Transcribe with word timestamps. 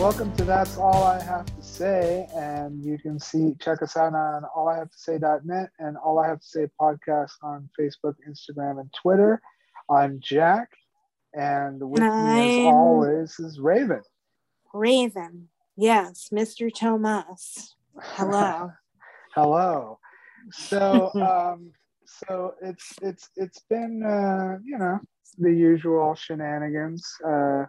Welcome 0.00 0.34
to 0.36 0.44
That's 0.44 0.78
All 0.78 1.04
I 1.04 1.22
Have 1.22 1.44
to 1.44 1.62
Say. 1.62 2.26
And 2.34 2.82
you 2.82 2.96
can 2.96 3.20
see, 3.20 3.54
check 3.60 3.82
us 3.82 3.98
out 3.98 4.14
on 4.14 4.44
allihave2say.net 4.56 5.68
and 5.78 5.98
All 5.98 6.18
I 6.18 6.26
Have 6.26 6.40
to 6.40 6.46
Say 6.46 6.68
podcast 6.80 7.32
on 7.42 7.68
Facebook, 7.78 8.14
Instagram, 8.26 8.80
and 8.80 8.90
Twitter. 8.94 9.42
I'm 9.90 10.18
Jack, 10.18 10.70
and 11.34 11.82
with 11.82 12.02
And 12.02 12.34
me, 12.34 12.66
as 12.66 12.72
always, 12.72 13.38
is 13.38 13.60
Raven. 13.60 14.00
Raven. 14.72 15.48
Yes, 15.76 16.30
Mr. 16.32 16.74
Tomas. 16.74 17.76
Hello. 18.00 18.72
Hello. 19.34 19.98
So, 20.50 21.10
um, 21.14 21.72
so 22.06 22.54
it's 22.62 22.94
it's 23.02 23.28
it's 23.36 23.60
been 23.68 24.02
uh, 24.02 24.60
you 24.64 24.78
know 24.78 24.98
the 25.36 25.52
usual 25.52 26.14
shenanigans 26.14 27.06
uh, 27.22 27.66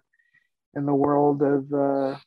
in 0.75 0.85
the 0.85 0.95
world 0.95 1.41
of 1.41 1.71
uh, 1.73 2.17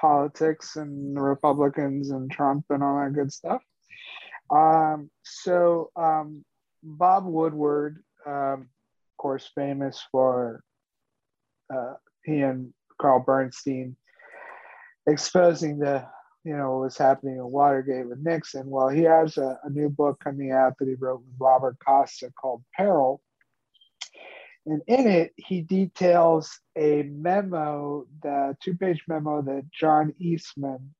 politics 0.00 0.76
and 0.76 1.20
Republicans 1.20 2.10
and 2.10 2.30
Trump 2.30 2.64
and 2.70 2.82
all 2.82 3.00
that 3.00 3.14
good 3.14 3.32
stuff. 3.32 3.62
Um, 4.50 5.10
so 5.22 5.90
um, 5.96 6.44
Bob 6.82 7.26
Woodward, 7.26 8.02
um, 8.26 8.62
of 8.62 9.16
course, 9.18 9.50
famous 9.54 10.02
for 10.10 10.62
uh, 11.72 11.94
he 12.24 12.40
and 12.40 12.72
Carl 13.00 13.20
Bernstein 13.20 13.96
exposing 15.06 15.78
the 15.78 16.06
you 16.44 16.56
know 16.56 16.72
what 16.72 16.84
was 16.84 16.98
happening 16.98 17.36
in 17.36 17.44
Watergate 17.44 18.08
with 18.08 18.20
Nixon. 18.20 18.70
Well, 18.70 18.88
he 18.88 19.02
has 19.02 19.36
a, 19.36 19.58
a 19.64 19.70
new 19.70 19.88
book 19.88 20.18
coming 20.22 20.52
out 20.52 20.74
that 20.78 20.88
he 20.88 20.94
wrote 20.94 21.20
with 21.20 21.34
Robert 21.38 21.76
Costa 21.84 22.32
called 22.40 22.62
Peril. 22.76 23.20
And 24.68 24.82
in 24.86 25.06
it, 25.06 25.32
he 25.36 25.62
details 25.62 26.60
a 26.76 27.04
memo, 27.04 28.06
the 28.22 28.54
two 28.62 28.76
page 28.76 29.02
memo 29.08 29.40
that 29.40 29.64
John 29.72 30.14
Eastman, 30.18 30.94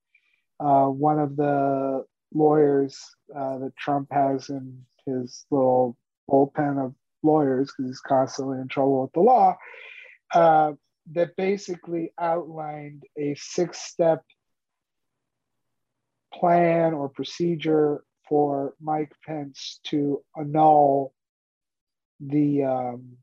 uh, 0.58 0.86
one 0.86 1.18
of 1.18 1.36
the 1.36 2.06
lawyers 2.32 2.98
uh, 3.36 3.58
that 3.58 3.76
Trump 3.76 4.08
has 4.10 4.48
in 4.48 4.86
his 5.04 5.44
little 5.50 5.98
bullpen 6.30 6.82
of 6.82 6.94
lawyers, 7.22 7.70
because 7.70 7.90
he's 7.90 8.00
constantly 8.00 8.58
in 8.58 8.68
trouble 8.68 9.02
with 9.02 9.12
the 9.12 9.20
law, 9.20 9.54
uh, 10.32 10.72
that 11.12 11.36
basically 11.36 12.10
outlined 12.18 13.02
a 13.18 13.34
six 13.34 13.82
step 13.82 14.24
plan 16.32 16.94
or 16.94 17.10
procedure 17.10 18.02
for 18.26 18.72
Mike 18.80 19.12
Pence 19.26 19.80
to 19.84 20.22
annul 20.38 21.12
the 22.20 22.64
um, 22.64 23.18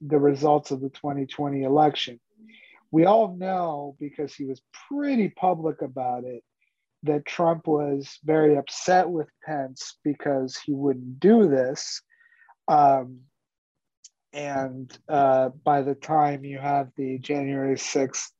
the 0.00 0.18
results 0.18 0.70
of 0.70 0.80
the 0.80 0.90
2020 0.90 1.62
election. 1.62 2.20
We 2.90 3.04
all 3.04 3.36
know 3.36 3.96
because 3.98 4.34
he 4.34 4.44
was 4.44 4.62
pretty 4.88 5.28
public 5.28 5.82
about 5.82 6.24
it 6.24 6.42
that 7.02 7.26
Trump 7.26 7.66
was 7.66 8.18
very 8.24 8.56
upset 8.56 9.08
with 9.08 9.28
Pence 9.44 9.96
because 10.04 10.56
he 10.56 10.72
wouldn't 10.72 11.20
do 11.20 11.48
this. 11.48 12.02
Um, 12.68 13.20
and 14.32 14.96
uh, 15.08 15.50
by 15.64 15.82
the 15.82 15.94
time 15.94 16.44
you 16.44 16.58
have 16.58 16.90
the 16.96 17.18
January 17.18 17.76
6th 17.76 18.30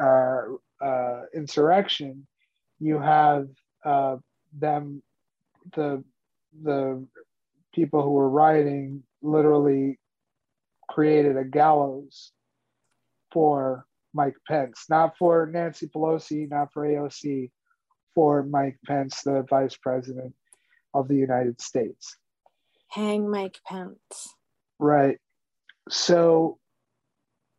uh, 0.00 0.84
uh, 0.84 1.22
insurrection, 1.34 2.26
you 2.78 2.98
have 2.98 3.48
uh, 3.84 4.16
them, 4.58 5.02
the 5.74 6.02
the 6.62 7.06
people 7.74 8.02
who 8.02 8.10
were 8.10 8.28
rioting, 8.28 9.02
literally 9.22 9.99
created 10.90 11.36
a 11.36 11.44
gallows 11.44 12.32
for 13.32 13.86
Mike 14.12 14.36
Pence, 14.46 14.86
not 14.90 15.16
for 15.16 15.46
Nancy 15.46 15.86
Pelosi, 15.86 16.50
not 16.50 16.72
for 16.72 16.86
AOC, 16.86 17.50
for 18.14 18.42
Mike 18.42 18.78
Pence, 18.86 19.22
the 19.22 19.44
Vice 19.48 19.76
President 19.76 20.34
of 20.92 21.06
the 21.08 21.14
United 21.14 21.60
States. 21.60 22.16
Hang 22.88 23.30
Mike 23.30 23.58
Pence. 23.66 24.34
Right. 24.80 25.18
So, 25.88 26.58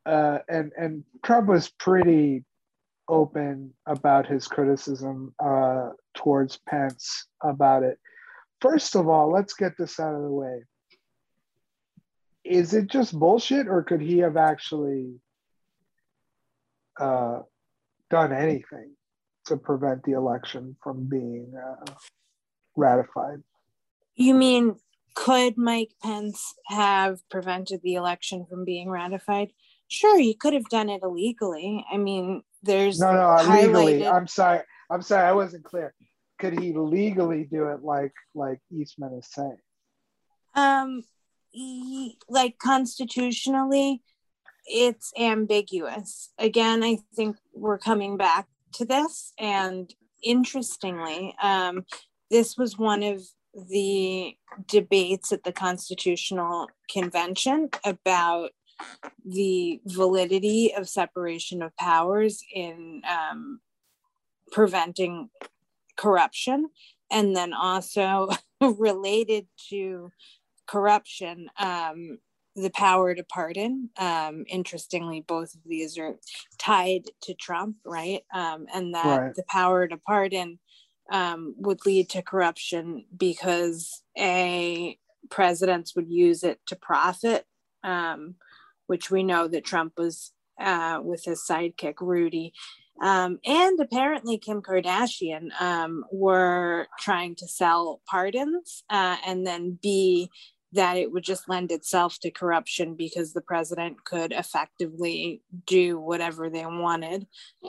uh, 0.06 0.40
and 0.50 0.72
and 0.78 1.03
Trump 1.24 1.48
was 1.48 1.69
pretty 1.69 2.44
open 3.08 3.74
about 3.86 4.28
his 4.28 4.48
criticism 4.48 5.34
uh, 5.44 5.90
towards 6.16 6.59
Pence 6.68 7.28
about 7.44 7.84
it. 7.84 7.98
First 8.59 8.96
of 8.96 9.08
all, 9.08 9.31
let's 9.31 9.53
get 9.53 9.78
this 9.78 10.00
out 10.00 10.16
of 10.16 10.22
the 10.22 10.31
way. 10.31 10.63
Is 12.51 12.73
it 12.73 12.88
just 12.88 13.17
bullshit, 13.17 13.69
or 13.69 13.81
could 13.81 14.01
he 14.01 14.17
have 14.17 14.35
actually 14.35 15.13
uh, 17.00 17.39
done 18.09 18.34
anything 18.34 18.94
to 19.45 19.56
prevent 19.56 20.03
the 20.03 20.12
election 20.12 20.75
from 20.84 21.07
being 21.07 21.53
uh, 21.56 21.94
ratified? 22.75 23.41
You 24.16 24.34
mean 24.34 24.75
could 25.16 25.57
Mike 25.57 25.91
Pence 26.03 26.53
have 26.67 27.19
prevented 27.29 27.79
the 27.84 27.94
election 27.95 28.45
from 28.50 28.66
being 28.66 28.89
ratified? 28.89 29.51
Sure, 29.88 30.19
he 30.19 30.33
could 30.33 30.53
have 30.53 30.68
done 30.68 30.89
it 30.89 31.03
illegally. 31.03 31.85
I 31.89 31.95
mean, 31.95 32.44
there's 32.63 33.00
No, 33.00 33.13
no, 33.13 33.35
legally. 33.50 34.06
I'm 34.06 34.28
sorry. 34.28 34.59
I'm 34.89 35.01
sorry. 35.01 35.25
I 35.25 35.31
wasn't 35.31 35.63
clear. 35.63 35.94
Could 36.38 36.59
he 36.59 36.73
legally 36.73 37.45
do 37.45 37.69
it 37.69 37.81
like 37.81 38.13
like 38.35 38.59
Eastman 38.73 39.13
is 39.13 39.28
saying? 39.31 39.57
um 40.53 41.01
like 42.29 42.57
constitutionally 42.57 44.01
it's 44.67 45.12
ambiguous. 45.17 46.31
Again 46.38 46.84
i 46.84 46.97
think 47.16 47.38
we're 47.53 47.78
coming 47.78 48.17
back 48.17 48.47
to 48.73 48.85
this 48.85 49.34
and 49.38 49.94
interestingly 50.23 51.35
um 51.41 51.85
this 52.29 52.57
was 52.57 52.78
one 52.78 53.03
of 53.03 53.22
the 53.69 54.35
debates 54.67 55.31
at 55.31 55.44
the 55.44 55.51
constitutional 55.51 56.69
convention 56.89 57.69
about 57.83 58.51
the 59.25 59.81
validity 59.85 60.73
of 60.75 60.88
separation 60.88 61.62
of 61.62 61.75
powers 61.78 62.41
in 62.53 63.01
um, 63.07 63.59
preventing 64.51 65.29
corruption 65.97 66.69
and 67.12 67.35
then 67.35 67.53
also 67.53 68.29
related 68.62 69.45
to 69.69 70.12
corruption 70.72 71.50
um, 71.59 72.18
the 72.56 72.70
power 72.72 73.14
to 73.14 73.24
pardon 73.24 73.90
um, 73.98 74.46
interestingly 74.48 75.22
both 75.28 75.54
of 75.54 75.59
these 75.66 75.98
are 75.98 76.16
tied 76.58 77.04
to 77.22 77.34
trump 77.34 77.76
right 77.86 78.22
um, 78.34 78.66
and 78.74 78.96
that 78.96 79.20
Right. 79.20 79.36
the 79.36 79.44
power 79.50 79.86
to 79.88 79.98
pardon 79.98 80.60
um, 81.12 81.56
would 81.58 81.86
lead 81.86 82.10
to 82.10 82.22
corruption 82.22 83.06
because 83.18 84.02
a 84.18 84.98
presidents 85.30 85.94
would 85.96 86.10
use 86.10 86.42
it 86.44 86.60
to 86.68 86.76
profit 86.78 87.46
um, 87.84 88.36
which 88.88 89.12
we 89.12 89.24
know 89.24 89.50
that 89.50 89.66
trump 89.66 89.94
was 89.98 90.31
uh, 90.60 91.00
with 91.04 91.26
his 91.26 91.44
sidekick 91.50 91.96
rudy 92.00 92.54
um, 93.02 93.40
and 93.46 93.80
apparently 93.80 94.38
Kim 94.38 94.62
Kardashian 94.62 95.50
um, 95.60 96.06
were 96.12 96.88
trying 97.00 97.34
to 97.38 97.48
sell 97.48 98.00
pardons, 98.08 98.84
uh, 98.92 99.18
and 99.26 99.46
then 99.46 99.80
B, 99.81 100.30
that 100.74 100.98
it 100.98 101.12
would 101.12 101.24
just 101.24 101.50
lend 101.50 101.72
itself 101.72 102.18
to 102.20 102.32
corruption 102.32 102.96
because 102.96 103.34
the 103.34 103.42
president 103.42 104.04
could 104.06 104.32
effectively 104.32 105.42
do 105.66 106.00
whatever 106.00 106.50
they 106.50 106.66
wanted 106.66 107.28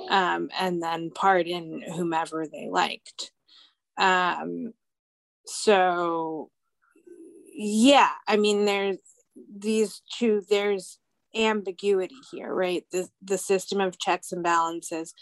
um, 0.08 0.48
and 0.58 0.82
then 0.82 1.10
pardon 1.14 1.82
whomever 1.94 2.46
they 2.46 2.68
liked. 2.68 3.32
Um, 3.98 4.72
so, 5.46 6.50
yeah, 7.54 8.10
I 8.28 8.36
mean, 8.36 8.64
there's 8.64 8.98
these 9.58 10.02
two, 10.18 10.42
there's 10.48 10.98
ambiguity 11.34 12.16
here, 12.30 12.52
right? 12.54 12.84
The 12.92 13.08
the 13.22 13.38
system 13.38 13.80
of 13.80 13.98
checks 13.98 14.32
and 14.32 14.42
balances 14.42 15.14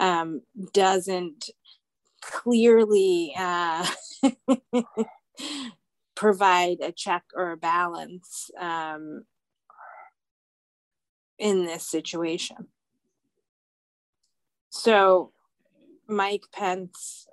um, 0.00 0.42
doesn't 0.72 1.50
clearly 2.20 3.34
uh, 3.36 3.86
provide 6.14 6.78
a 6.80 6.92
check 6.92 7.24
or 7.34 7.52
a 7.52 7.56
balance 7.56 8.50
um, 8.58 9.24
in 11.38 11.64
this 11.64 11.88
situation. 11.88 12.68
So, 14.70 15.32
Mike 16.08 16.44
Pence, 16.52 17.26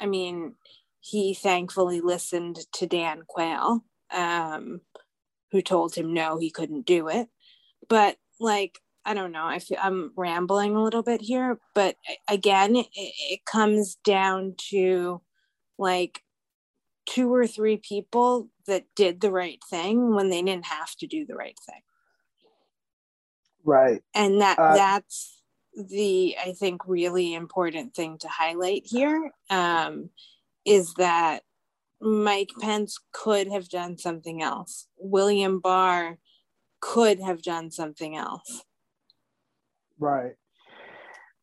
I 0.00 0.06
mean, 0.06 0.54
he 1.00 1.34
thankfully 1.34 2.00
listened 2.00 2.58
to 2.72 2.86
Dan 2.86 3.22
Quayle, 3.26 3.84
um, 4.12 4.80
who 5.52 5.62
told 5.62 5.94
him 5.94 6.12
no, 6.12 6.38
he 6.38 6.50
couldn't 6.50 6.86
do 6.86 7.08
it. 7.08 7.28
But 7.88 8.16
like, 8.40 8.80
I 9.04 9.14
don't 9.14 9.30
know. 9.30 9.44
I 9.44 9.60
feel 9.60 9.78
I'm 9.80 10.12
rambling 10.16 10.74
a 10.74 10.82
little 10.82 11.04
bit 11.04 11.20
here, 11.20 11.60
but 11.74 11.94
again, 12.28 12.74
it, 12.74 12.88
it 12.92 13.44
comes 13.44 13.94
down 14.04 14.56
to 14.70 15.22
like 15.78 16.22
two 17.06 17.32
or 17.32 17.46
three 17.46 17.76
people 17.76 18.48
that 18.66 18.84
did 18.94 19.20
the 19.20 19.30
right 19.30 19.60
thing 19.70 20.14
when 20.14 20.28
they 20.30 20.42
didn't 20.42 20.66
have 20.66 20.94
to 20.96 21.06
do 21.06 21.24
the 21.24 21.34
right 21.34 21.58
thing 21.68 21.80
Right. 23.64 24.02
and 24.14 24.40
that 24.40 24.58
Uh, 24.58 24.74
that's 24.74 25.42
the 25.74 26.36
I 26.44 26.52
think 26.52 26.86
really 26.86 27.34
important 27.34 27.94
thing 27.94 28.18
to 28.18 28.28
highlight 28.28 28.82
here 28.86 29.30
um, 29.50 30.10
is 30.64 30.94
that 30.94 31.42
Mike 32.00 32.52
Pence 32.60 32.98
could 33.12 33.48
have 33.48 33.68
done 33.68 33.96
something 33.98 34.42
else. 34.42 34.86
William 34.98 35.60
Barr 35.60 36.18
could 36.80 37.20
have 37.20 37.42
done 37.42 37.70
something 37.70 38.16
else. 38.16 38.64
Right. 39.98 40.34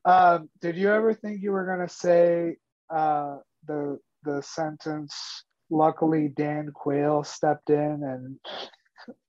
Um, 0.06 0.50
did 0.62 0.78
you 0.78 0.92
ever 0.92 1.14
think 1.14 1.42
you 1.42 1.52
were 1.52 1.66
going 1.66 1.88
to 1.88 1.94
say 1.94 2.58
uh, 2.90 3.38
the 3.66 4.00
the 4.24 4.42
sentence? 4.42 5.44
Luckily, 5.74 6.28
Dan 6.28 6.72
Quayle 6.72 7.24
stepped 7.24 7.72
in 7.72 8.04
and 8.04 8.40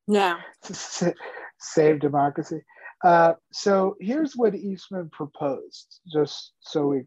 yeah 0.07 0.41
saved 1.59 2.03
democracy. 2.03 2.63
Uh, 3.03 3.35
so 3.51 3.97
here's 3.99 4.37
what 4.37 4.55
Eastman 4.55 5.09
proposed, 5.11 6.01
just 6.13 6.53
so 6.61 6.89
we. 6.89 7.03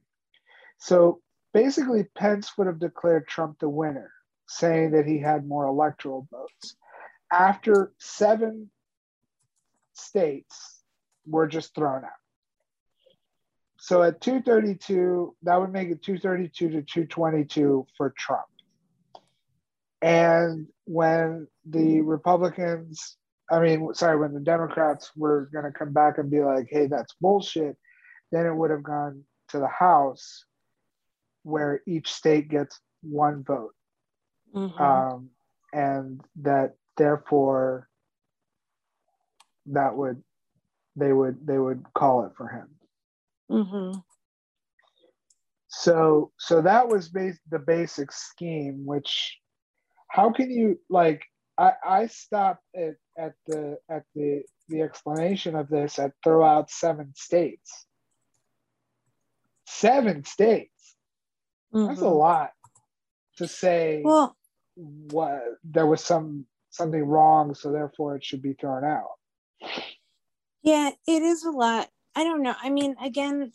So 0.80 1.22
basically, 1.54 2.04
Pence 2.16 2.57
would 2.57 2.68
have 2.68 2.80
declared 2.80 3.28
Trump 3.28 3.60
the 3.60 3.69
winner, 3.69 4.12
saying 4.48 4.92
that 4.92 5.06
he 5.06 5.19
had 5.19 5.48
more 5.48 5.66
electoral 5.66 6.28
votes. 6.31 6.75
After 7.31 7.94
seven 8.00 8.72
states 9.94 10.81
were 11.28 11.48
just 11.48 11.75
thrown 11.75 12.06
out. 12.06 12.12
So 13.80 14.01
at 14.01 14.22
232, 14.22 15.36
that 15.44 15.60
would 15.60 15.72
make 15.72 15.90
it 15.90 16.01
232 16.01 16.69
to 16.69 16.81
222 16.81 17.86
for 17.95 18.13
Trump. 18.18 18.48
And 20.01 20.67
when 20.85 21.47
the 21.65 22.01
Republicans, 22.01 23.17
I 23.49 23.59
mean, 23.59 23.94
sorry, 23.94 24.17
when 24.19 24.33
the 24.33 24.39
Democrats 24.39 25.11
were 25.15 25.49
going 25.51 25.65
to 25.65 25.71
come 25.71 25.94
back 25.94 26.17
and 26.17 26.29
be 26.29 26.41
like, 26.41 26.67
hey, 26.69 26.88
that's 26.88 27.15
bullshit, 27.19 27.77
then 28.31 28.45
it 28.45 28.55
would 28.55 28.71
have 28.71 28.83
gone 28.83 29.23
to 29.49 29.59
the 29.59 29.67
House 29.67 30.45
where 31.44 31.81
each 31.88 32.11
state 32.11 32.49
gets 32.49 32.79
one 33.01 33.44
vote. 33.44 33.73
Mm-hmm. 34.53 34.81
Um, 34.81 35.29
and 35.73 36.21
that 36.41 36.75
therefore 36.95 37.88
that 39.67 39.95
would 39.95 40.23
they 40.95 41.13
would 41.13 41.45
they 41.45 41.57
would 41.57 41.83
call 41.94 42.25
it 42.25 42.31
for 42.35 42.47
him 42.47 42.67
mm-hmm. 43.51 43.99
so 45.67 46.31
so 46.39 46.61
that 46.61 46.88
was 46.88 47.09
bas- 47.09 47.39
the 47.51 47.59
basic 47.59 48.11
scheme 48.11 48.85
which 48.85 49.38
how 50.07 50.31
can 50.31 50.50
you 50.51 50.80
like 50.89 51.24
i 51.57 51.71
i 51.86 52.07
stopped 52.07 52.63
at 52.75 52.95
at 53.18 53.33
the 53.48 53.77
at 53.89 54.04
the 54.15 54.44
the 54.69 54.81
explanation 54.81 55.56
of 55.56 55.69
this 55.69 56.00
at 56.00 56.12
throw 56.24 56.44
out 56.44 56.69
seven 56.69 57.13
states 57.15 57.86
seven 59.65 60.24
states 60.24 60.95
mm-hmm. 61.74 61.88
that's 61.88 62.01
a 62.01 62.04
mm-hmm. 62.04 62.15
lot 62.15 62.51
to 63.38 63.48
say 63.48 64.01
well 64.04 64.36
what 64.75 65.42
there 65.63 65.88
was 65.88 66.04
some 66.04 66.45
something 66.69 67.04
wrong 67.04 67.54
so 67.54 67.71
therefore 67.71 68.15
it 68.15 68.24
should 68.24 68.42
be 68.42 68.54
thrown 68.54 68.83
out 68.83 69.18
yeah, 70.68 70.89
it 71.07 71.21
is 71.21 71.45
a 71.45 71.51
lot. 71.51 71.89
I 72.13 72.25
don't 72.25 72.42
know. 72.42 72.54
I 72.62 72.69
mean, 72.69 72.98
again, 73.01 73.54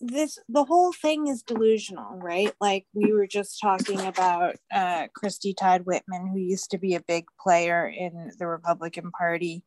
this 0.00 0.38
the 0.48 0.64
whole 0.64 0.92
thing 0.92 1.26
is 1.26 1.42
delusional, 1.42 2.16
right? 2.16 2.52
Like 2.60 2.86
we 2.94 3.12
were 3.12 3.26
just 3.26 3.60
talking 3.60 4.00
about 4.00 4.56
uh, 4.72 5.08
Christie 5.14 5.54
Todd 5.54 5.82
Whitman, 5.84 6.26
who 6.26 6.38
used 6.38 6.70
to 6.70 6.78
be 6.78 6.94
a 6.94 7.02
big 7.02 7.26
player 7.38 7.86
in 7.86 8.32
the 8.38 8.46
Republican 8.46 9.10
Party, 9.10 9.62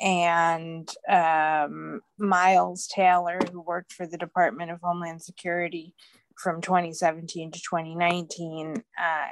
and 0.00 0.88
um, 1.08 2.00
Miles 2.18 2.86
Taylor, 2.86 3.38
who 3.52 3.60
worked 3.60 3.92
for 3.92 4.06
the 4.06 4.18
Department 4.18 4.70
of 4.70 4.80
Homeland 4.82 5.22
Security 5.22 5.94
from 6.36 6.60
2017 6.60 7.50
to 7.50 7.60
2019 7.60 8.76
uh, 8.76 8.82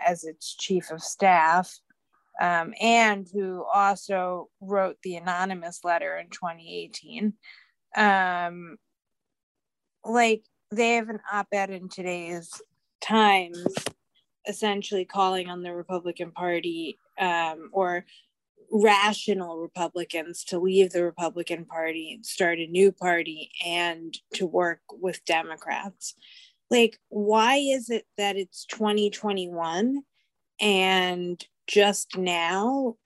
as 0.06 0.25
its 0.25 0.55
chief 0.55 0.91
of 0.91 1.03
staff 1.03 1.79
um, 2.41 2.73
and 2.81 3.29
who 3.33 3.65
also 3.73 4.49
wrote 4.61 4.97
the 5.03 5.17
anonymous 5.17 5.81
letter 5.85 6.17
in 6.17 6.29
2018. 6.31 7.33
Um, 7.97 8.77
like 10.08 10.44
they 10.70 10.94
have 10.94 11.08
an 11.08 11.20
op 11.32 11.49
ed 11.52 11.70
in 11.70 11.88
today's 11.88 12.50
Times 13.00 13.64
essentially 14.49 15.05
calling 15.05 15.49
on 15.49 15.62
the 15.62 15.72
Republican 15.72 16.32
Party 16.32 16.99
um, 17.20 17.70
or 17.72 18.05
rational 18.72 19.58
Republicans 19.58 20.43
to 20.44 20.58
leave 20.58 20.90
the 20.90 21.05
Republican 21.05 21.64
Party, 21.64 22.19
start 22.22 22.58
a 22.58 22.66
new 22.66 22.90
party, 22.90 23.50
and 23.64 24.19
to 24.34 24.46
work 24.46 24.81
with 24.93 25.25
Democrats. 25.25 26.14
Like, 26.70 26.99
why 27.08 27.56
is 27.56 27.88
it 27.88 28.05
that 28.16 28.37
it's 28.37 28.66
2021 28.66 30.02
and 30.60 31.44
just 31.66 32.16
now 32.16 32.96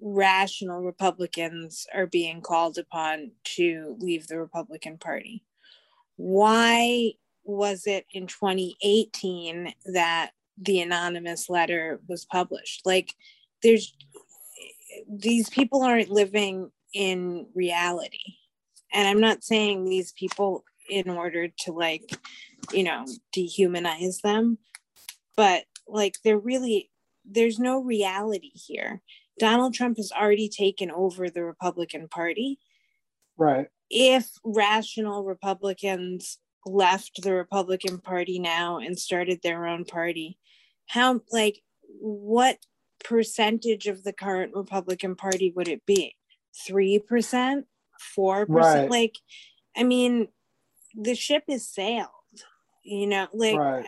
rational 0.00 0.80
Republicans 0.80 1.86
are 1.94 2.06
being 2.06 2.40
called 2.40 2.78
upon 2.78 3.32
to 3.42 3.96
leave 3.98 4.26
the 4.26 4.38
Republican 4.38 4.98
Party. 4.98 5.44
Why 6.18 7.12
was 7.44 7.86
it 7.86 8.04
in 8.12 8.26
2018 8.26 9.72
that 9.92 10.32
the 10.60 10.80
anonymous 10.80 11.48
letter 11.48 12.00
was 12.08 12.24
published? 12.24 12.84
Like, 12.84 13.14
there's 13.62 13.94
these 15.08 15.48
people 15.48 15.82
aren't 15.82 16.10
living 16.10 16.70
in 16.92 17.46
reality. 17.54 18.34
And 18.92 19.06
I'm 19.06 19.20
not 19.20 19.44
saying 19.44 19.84
these 19.84 20.12
people 20.12 20.64
in 20.90 21.08
order 21.08 21.48
to, 21.60 21.72
like, 21.72 22.18
you 22.72 22.82
know, 22.82 23.04
dehumanize 23.36 24.20
them, 24.22 24.58
but 25.36 25.64
like, 25.86 26.16
they're 26.24 26.38
really 26.38 26.90
there's 27.24 27.58
no 27.58 27.80
reality 27.80 28.50
here. 28.54 29.02
Donald 29.38 29.74
Trump 29.74 29.98
has 29.98 30.10
already 30.10 30.48
taken 30.48 30.90
over 30.90 31.30
the 31.30 31.44
Republican 31.44 32.08
Party. 32.08 32.58
Right. 33.36 33.68
If 33.90 34.30
rational 34.44 35.24
Republicans 35.24 36.38
left 36.66 37.22
the 37.22 37.34
Republican 37.34 37.98
Party 37.98 38.38
now 38.38 38.78
and 38.78 38.98
started 38.98 39.40
their 39.42 39.66
own 39.66 39.84
party, 39.84 40.38
how, 40.86 41.20
like, 41.30 41.62
what 42.00 42.58
percentage 43.04 43.86
of 43.86 44.04
the 44.04 44.12
current 44.12 44.54
Republican 44.54 45.16
Party 45.16 45.52
would 45.54 45.68
it 45.68 45.86
be? 45.86 46.16
3%? 46.68 47.64
4%? 48.16 48.46
Right. 48.48 48.90
Like, 48.90 49.16
I 49.76 49.84
mean, 49.84 50.28
the 50.94 51.14
ship 51.14 51.44
is 51.48 51.66
sailed, 51.66 52.08
you 52.82 53.06
know, 53.06 53.28
like, 53.32 53.56
right. 53.56 53.86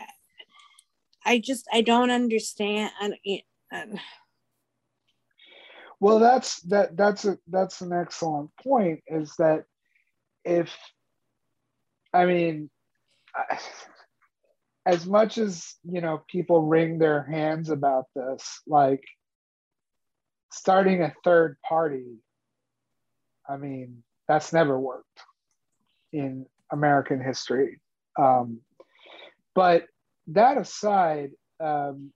I 1.24 1.38
just 1.38 1.66
I 1.72 1.82
don't 1.82 2.10
understand. 2.10 2.90
And, 3.00 3.14
um, 3.72 4.00
well, 6.00 6.18
that's 6.18 6.60
that 6.62 6.96
that's 6.96 7.24
a 7.24 7.38
that's 7.48 7.82
an 7.82 7.92
excellent 7.92 8.50
point. 8.62 9.02
Is 9.06 9.34
that 9.38 9.64
if 10.44 10.74
I 12.12 12.26
mean, 12.26 12.70
as 14.86 15.06
much 15.06 15.38
as 15.38 15.74
you 15.84 16.00
know, 16.00 16.22
people 16.28 16.62
wring 16.62 16.98
their 16.98 17.22
hands 17.22 17.70
about 17.70 18.06
this, 18.14 18.62
like 18.66 19.04
starting 20.52 21.02
a 21.02 21.14
third 21.24 21.56
party. 21.66 22.18
I 23.48 23.56
mean, 23.56 24.02
that's 24.28 24.52
never 24.52 24.78
worked 24.78 25.06
in 26.12 26.46
American 26.72 27.22
history. 27.22 27.80
Um, 28.18 28.60
but 29.54 29.86
that 30.28 30.58
aside, 30.58 31.30
um, 31.58 32.12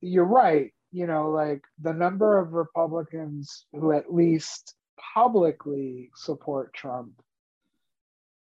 you're 0.00 0.24
right. 0.24 0.72
You 0.92 1.06
know, 1.06 1.30
like 1.30 1.62
the 1.80 1.92
number 1.92 2.38
of 2.38 2.52
Republicans 2.52 3.66
who 3.72 3.92
at 3.92 4.12
least 4.12 4.74
publicly 5.14 6.10
support 6.14 6.72
Trump, 6.74 7.12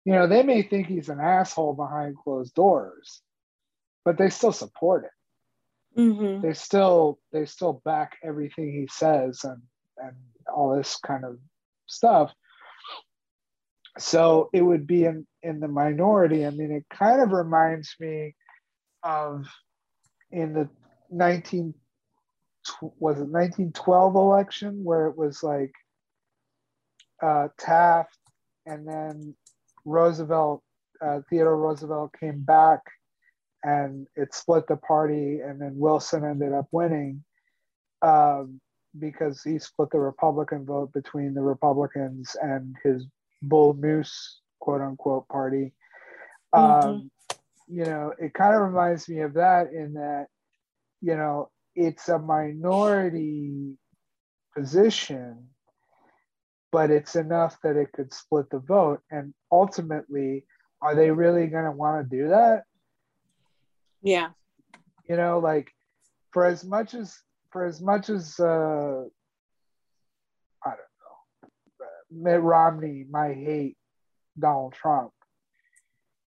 you 0.04 0.12
know, 0.12 0.26
they 0.26 0.42
may 0.42 0.62
think 0.62 0.86
he's 0.86 1.08
an 1.08 1.20
asshole 1.20 1.74
behind 1.74 2.16
closed 2.16 2.54
doors, 2.54 3.20
but 4.04 4.18
they 4.18 4.30
still 4.30 4.52
support 4.52 5.04
him. 5.04 5.10
Mm-hmm. 5.96 6.46
They 6.46 6.54
still 6.54 7.18
they 7.32 7.44
still 7.44 7.82
back 7.84 8.16
everything 8.24 8.72
he 8.72 8.88
says 8.90 9.44
and 9.44 9.62
and 9.98 10.16
all 10.52 10.76
this 10.76 10.96
kind 10.96 11.24
of 11.24 11.38
stuff. 11.86 12.32
So 13.98 14.48
it 14.52 14.62
would 14.62 14.86
be 14.86 15.04
in 15.04 15.26
in 15.42 15.60
the 15.60 15.68
minority. 15.68 16.46
I 16.46 16.50
mean, 16.50 16.72
it 16.72 16.86
kind 16.90 17.20
of 17.20 17.32
reminds 17.32 17.94
me 18.00 18.34
of 19.02 19.46
in 20.30 20.54
the 20.54 20.68
19 21.10 21.74
was 22.98 23.18
it 23.18 23.28
1912 23.28 24.14
election 24.14 24.84
where 24.84 25.08
it 25.08 25.16
was 25.16 25.42
like 25.42 25.72
uh, 27.22 27.48
Taft 27.58 28.18
and 28.66 28.86
then 28.86 29.34
Roosevelt, 29.84 30.62
uh, 31.04 31.20
Theodore 31.28 31.56
Roosevelt 31.56 32.12
came 32.18 32.40
back 32.42 32.80
and 33.64 34.06
it 34.16 34.34
split 34.34 34.66
the 34.66 34.76
party 34.76 35.40
and 35.40 35.60
then 35.60 35.72
Wilson 35.76 36.24
ended 36.24 36.52
up 36.52 36.66
winning. 36.72 37.24
Um, 38.02 38.60
because 38.98 39.42
he 39.42 39.58
split 39.58 39.90
the 39.90 39.98
Republican 39.98 40.64
vote 40.66 40.92
between 40.92 41.34
the 41.34 41.40
Republicans 41.40 42.36
and 42.40 42.76
his 42.84 43.06
bull 43.42 43.74
moose 43.74 44.40
quote 44.60 44.80
unquote 44.80 45.26
party. 45.28 45.72
Mm-hmm. 46.54 46.88
Um, 46.88 47.10
you 47.66 47.84
know, 47.84 48.12
it 48.18 48.34
kind 48.34 48.54
of 48.54 48.62
reminds 48.62 49.08
me 49.08 49.20
of 49.20 49.34
that 49.34 49.72
in 49.72 49.94
that, 49.94 50.26
you 51.00 51.16
know, 51.16 51.50
it's 51.74 52.08
a 52.08 52.18
minority 52.18 53.78
position, 54.54 55.48
but 56.72 56.90
it's 56.90 57.14
enough 57.14 57.58
that 57.62 57.76
it 57.76 57.92
could 57.92 58.12
split 58.12 58.50
the 58.50 58.58
vote. 58.58 59.02
And 59.10 59.34
ultimately, 59.52 60.44
are 60.80 60.96
they 60.96 61.10
really 61.10 61.46
going 61.46 61.66
to 61.66 61.70
want 61.70 62.10
to 62.10 62.16
do 62.16 62.28
that? 62.28 62.64
Yeah. 64.02 64.30
You 65.08 65.16
know, 65.16 65.38
like 65.38 65.70
for 66.32 66.46
as 66.46 66.64
much 66.64 66.94
as 66.94 67.16
for 67.50 67.66
as 67.66 67.80
much 67.80 68.08
as 68.08 68.40
uh, 68.40 69.04
I 70.64 70.70
don't 70.70 70.92
know, 71.02 71.50
Mitt 72.10 72.40
Romney 72.40 73.04
might 73.08 73.36
hate 73.36 73.76
Donald 74.38 74.72
Trump, 74.72 75.12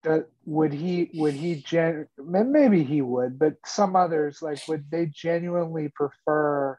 that 0.03 0.29
would 0.47 0.73
he 0.73 1.11
would 1.15 1.35
he 1.35 1.57
gen 1.57 2.09
maybe 2.19 2.83
he 2.83 3.03
would, 3.03 3.39
but 3.39 3.57
some 3.67 3.95
others 3.95 4.41
like 4.41 4.67
would 4.67 4.91
they 4.91 5.07
genuinely 5.07 5.89
prefer 5.89 6.79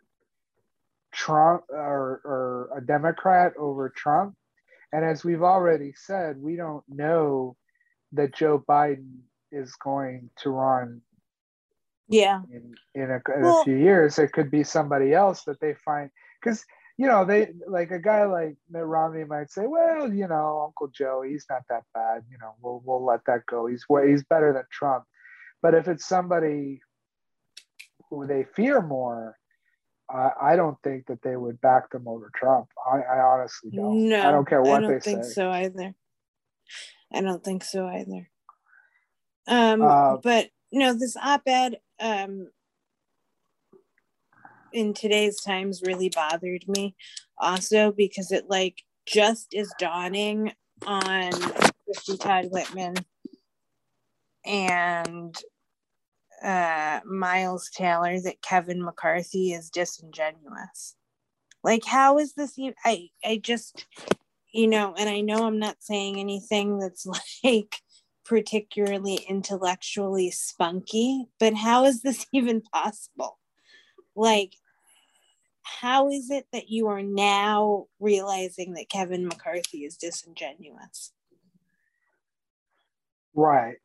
Trump 1.24 1.63
or, 1.70 2.22
or 2.25 2.70
a 2.75 2.82
Democrat 2.82 3.53
over 3.58 3.89
Trump? 3.89 4.36
And 4.92 5.06
as 5.06 5.24
we've 5.24 5.42
already 5.42 5.94
said, 5.96 6.36
we 6.38 6.58
don't 6.58 6.84
know 6.89 7.56
that 8.12 8.36
Joe 8.36 8.63
Biden 8.68 9.20
is 9.50 9.74
going 9.75 10.30
to 10.39 10.50
run 10.50 11.01
yeah. 12.10 12.42
in, 12.51 12.75
in, 12.94 13.10
a, 13.10 13.22
in 13.36 13.42
well, 13.42 13.62
a 13.62 13.63
few 13.63 13.77
years. 13.77 14.20
It 14.20 14.34
could 14.34 14.51
be 14.51 14.65
somebody 14.65 15.13
else 15.13 15.46
that 15.46 15.62
they 15.62 15.75
find 15.86 16.10
because 16.42 16.65
you 16.98 17.08
know 17.08 17.24
they 17.25 17.48
like 17.68 17.89
a 17.92 17.98
guy 17.98 18.25
like 18.25 18.56
mitt 18.70 18.86
romney 18.86 19.24
might 19.24 19.50
say 19.50 19.65
well 19.65 20.13
you 20.13 20.27
know 20.27 20.62
uncle 20.63 20.89
joe 20.89 21.24
he's 21.27 21.46
not 21.50 21.63
that 21.70 21.84
bad. 21.94 22.22
You 22.30 22.38
know 22.39 22.53
we'll, 22.62 22.84
we'll 22.86 23.03
let 23.03 23.22
that 23.25 23.46
go. 23.48 23.65
He's 23.65 23.88
way 23.89 24.12
he's 24.12 24.24
better 24.24 24.53
than 24.53 24.65
trump. 24.72 25.06
But 25.63 25.74
if 25.74 25.88
it's 25.88 26.06
somebody 26.06 26.82
who 28.10 28.27
they 28.27 28.46
fear 28.56 28.82
more 28.82 29.38
I, 30.10 30.30
I 30.42 30.56
don't 30.56 30.78
think 30.84 31.08
that 31.08 31.22
they 31.22 31.36
would 31.36 31.60
back 31.62 31.90
them 31.92 32.08
over 32.08 32.30
Trump. 32.36 32.68
I, 32.86 33.00
I 33.00 33.20
honestly 33.20 33.72
don't. 33.72 34.10
No, 34.10 34.28
I 34.28 34.32
don't 34.32 34.48
care 34.48 34.62
what 34.62 34.84
I 34.84 34.88
don't 34.88 35.04
think 35.04 35.24
so 35.24 35.50
either. 35.50 35.94
I 37.12 37.22
don't 37.22 37.44
think 37.44 37.64
so 37.64 37.88
either. 37.88 38.30
Um, 39.48 39.82
uh, 39.82 40.18
but 40.18 40.50
no, 40.72 40.94
this 40.94 41.16
op-ed 41.18 41.78
um, 42.00 42.48
in 44.72 44.94
today's 44.94 45.42
times 45.42 45.82
really 45.86 46.10
bothered 46.10 46.68
me 46.68 46.96
also 47.38 47.92
because 47.92 48.32
it 48.32 48.50
like 48.50 48.84
just 49.06 49.54
is 49.54 49.74
dawning 49.80 50.54
on 50.86 51.32
Christie 51.86 52.18
Todd 52.18 52.48
Whitman 52.50 52.96
and 54.46 55.36
uh, 56.44 57.00
Miles 57.06 57.70
Taylor 57.70 58.20
that 58.22 58.42
Kevin 58.42 58.84
McCarthy 58.84 59.54
is 59.54 59.70
disingenuous. 59.70 60.96
Like, 61.64 61.86
how 61.86 62.18
is 62.18 62.34
this? 62.34 62.60
Even, 62.60 62.76
I 62.84 63.10
I 63.24 63.38
just, 63.38 63.86
you 64.54 64.68
know, 64.68 64.94
and 64.98 65.10
I 65.10 65.22
know 65.22 65.46
I'm 65.46 65.60
not 65.60 65.78
saying 65.80 66.20
anything 66.20 66.80
that's 66.80 67.08
like 67.44 67.78
particularly 68.26 69.16
intellectually 69.16 70.32
spunky, 70.32 71.28
but 71.40 71.54
how 71.54 71.86
is 71.86 72.02
this 72.02 72.26
even 72.34 72.62
possible? 72.62 73.40
Like, 74.16 74.54
how 75.64 76.10
is 76.10 76.30
it 76.30 76.46
that 76.52 76.70
you 76.70 76.88
are 76.88 77.02
now 77.02 77.86
realizing 78.00 78.74
that 78.74 78.90
Kevin 78.90 79.26
McCarthy 79.26 79.86
is 79.86 79.98
disingenuous? 79.98 81.14
Right. 83.34 83.78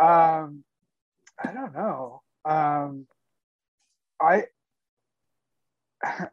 Um, 0.00 0.64
I 1.42 1.52
don't 1.52 1.74
know. 1.74 2.22
Um, 2.44 3.06
I, 4.20 4.44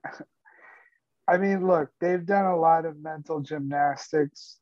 I 1.28 1.38
mean, 1.38 1.66
look, 1.68 1.90
they've 2.00 2.26
done 2.26 2.46
a 2.46 2.58
lot 2.58 2.86
of 2.86 3.02
mental 3.02 3.40
gymnastics 3.42 4.58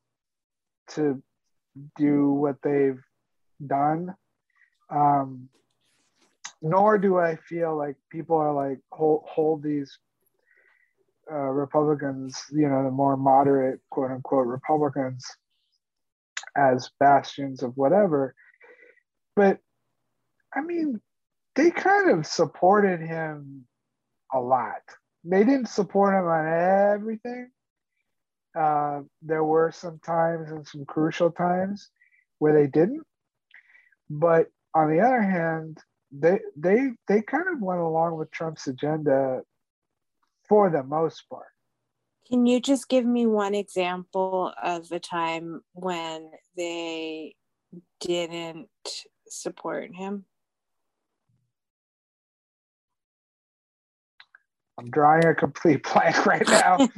to 0.90 1.22
do 1.98 2.32
what 2.32 2.58
they've 2.62 3.02
done. 3.66 4.16
Um, 4.90 5.50
nor 6.62 6.98
do 6.98 7.18
I 7.18 7.36
feel 7.36 7.78
like 7.78 7.96
people 8.10 8.36
are 8.38 8.54
like 8.54 8.80
hold, 8.92 9.24
hold 9.26 9.64
these 9.64 9.98
uh, 11.32 11.36
Republicans, 11.36 12.44
you 12.52 12.68
know, 12.68 12.84
the 12.84 12.92
more 12.92 13.16
moderate 13.16 13.80
quote 13.90 14.12
unquote 14.12 14.48
Republicans 14.48 15.26
as 16.58 16.90
bastions 17.00 17.64
of 17.64 17.78
whatever. 17.78 18.34
But 19.36 19.60
I 20.56 20.62
mean, 20.62 21.00
they 21.56 21.72
kind 21.72 22.12
of 22.12 22.26
supported 22.26 23.02
him 23.02 23.66
a 24.34 24.40
lot. 24.40 24.82
They 25.24 25.44
didn't 25.44 25.70
support 25.70 26.16
him 26.16 26.26
on 26.26 26.48
everything, 26.94 27.52
uh, 28.58 29.02
there 29.22 29.44
were 29.44 29.72
some 29.72 30.00
times 30.00 30.52
and 30.52 30.68
some 30.68 30.86
crucial 30.86 31.32
times 31.32 31.90
where 32.40 32.54
they 32.54 32.68
didn't. 32.68 33.04
But 34.10 34.48
on 34.74 34.90
the 34.90 35.02
other 35.02 35.22
hand, 35.22 35.78
they 36.12 36.40
they 36.58 36.90
they 37.08 37.22
kind 37.22 37.46
of 37.54 37.62
went 37.62 37.82
along 37.82 38.18
with 38.18 38.32
Trump's 38.32 38.68
agenda 38.68 39.42
for 40.48 40.70
the 40.70 40.84
most 40.84 41.30
part. 41.30 41.46
Can 42.28 42.46
you 42.46 42.60
just 42.60 42.90
give 42.90 43.06
me 43.06 43.26
one 43.28 43.56
example 43.56 44.54
of 44.62 44.92
a 44.92 45.00
time 45.00 45.62
when 45.74 46.32
they 46.56 47.36
didn't 48.00 48.70
support 49.28 49.96
him? 49.96 50.26
I'm 54.80 54.90
drawing 54.90 55.26
a 55.26 55.36
complete 55.36 55.84
blank 55.94 56.26
right 56.26 56.48
now. 56.48 56.90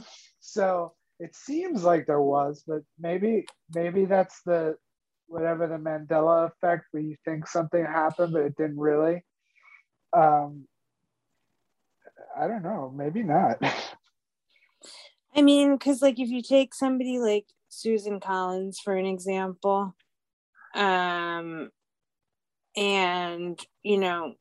So 0.46 0.92
it 1.18 1.34
seems 1.34 1.82
like 1.82 2.06
there 2.06 2.22
was, 2.22 2.62
but 2.66 2.82
maybe 3.00 3.46
maybe 3.74 4.04
that's 4.04 4.42
the 4.46 4.76
whatever 5.26 5.66
the 5.66 5.74
Mandela 5.74 6.46
effect 6.46 6.84
where 6.92 7.02
you 7.02 7.16
think 7.24 7.48
something 7.48 7.84
happened 7.84 8.32
but 8.32 8.42
it 8.42 8.56
didn't 8.56 8.78
really. 8.78 9.24
Um, 10.12 10.68
I 12.40 12.46
don't 12.46 12.62
know. 12.62 12.92
Maybe 12.94 13.24
not. 13.24 13.58
I 15.34 15.42
mean, 15.42 15.74
because 15.74 16.00
like 16.00 16.20
if 16.20 16.28
you 16.28 16.42
take 16.42 16.74
somebody 16.74 17.18
like 17.18 17.46
Susan 17.68 18.20
Collins 18.20 18.78
for 18.78 18.94
an 18.94 19.06
example, 19.06 19.96
um, 20.76 21.70
and 22.76 23.60
you 23.82 23.98
know, 23.98 24.34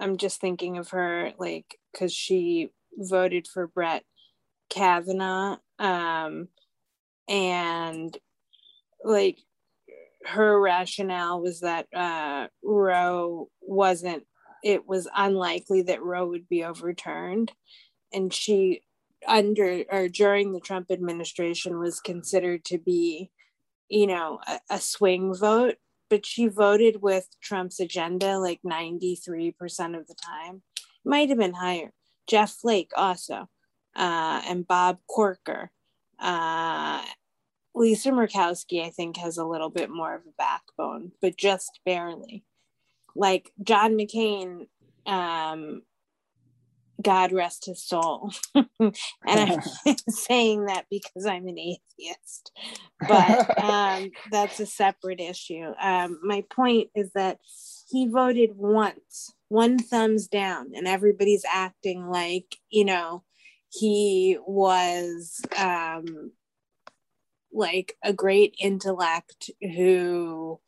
I'm 0.00 0.16
just 0.16 0.40
thinking 0.40 0.78
of 0.78 0.90
her 0.90 1.32
like 1.38 1.78
because 1.92 2.12
she 2.12 2.70
voted 2.96 3.46
for 3.46 3.66
Brett 3.66 4.04
Kavanaugh. 4.70 5.58
Um, 5.78 6.48
and 7.28 8.16
like 9.04 9.38
her 10.26 10.60
rationale 10.60 11.40
was 11.40 11.60
that 11.60 11.86
uh, 11.94 12.48
Roe 12.62 13.50
wasn't, 13.60 14.24
it 14.64 14.86
was 14.86 15.08
unlikely 15.16 15.82
that 15.82 16.02
Roe 16.02 16.26
would 16.26 16.48
be 16.48 16.64
overturned. 16.64 17.52
And 18.12 18.32
she, 18.32 18.82
under 19.26 19.84
or 19.90 20.08
during 20.08 20.52
the 20.52 20.60
Trump 20.60 20.90
administration, 20.90 21.78
was 21.78 22.00
considered 22.00 22.64
to 22.66 22.78
be, 22.78 23.30
you 23.88 24.06
know, 24.06 24.40
a, 24.46 24.60
a 24.70 24.80
swing 24.80 25.34
vote. 25.34 25.76
But 26.10 26.26
she 26.26 26.48
voted 26.48 27.00
with 27.00 27.28
Trump's 27.40 27.80
agenda 27.80 28.38
like 28.38 28.60
93% 28.66 29.54
of 29.98 30.06
the 30.06 30.14
time. 30.14 30.62
Might 31.04 31.30
have 31.30 31.38
been 31.38 31.54
higher. 31.54 31.92
Jeff 32.26 32.50
Flake 32.50 32.90
also 32.96 33.48
uh, 33.96 34.42
and 34.46 34.66
Bob 34.66 34.98
Corker. 35.08 35.70
Uh, 36.18 37.02
Lisa 37.74 38.10
Murkowski, 38.10 38.84
I 38.84 38.90
think, 38.90 39.16
has 39.16 39.38
a 39.38 39.44
little 39.44 39.70
bit 39.70 39.90
more 39.90 40.14
of 40.14 40.22
a 40.22 40.32
backbone, 40.36 41.12
but 41.20 41.36
just 41.36 41.80
barely. 41.84 42.44
Like 43.14 43.52
John 43.62 43.92
McCain, 43.92 44.66
um, 45.06 45.82
God 47.02 47.32
rest 47.32 47.66
his 47.66 47.82
soul. 47.82 48.32
and 48.54 48.94
I'm 49.26 49.60
saying 50.08 50.66
that 50.66 50.86
because 50.90 51.26
I'm 51.26 51.46
an 51.46 51.58
atheist, 51.58 52.52
but 53.06 53.58
um, 53.62 54.10
that's 54.30 54.60
a 54.60 54.66
separate 54.66 55.20
issue. 55.20 55.72
Um, 55.80 56.20
my 56.22 56.44
point 56.50 56.90
is 56.94 57.10
that 57.14 57.38
he 57.88 58.08
voted 58.08 58.50
once, 58.56 59.34
one 59.48 59.78
thumbs 59.78 60.28
down, 60.28 60.72
and 60.74 60.86
everybody's 60.86 61.44
acting 61.50 62.06
like, 62.06 62.56
you 62.70 62.84
know, 62.84 63.24
he 63.72 64.38
was 64.46 65.40
um, 65.56 66.32
like 67.52 67.96
a 68.04 68.12
great 68.12 68.54
intellect 68.60 69.50
who 69.60 70.60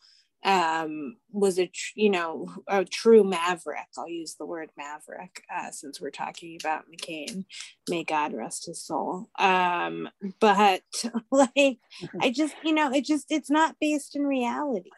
um, 0.45 1.17
was 1.31 1.59
a 1.59 1.67
tr- 1.67 1.93
you 1.95 2.11
know 2.11 2.49
a 2.67 2.85
true 2.85 3.25
maverick. 3.25 3.87
I'll 3.97 4.09
use 4.09 4.35
the 4.35 4.47
word 4.47 4.71
maverick 4.77 5.45
uh, 5.55 5.71
since 5.71 6.01
we're 6.01 6.11
talking 6.11 6.59
about 6.61 6.85
McCain. 6.91 7.45
May 7.89 8.05
God 8.05 8.33
rest 8.33 8.67
his 8.67 8.83
soul. 8.83 9.29
Um, 9.39 10.09
but 10.41 10.83
like, 11.31 11.79
I 12.21 12.31
just 12.31 12.55
you 12.63 12.75
know 12.75 12.93
it 12.93 13.05
just 13.05 13.27
it's 13.31 13.51
not 13.51 13.77
based 13.81 14.17
in 14.17 14.23
reality. 14.23 14.91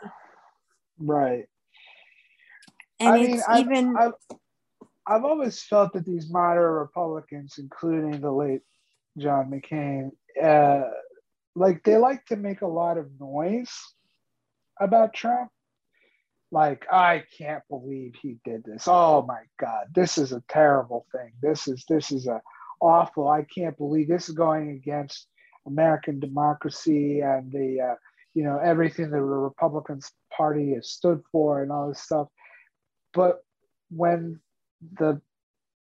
Right. 0.99 1.47
And 3.01 3.15
I 3.15 3.19
mean, 3.19 3.43
I've, 3.47 3.61
even. 3.61 3.97
I've, 3.97 4.13
I've 5.07 5.25
always 5.25 5.61
felt 5.63 5.93
that 5.93 6.07
these 6.07 6.31
moderate 6.31 6.81
Republicans, 6.81 7.57
including 7.59 8.21
the 8.21 8.31
late 8.31 8.63
John 9.19 9.51
McCain, 9.51 10.11
uh, 10.43 10.89
like 11.55 11.83
they 11.85 11.97
like 11.97 12.25
to 12.27 12.37
make 12.37 12.63
a 12.63 12.67
lot 12.67 12.97
of 12.97 13.09
noise 13.21 13.73
about 14.81 15.15
Trump. 15.15 15.51
Like, 16.51 16.87
I 16.93 17.25
can't 17.37 17.63
believe 17.69 18.15
he 18.21 18.37
did 18.45 18.65
this. 18.65 18.85
Oh 18.87 19.23
my 19.27 19.43
God, 19.59 19.87
this 19.95 20.19
is 20.19 20.33
a 20.33 20.43
terrible 20.49 21.07
thing. 21.11 21.33
This 21.43 21.67
is 21.67 21.85
this 21.89 22.13
is 22.13 22.27
a 22.27 22.41
awful. 22.81 23.29
I 23.29 23.45
can't 23.55 23.77
believe 23.77 24.09
this 24.09 24.29
is 24.29 24.35
going 24.35 24.71
against 24.71 25.27
American 25.67 26.21
democracy 26.21 27.21
and 27.21 27.51
the 27.51 27.81
uh, 27.81 27.95
you 28.35 28.45
know 28.45 28.59
everything 28.59 29.11
that 29.11 29.17
the 29.17 29.23
Republican 29.23 30.01
Party 30.37 30.75
has 30.75 30.91
stood 30.91 31.23
for 31.33 31.63
and 31.63 31.73
all 31.73 31.89
this 31.89 32.03
stuff. 32.03 32.29
But 33.13 33.39
when 33.91 34.41
the 34.99 35.21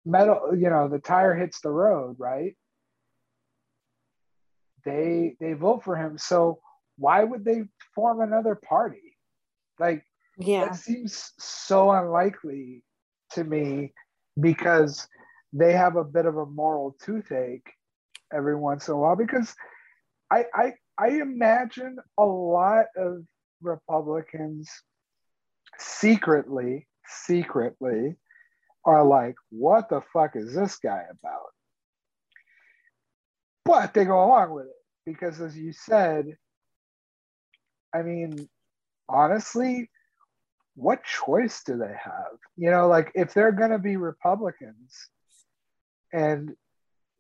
metal, 0.05 0.55
you 0.55 0.69
know, 0.69 0.87
the 0.87 0.99
tire 0.99 1.35
hits 1.35 1.61
the 1.61 1.71
road, 1.71 2.15
right? 2.19 2.55
They 4.85 5.35
they 5.39 5.53
vote 5.53 5.83
for 5.83 5.95
him. 5.95 6.17
So 6.17 6.59
why 6.97 7.23
would 7.23 7.45
they 7.45 7.63
form 7.95 8.21
another 8.21 8.55
party? 8.55 9.17
Like, 9.79 10.03
yeah, 10.37 10.65
that 10.65 10.75
seems 10.75 11.31
so 11.39 11.91
unlikely 11.91 12.83
to 13.31 13.43
me 13.43 13.93
because 14.39 15.07
they 15.51 15.73
have 15.73 15.95
a 15.95 16.03
bit 16.03 16.25
of 16.25 16.37
a 16.37 16.45
moral 16.45 16.95
toothache 17.03 17.69
every 18.33 18.55
once 18.55 18.87
in 18.87 18.93
a 18.93 18.97
while. 18.97 19.15
Because 19.15 19.53
I 20.31 20.45
I 20.53 20.73
I 20.97 21.07
imagine 21.21 21.97
a 22.17 22.25
lot 22.25 22.85
of 22.95 23.23
Republicans 23.61 24.69
secretly 25.79 26.87
secretly 27.07 28.15
are 28.85 29.03
like, 29.03 29.35
what 29.49 29.89
the 29.89 30.01
fuck 30.13 30.35
is 30.35 30.53
this 30.53 30.77
guy 30.77 31.03
about? 31.09 31.51
But 33.65 33.93
they 33.93 34.05
go 34.05 34.23
along 34.23 34.51
with 34.51 34.65
it 34.65 34.71
because, 35.05 35.39
as 35.39 35.57
you 35.57 35.71
said, 35.71 36.37
I 37.93 38.01
mean, 38.01 38.49
honestly, 39.07 39.89
what 40.75 41.03
choice 41.03 41.63
do 41.63 41.77
they 41.77 41.93
have? 42.03 42.37
You 42.57 42.71
know, 42.71 42.87
like 42.87 43.11
if 43.15 43.33
they're 43.33 43.51
going 43.51 43.71
to 43.71 43.79
be 43.79 43.97
Republicans 43.97 45.09
and 46.11 46.55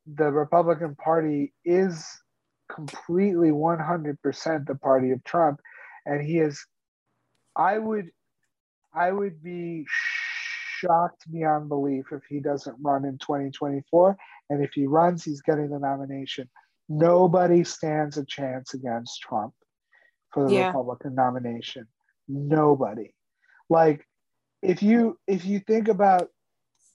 the 0.07 0.31
Republican 0.31 0.95
Party 0.95 1.53
is 1.63 2.05
completely 2.73 3.51
100% 3.51 4.65
the 4.65 4.75
party 4.75 5.11
of 5.11 5.23
Trump 5.23 5.59
and 6.05 6.21
he 6.21 6.39
is 6.39 6.65
I 7.55 7.77
would 7.77 8.09
I 8.95 9.11
would 9.11 9.43
be 9.43 9.85
shocked 9.87 11.31
beyond 11.31 11.69
belief 11.69 12.05
if 12.11 12.23
he 12.27 12.39
doesn't 12.39 12.77
run 12.81 13.05
in 13.05 13.17
2024 13.19 14.17
and 14.49 14.63
if 14.63 14.71
he 14.73 14.87
runs 14.87 15.23
he's 15.23 15.41
getting 15.41 15.69
the 15.69 15.79
nomination. 15.79 16.49
Nobody 16.89 17.63
stands 17.63 18.17
a 18.17 18.25
chance 18.25 18.73
against 18.73 19.21
Trump 19.21 19.53
for 20.33 20.47
the 20.47 20.55
yeah. 20.55 20.67
Republican 20.67 21.15
nomination. 21.15 21.87
Nobody. 22.27 23.13
Like 23.69 24.05
if 24.61 24.81
you 24.81 25.19
if 25.27 25.45
you 25.45 25.59
think 25.59 25.87
about 25.87 26.29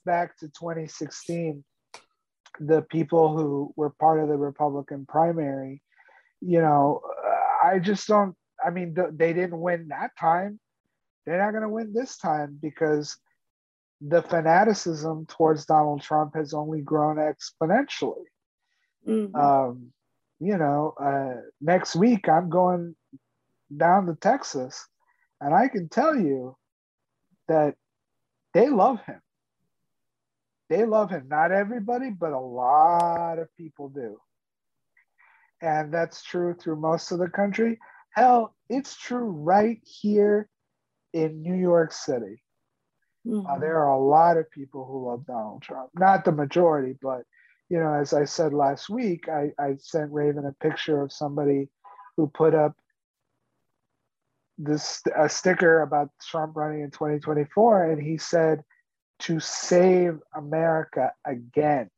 back 0.05 0.37
to 0.39 0.47
2016, 0.47 1.63
the 2.59 2.81
people 2.83 3.37
who 3.37 3.73
were 3.75 3.91
part 3.91 4.19
of 4.19 4.27
the 4.27 4.37
Republican 4.37 5.05
primary, 5.07 5.81
you 6.41 6.61
know, 6.61 7.01
I 7.63 7.79
just 7.79 8.07
don't. 8.07 8.35
I 8.63 8.71
mean, 8.71 8.95
they 9.13 9.33
didn't 9.33 9.59
win 9.59 9.87
that 9.89 10.11
time. 10.19 10.59
They're 11.25 11.37
not 11.37 11.51
going 11.51 11.63
to 11.63 11.69
win 11.69 11.93
this 11.93 12.17
time 12.17 12.57
because 12.61 13.15
the 14.01 14.21
fanaticism 14.21 15.25
towards 15.27 15.65
Donald 15.65 16.01
Trump 16.01 16.35
has 16.35 16.53
only 16.53 16.81
grown 16.81 17.17
exponentially. 17.17 18.25
Mm-hmm. 19.07 19.35
Um, 19.35 19.91
you 20.39 20.57
know, 20.57 20.93
uh, 21.01 21.41
next 21.61 21.95
week 21.95 22.27
I'm 22.29 22.49
going 22.49 22.95
down 23.75 24.05
to 24.07 24.15
Texas, 24.15 24.87
and 25.41 25.53
I 25.53 25.67
can 25.67 25.89
tell 25.89 26.15
you 26.15 26.55
that 27.47 27.75
they 28.53 28.69
love 28.69 29.01
him. 29.05 29.21
They 30.69 30.85
love 30.85 31.09
him. 31.09 31.27
Not 31.27 31.51
everybody, 31.51 32.11
but 32.11 32.31
a 32.31 32.39
lot 32.39 33.39
of 33.39 33.55
people 33.57 33.89
do. 33.89 34.19
And 35.61 35.93
that's 35.93 36.23
true 36.23 36.53
through 36.53 36.79
most 36.79 37.11
of 37.11 37.19
the 37.19 37.29
country. 37.29 37.79
Hell, 38.11 38.55
it's 38.69 38.95
true 38.95 39.29
right 39.29 39.79
here 39.83 40.47
in 41.13 41.41
New 41.41 41.55
York 41.55 41.91
City. 41.91 42.41
Mm-hmm. 43.27 43.45
Uh, 43.47 43.59
there 43.59 43.77
are 43.79 43.89
a 43.89 43.99
lot 43.99 44.37
of 44.37 44.49
people 44.51 44.85
who 44.85 45.09
love 45.09 45.25
Donald 45.25 45.61
Trump. 45.61 45.89
Not 45.95 46.23
the 46.23 46.31
majority, 46.31 46.97
but 47.01 47.23
you 47.69 47.79
know, 47.79 47.93
as 47.93 48.13
I 48.13 48.25
said 48.25 48.53
last 48.53 48.89
week, 48.89 49.29
I, 49.29 49.51
I 49.59 49.75
sent 49.79 50.11
Raven 50.11 50.45
a 50.45 50.63
picture 50.63 51.01
of 51.01 51.11
somebody 51.11 51.69
who 52.17 52.27
put 52.27 52.55
up 52.55 52.75
this 54.59 55.01
a 55.17 55.27
sticker 55.27 55.81
about 55.81 56.09
Trump 56.21 56.55
running 56.55 56.81
in 56.81 56.91
2024, 56.91 57.91
and 57.91 58.01
he 58.01 58.17
said 58.17 58.63
to 59.19 59.39
save 59.39 60.19
America 60.35 61.11
again. 61.25 61.89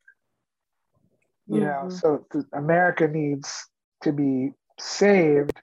You 1.48 1.62
mm-hmm. 1.62 1.66
know, 1.66 1.90
so 1.90 2.26
America 2.54 3.08
needs 3.08 3.68
to 4.04 4.14
be 4.14 4.52
saved, 4.80 5.60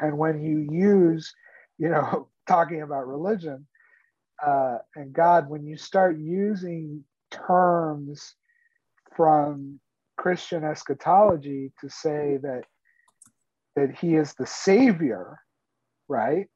and 0.00 0.16
when 0.16 0.40
you 0.40 0.66
use, 0.70 1.34
you 1.78 1.88
know, 1.88 2.28
talking 2.46 2.80
about 2.80 3.06
religion 3.06 3.66
uh, 4.44 4.78
and 4.94 5.12
God, 5.12 5.48
when 5.48 5.66
you 5.66 5.76
start 5.76 6.18
using 6.18 7.04
terms 7.30 8.34
from 9.16 9.80
Christian 10.16 10.64
eschatology 10.64 11.72
to 11.80 11.88
say 11.88 12.38
that 12.42 12.62
that 13.76 13.96
He 13.98 14.14
is 14.14 14.34
the 14.34 14.46
Savior 14.46 15.38
right, 16.08 16.46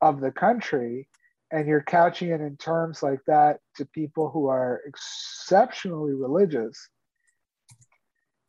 of 0.00 0.20
the 0.20 0.30
country, 0.30 1.08
and 1.50 1.68
you're 1.68 1.82
couching 1.82 2.30
it 2.30 2.40
in 2.40 2.56
terms 2.56 3.02
like 3.02 3.20
that 3.26 3.60
to 3.76 3.86
people 3.86 4.30
who 4.30 4.48
are 4.48 4.80
exceptionally 4.86 6.12
religious, 6.12 6.88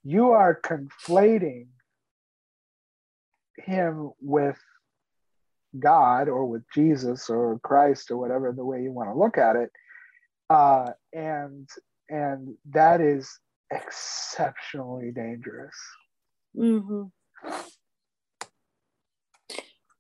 you 0.04 0.32
are 0.32 0.60
conflating 0.62 1.68
him 3.58 4.12
with 4.22 4.58
God 5.80 6.30
or 6.30 6.46
with 6.46 6.64
Jesus 6.74 7.30
or 7.30 7.60
Christ 7.64 8.12
or 8.12 8.18
whatever 8.18 8.52
the 8.52 8.66
way 8.66 8.82
you 8.82 8.92
want 8.92 9.10
to 9.10 9.18
look 9.18 9.38
at 9.38 9.56
it. 9.56 9.72
Uh, 10.50 10.92
and 11.14 11.68
and 12.10 12.56
that 12.72 13.02
is 13.02 13.40
exceptionally 13.72 15.12
dangerous. 15.12 15.76
Mm-hmm. 16.56 17.04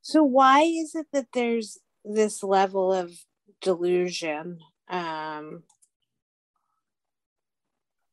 So 0.05 0.23
why 0.23 0.61
is 0.61 0.93
it 0.93 1.07
that 1.13 1.29
there's 1.33 1.79
this 2.03 2.43
level 2.43 2.93
of 2.93 3.11
delusion 3.59 4.59
um, 4.87 5.63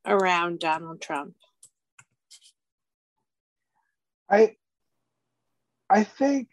around 0.03 0.59
Donald 0.59 1.01
Trump? 1.01 1.35
I 4.27 4.55
I 5.87 6.03
think 6.03 6.47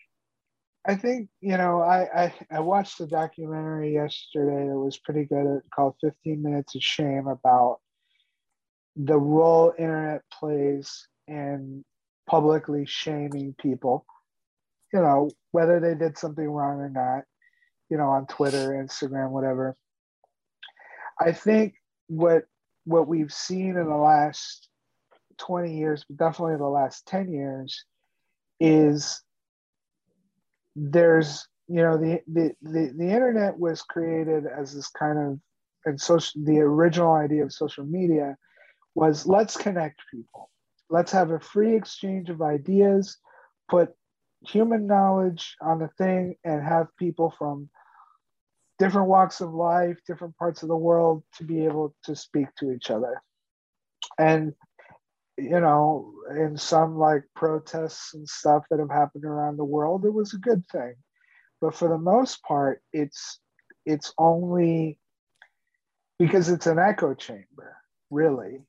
I 0.86 0.96
think 0.96 1.30
you 1.40 1.56
know 1.56 1.80
I, 1.80 2.24
I 2.24 2.34
I 2.50 2.60
watched 2.60 2.98
the 2.98 3.06
documentary 3.06 3.94
yesterday 3.94 4.68
that 4.68 4.78
was 4.78 4.98
pretty 4.98 5.24
good 5.24 5.62
called 5.74 5.94
15 6.02 6.42
Minutes 6.42 6.74
of 6.74 6.82
Shame 6.82 7.28
about 7.28 7.78
the 8.94 9.16
role 9.16 9.72
internet 9.78 10.20
plays 10.30 11.08
in 11.26 11.82
publicly 12.28 12.84
shaming 12.86 13.54
people 13.58 14.04
you 14.92 15.00
know, 15.00 15.30
whether 15.52 15.80
they 15.80 15.94
did 15.94 16.18
something 16.18 16.48
wrong 16.48 16.78
or 16.78 16.90
not, 16.90 17.24
you 17.88 17.96
know, 17.96 18.08
on 18.08 18.26
Twitter, 18.26 18.70
Instagram, 18.70 19.30
whatever. 19.30 19.76
I 21.20 21.32
think 21.32 21.74
what 22.08 22.44
what 22.84 23.06
we've 23.06 23.32
seen 23.32 23.76
in 23.76 23.88
the 23.88 23.96
last 23.96 24.68
20 25.38 25.76
years, 25.76 26.04
but 26.08 26.18
definitely 26.18 26.56
the 26.56 26.64
last 26.64 27.06
10 27.06 27.30
years, 27.32 27.84
is 28.58 29.22
there's 30.76 31.46
you 31.68 31.82
know 31.82 31.96
the, 31.96 32.20
the 32.32 32.52
the 32.62 32.92
the 32.96 33.10
internet 33.10 33.58
was 33.58 33.82
created 33.82 34.44
as 34.46 34.74
this 34.74 34.88
kind 34.88 35.18
of 35.18 35.38
and 35.84 36.00
social 36.00 36.42
the 36.44 36.58
original 36.58 37.14
idea 37.14 37.42
of 37.42 37.52
social 37.52 37.84
media 37.84 38.36
was 38.94 39.26
let's 39.26 39.56
connect 39.56 40.00
people 40.10 40.50
let's 40.90 41.12
have 41.12 41.30
a 41.30 41.40
free 41.40 41.74
exchange 41.74 42.28
of 42.28 42.42
ideas 42.42 43.18
put 43.68 43.90
human 44.46 44.86
knowledge 44.86 45.56
on 45.60 45.78
the 45.78 45.88
thing 45.98 46.36
and 46.44 46.62
have 46.62 46.86
people 46.98 47.34
from 47.38 47.68
different 48.78 49.08
walks 49.08 49.40
of 49.40 49.52
life, 49.52 49.98
different 50.06 50.36
parts 50.36 50.62
of 50.62 50.68
the 50.68 50.76
world 50.76 51.22
to 51.36 51.44
be 51.44 51.64
able 51.64 51.94
to 52.04 52.16
speak 52.16 52.46
to 52.56 52.72
each 52.72 52.90
other. 52.90 53.20
And, 54.18 54.54
you 55.36 55.60
know, 55.60 56.12
in 56.30 56.56
some 56.56 56.98
like 56.98 57.22
protests 57.36 58.14
and 58.14 58.26
stuff 58.26 58.64
that 58.70 58.80
have 58.80 58.90
happened 58.90 59.24
around 59.24 59.58
the 59.58 59.64
world, 59.64 60.04
it 60.04 60.12
was 60.12 60.32
a 60.32 60.38
good 60.38 60.64
thing. 60.72 60.94
But 61.60 61.74
for 61.74 61.88
the 61.88 61.98
most 61.98 62.42
part, 62.42 62.82
it's 62.92 63.38
it's 63.84 64.14
only 64.18 64.98
because 66.18 66.48
it's 66.48 66.66
an 66.66 66.78
echo 66.78 67.14
chamber, 67.14 67.76
really. 68.10 68.62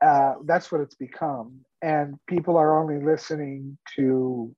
Uh, 0.00 0.34
that's 0.44 0.70
what 0.70 0.80
it's 0.80 0.94
become. 0.94 1.60
And 1.82 2.18
people 2.28 2.56
are 2.56 2.80
only 2.80 3.04
listening 3.04 3.78
to 3.96 4.54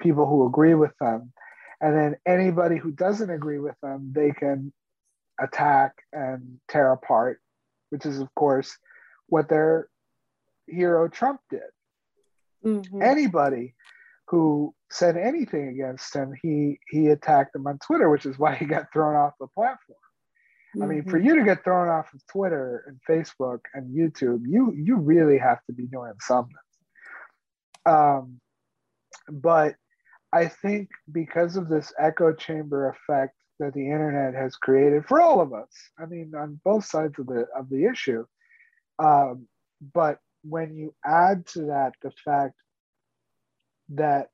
people 0.00 0.26
who 0.26 0.46
agree 0.46 0.74
with 0.74 0.92
them. 1.00 1.32
And 1.80 1.96
then 1.96 2.16
anybody 2.26 2.76
who 2.76 2.90
doesn't 2.90 3.30
agree 3.30 3.58
with 3.58 3.76
them, 3.82 4.12
they 4.14 4.32
can 4.32 4.72
attack 5.40 5.94
and 6.12 6.58
tear 6.68 6.92
apart, 6.92 7.40
which 7.90 8.04
is, 8.04 8.20
of 8.20 8.34
course, 8.34 8.76
what 9.28 9.48
their 9.48 9.88
hero 10.66 11.08
Trump 11.08 11.40
did. 11.50 11.60
Mm-hmm. 12.64 13.02
Anybody 13.02 13.74
who 14.28 14.74
said 14.90 15.16
anything 15.16 15.68
against 15.68 16.14
him, 16.14 16.34
he 16.42 16.78
he 16.88 17.08
attacked 17.08 17.52
them 17.52 17.66
on 17.66 17.78
Twitter, 17.78 18.10
which 18.10 18.26
is 18.26 18.38
why 18.38 18.54
he 18.54 18.66
got 18.66 18.92
thrown 18.92 19.16
off 19.16 19.32
the 19.40 19.46
platform. 19.48 19.98
Mm-hmm. 20.76 20.82
I 20.82 20.86
mean, 20.86 21.04
for 21.04 21.18
mm-hmm. 21.18 21.26
you 21.26 21.36
to 21.36 21.44
get 21.44 21.64
thrown 21.64 21.88
off 21.88 22.12
of 22.14 22.24
Twitter 22.26 22.84
and 22.86 23.00
Facebook 23.08 23.60
and 23.74 23.96
YouTube, 23.96 24.42
you 24.46 24.72
you 24.72 24.96
really 24.96 25.38
have 25.38 25.64
to 25.66 25.72
be 25.72 25.86
doing 25.86 26.12
something. 26.20 26.54
Um, 27.86 28.40
but 29.28 29.74
I 30.32 30.46
think 30.46 30.88
because 31.10 31.56
of 31.56 31.68
this 31.68 31.92
echo 31.98 32.32
chamber 32.32 32.88
effect 32.88 33.34
that 33.58 33.74
the 33.74 33.86
internet 33.86 34.34
has 34.34 34.56
created 34.56 35.04
for 35.06 35.20
all 35.20 35.40
of 35.40 35.52
us, 35.52 35.70
I 35.98 36.06
mean, 36.06 36.32
on 36.36 36.60
both 36.64 36.84
sides 36.84 37.18
of 37.18 37.26
the 37.26 37.46
of 37.56 37.68
the 37.68 37.86
issue, 37.86 38.24
um, 38.98 39.48
but 39.94 40.18
when 40.42 40.74
you 40.74 40.94
add 41.04 41.46
to 41.46 41.66
that 41.66 41.94
the 42.02 42.12
fact 42.24 42.54
that 43.90 44.28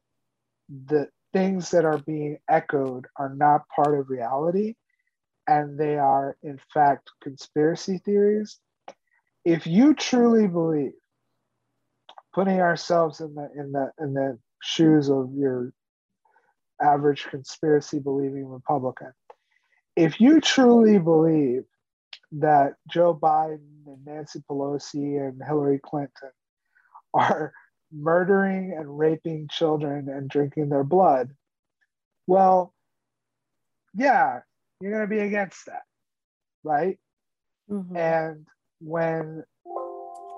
the 0.87 1.09
things 1.33 1.71
that 1.71 1.85
are 1.85 1.99
being 1.99 2.39
echoed 2.49 3.07
are 3.17 3.35
not 3.35 3.69
part 3.75 3.99
of 3.99 4.11
reality 4.11 4.75
and 5.47 5.79
they 5.79 5.97
are 5.97 6.37
in 6.43 6.59
fact 6.73 7.11
conspiracy 7.23 7.99
theories 7.99 8.59
if 9.45 9.67
you 9.67 9.95
truly 9.95 10.49
believe 10.49 10.93
putting 12.35 12.61
ourselves 12.61 13.21
in 13.21 13.35
the 13.35 13.49
in 13.57 13.73
the 13.73 13.91
in 14.01 14.15
the 14.15 14.39
shoes 14.63 15.09
of 15.09 15.31
your 15.35 15.73
average 16.83 17.25
conspiracy 17.25 17.99
believing 17.99 18.47
republican 18.47 19.13
if 19.97 20.21
you 20.21 20.41
truly 20.41 20.99
believe 20.99 21.63
that 22.33 22.75
joe 22.89 23.15
biden 23.15 23.61
and 23.87 24.05
nancy 24.05 24.43
pelosi 24.51 25.27
and 25.27 25.41
hillary 25.47 25.81
clinton 25.83 26.31
are 27.15 27.53
murdering 27.93 28.75
and 28.77 28.99
raping 28.99 29.49
children 29.49 30.09
and 30.09 30.29
drinking 30.29 30.69
their 30.69 30.85
blood 30.85 31.31
well 32.27 32.75
yeah 33.95 34.41
you're 34.81 34.93
going 34.93 35.09
to 35.09 35.15
be 35.15 35.21
against 35.21 35.67
that, 35.67 35.83
right? 36.63 36.99
Mm-hmm. 37.71 37.97
And 37.97 38.47
when, 38.81 39.45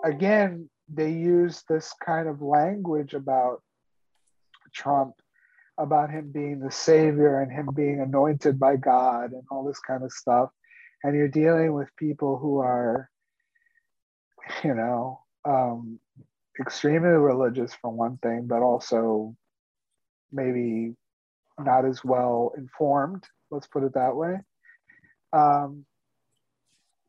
again, 0.05 0.71
they 0.93 1.13
use 1.13 1.65
this 1.69 1.93
kind 2.05 2.29
of 2.29 2.41
language 2.41 3.15
about 3.15 3.63
Trump, 4.73 5.15
about 5.79 6.11
him 6.11 6.31
being 6.33 6.61
the 6.61 6.71
savior 6.71 7.41
and 7.41 7.53
him 7.53 7.69
being 7.75 8.01
anointed 8.01 8.59
by 8.59 8.77
God 8.77 9.33
and 9.33 9.43
all 9.51 9.65
this 9.65 9.81
kind 9.81 10.03
of 10.03 10.13
stuff, 10.13 10.51
and 11.05 11.15
you're 11.15 11.29
dealing 11.29 11.73
with 11.73 11.89
people 11.97 12.39
who 12.39 12.59
are, 12.59 13.09
you 14.65 14.75
know, 14.75 15.21
um, 15.45 15.99
extremely 16.61 17.09
religious 17.09 17.73
for 17.81 17.91
one 17.91 18.19
thing, 18.19 18.47
but 18.47 18.63
also 18.63 19.37
maybe 20.33 20.95
not 21.59 21.85
as 21.85 22.05
well 22.05 22.53
informed 22.57 23.25
let's 23.51 23.67
put 23.67 23.85
it 23.85 23.95
that 23.95 24.17
way. 24.17 24.39
Um, 25.33 25.85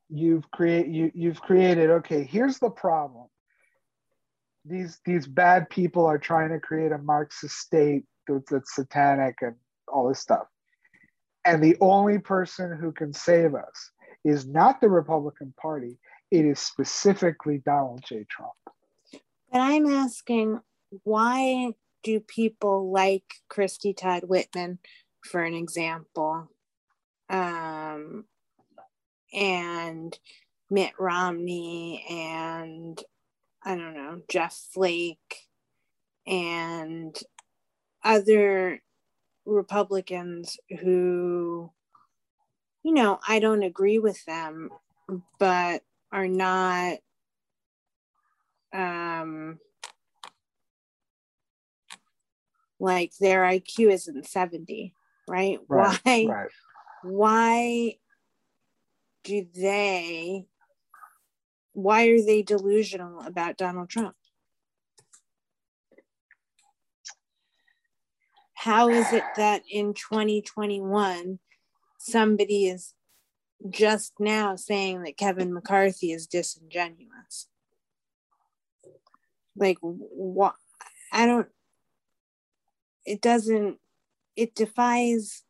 you've 0.09 0.49
create 0.51 0.87
you 0.87 1.11
you've 1.13 1.39
created 1.39 1.89
okay 1.89 2.23
here's 2.23 2.59
the 2.59 2.69
problem. 2.69 3.27
These 4.65 4.99
these 5.05 5.27
bad 5.27 5.69
people 5.69 6.05
are 6.05 6.17
trying 6.17 6.49
to 6.49 6.59
create 6.59 6.91
a 6.91 6.97
marxist 6.97 7.55
state 7.57 8.05
that's, 8.29 8.51
that's 8.51 8.75
satanic 8.75 9.37
and 9.41 9.55
all 9.87 10.07
this 10.07 10.19
stuff. 10.19 10.47
And 11.45 11.63
the 11.63 11.77
only 11.81 12.19
person 12.19 12.77
who 12.79 12.91
can 12.91 13.13
save 13.13 13.55
us 13.55 13.91
is 14.23 14.45
not 14.45 14.81
the 14.81 14.89
republican 14.89 15.53
party. 15.59 15.97
It 16.31 16.45
is 16.45 16.59
specifically 16.59 17.61
donald 17.65 18.03
j. 18.05 18.25
Trump. 18.29 18.53
But 19.51 19.61
i'm 19.61 19.87
asking 19.87 20.59
why 21.03 21.71
do 22.03 22.19
people 22.19 22.91
like 22.91 23.23
christy 23.49 23.93
todd 23.93 24.23
whitman 24.23 24.79
for 25.21 25.43
an 25.43 25.53
example, 25.53 26.49
um, 27.29 28.25
and 29.33 30.17
Mitt 30.69 30.93
Romney 30.99 32.05
and 32.09 33.01
I 33.63 33.75
don't 33.75 33.93
know, 33.93 34.21
Jeff 34.29 34.55
Flake 34.73 35.47
and 36.25 37.15
other 38.09 38.81
Republicans 39.45 40.57
who, 40.81 41.71
you 42.83 42.93
know, 42.93 43.19
I 43.27 43.39
don't 43.39 43.61
agree 43.61 43.99
with 43.99 44.23
them, 44.25 44.69
but 45.37 45.83
are 46.11 46.27
not 46.27 46.97
um 48.73 49.59
like 52.79 53.11
their 53.19 53.43
IQ 53.43 53.91
isn't 53.91 54.27
70 54.27 54.93
right? 55.27 55.59
right 55.67 55.99
why 56.05 56.25
right. 56.25 56.49
why 57.03 57.95
do 59.23 59.45
they 59.55 60.45
why 61.73 62.07
are 62.07 62.21
they 62.21 62.41
delusional 62.41 63.21
about 63.21 63.57
Donald 63.57 63.89
Trump? 63.89 64.15
How 68.59 68.89
is 68.89 69.13
it 69.13 69.23
that 69.37 69.63
in 69.69 69.93
2021 69.93 71.39
somebody 71.97 72.67
is 72.67 72.93
just 73.69 74.11
now 74.19 74.57
saying 74.57 75.03
that 75.03 75.15
Kevin 75.15 75.53
McCarthy 75.53 76.11
is 76.11 76.27
disingenuous? 76.27 77.47
Like 79.55 79.77
what 79.81 80.55
I 81.13 81.25
don't 81.25 81.47
it 83.05 83.21
doesn't 83.21 83.77
it 84.35 84.53
defies 84.55 85.43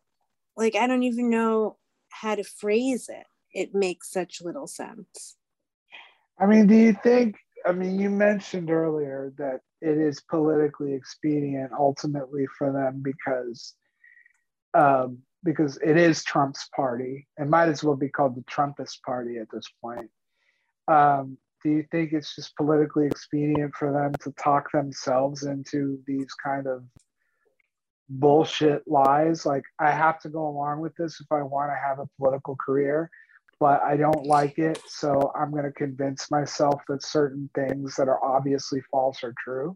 like 0.56 0.76
i 0.76 0.88
don't 0.88 1.04
even 1.04 1.30
know 1.30 1.78
how 2.10 2.36
to 2.36 2.43
phrase 2.43 3.10
it 3.10 3.26
it 3.54 3.76
makes 3.76 4.12
such 4.12 4.41
little 4.41 4.67
sense 4.67 5.36
i 6.39 6.45
mean 6.45 6.67
do 6.67 6.76
you 6.76 6.93
think 7.04 7.36
i 7.69 7.71
mean 7.71 7.99
you 7.99 8.10
mentioned 8.10 8.69
earlier 8.69 9.34
that 9.38 9.62
it 9.82 9.97
is 9.97 10.21
politically 10.21 10.93
expedient 10.93 11.71
ultimately 11.77 12.45
for 12.58 12.71
them 12.71 13.01
because 13.01 13.75
um, 14.73 15.19
because 15.43 15.79
it 15.84 15.97
is 15.97 16.23
trump's 16.23 16.69
party. 16.75 17.27
It 17.38 17.47
might 17.47 17.69
as 17.69 17.84
well 17.84 17.95
be 17.95 18.10
called 18.10 18.36
the 18.36 18.43
trumpist 18.43 19.01
party 19.03 19.38
at 19.38 19.47
this 19.51 19.65
point. 19.82 20.10
Um, 20.88 21.38
do 21.63 21.71
you 21.71 21.86
think 21.91 22.12
it's 22.12 22.36
just 22.36 22.55
politically 22.55 23.08
expedient 23.08 23.73
for 23.73 23.91
them 23.91 24.13
to 24.21 24.32
talk 24.34 24.71
themselves 24.71 25.43
into 25.43 25.99
these 26.05 26.32
kind 26.43 26.67
of 26.67 26.84
bullshit 28.10 28.84
lies. 28.88 29.45
Like 29.45 29.63
I 29.79 29.91
have 29.91 30.19
to 30.21 30.29
go 30.29 30.47
along 30.47 30.79
with 30.82 30.95
this 30.95 31.21
if 31.21 31.32
I 31.32 31.43
want 31.43 31.71
to 31.71 31.75
have 31.75 31.99
a 31.99 32.10
political 32.17 32.55
career, 32.55 33.10
but 33.60 33.82
I 33.82 33.98
don't 33.98 34.26
like 34.26 34.58
it. 34.58 34.82
So 34.88 35.32
I'm 35.36 35.52
going 35.52 35.65
to 35.65 35.72
convince 35.72 36.32
myself 36.32 36.82
that 36.88 37.04
certain 37.04 37.50
things 37.54 37.95
that 37.95 38.08
are 38.08 38.24
obviously 38.24 38.82
false 38.89 39.24
are 39.24 39.34
true. 39.43 39.76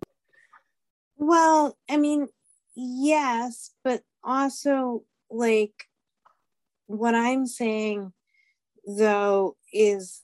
Well, 1.18 1.78
I 1.90 1.98
mean, 1.98 2.28
yes, 2.76 3.72
but 3.84 4.04
also 4.24 5.04
like 5.30 5.74
what 6.88 7.16
I'm 7.16 7.46
saying 7.46 8.14
though 8.86 9.56
is 9.72 10.22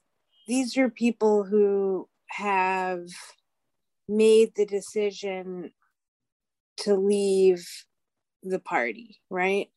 these 0.47 0.77
are 0.77 0.89
people 0.89 1.43
who 1.43 2.07
have 2.27 3.07
made 4.07 4.55
the 4.55 4.65
decision 4.65 5.71
to 6.77 6.95
leave 6.95 7.67
the 8.43 8.59
party, 8.59 9.19
right? 9.29 9.69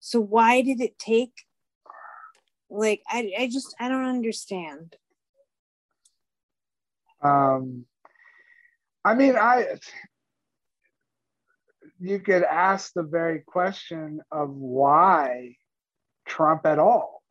So 0.00 0.20
why 0.20 0.62
did 0.62 0.80
it 0.80 0.98
take 0.98 1.32
like 2.70 3.02
I 3.08 3.32
I 3.38 3.48
just 3.48 3.74
I 3.80 3.88
don't 3.88 4.04
understand. 4.04 4.96
Um 7.22 7.86
I 9.04 9.14
mean 9.14 9.36
I 9.36 9.78
you 12.00 12.20
could 12.20 12.44
ask 12.44 12.92
the 12.92 13.02
very 13.02 13.40
question 13.40 14.20
of 14.30 14.50
why 14.50 15.56
Trump 16.26 16.64
at 16.66 16.78
all? 16.78 17.22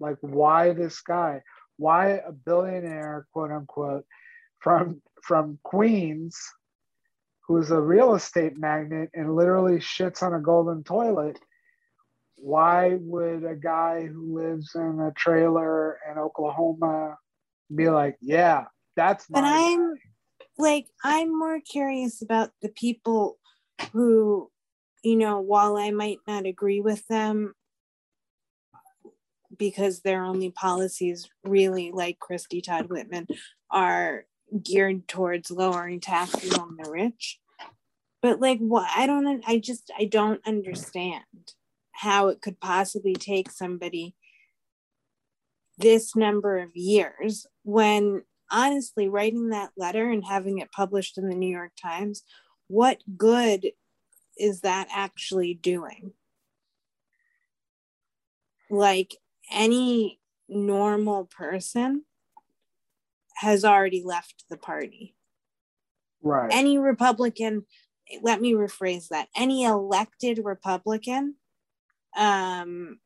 Like, 0.00 0.16
why 0.20 0.72
this 0.72 1.00
guy? 1.00 1.42
Why 1.76 2.20
a 2.26 2.32
billionaire, 2.32 3.26
quote 3.32 3.50
unquote, 3.50 4.04
from 4.58 5.02
from 5.22 5.58
Queens, 5.62 6.36
who's 7.46 7.70
a 7.70 7.80
real 7.80 8.14
estate 8.14 8.56
magnate 8.56 9.10
and 9.14 9.36
literally 9.36 9.78
shits 9.78 10.22
on 10.22 10.34
a 10.34 10.40
golden 10.40 10.82
toilet? 10.82 11.38
Why 12.36 12.96
would 13.00 13.44
a 13.44 13.56
guy 13.56 14.06
who 14.06 14.38
lives 14.38 14.74
in 14.74 15.00
a 15.00 15.12
trailer 15.12 15.98
in 16.10 16.18
Oklahoma 16.18 17.18
be 17.74 17.88
like, 17.88 18.16
yeah, 18.20 18.66
that's 18.94 19.26
but 19.26 19.42
I'm 19.44 19.94
guy. 19.94 20.00
like, 20.58 20.86
I'm 21.02 21.36
more 21.36 21.60
curious 21.60 22.22
about 22.22 22.50
the 22.62 22.68
people 22.68 23.38
who, 23.92 24.50
you 25.02 25.16
know, 25.16 25.40
while 25.40 25.76
I 25.76 25.90
might 25.90 26.18
not 26.26 26.46
agree 26.46 26.80
with 26.80 27.06
them, 27.08 27.54
because 29.56 30.00
their 30.00 30.22
only 30.22 30.50
policies 30.50 31.28
really 31.44 31.90
like 31.92 32.18
Christy 32.18 32.60
Todd 32.60 32.90
Whitman 32.90 33.26
are 33.70 34.26
geared 34.62 35.08
towards 35.08 35.50
lowering 35.50 36.00
taxes 36.00 36.52
on 36.54 36.76
the 36.76 36.90
rich. 36.90 37.40
But 38.22 38.40
like 38.40 38.58
what 38.58 38.88
I 38.94 39.06
don't 39.06 39.42
I 39.46 39.58
just 39.58 39.90
I 39.98 40.04
don't 40.04 40.46
understand 40.46 41.24
how 41.96 42.28
it 42.28 42.40
could 42.40 42.60
possibly 42.60 43.14
take 43.14 43.50
somebody 43.50 44.14
this 45.78 46.16
number 46.16 46.58
of 46.58 46.70
years 46.74 47.46
when 47.62 48.22
honestly 48.50 49.08
writing 49.08 49.50
that 49.50 49.70
letter 49.76 50.10
and 50.10 50.24
having 50.24 50.58
it 50.58 50.72
published 50.72 51.18
in 51.18 51.28
the 51.28 51.34
New 51.34 51.50
York 51.50 51.72
Times 51.80 52.22
what 52.68 52.98
good 53.16 53.66
is 54.38 54.60
that 54.60 54.88
actually 54.92 55.54
doing 55.54 56.12
like 58.70 59.16
any 59.50 60.20
normal 60.48 61.24
person 61.24 62.04
has 63.36 63.64
already 63.64 64.02
left 64.04 64.44
the 64.48 64.56
party. 64.56 65.14
Right. 66.22 66.48
Any 66.50 66.78
Republican, 66.78 67.66
let 68.22 68.40
me 68.40 68.54
rephrase 68.54 69.08
that. 69.08 69.28
Any 69.36 69.64
elected 69.64 70.40
Republican, 70.42 71.36
um, 72.16 72.98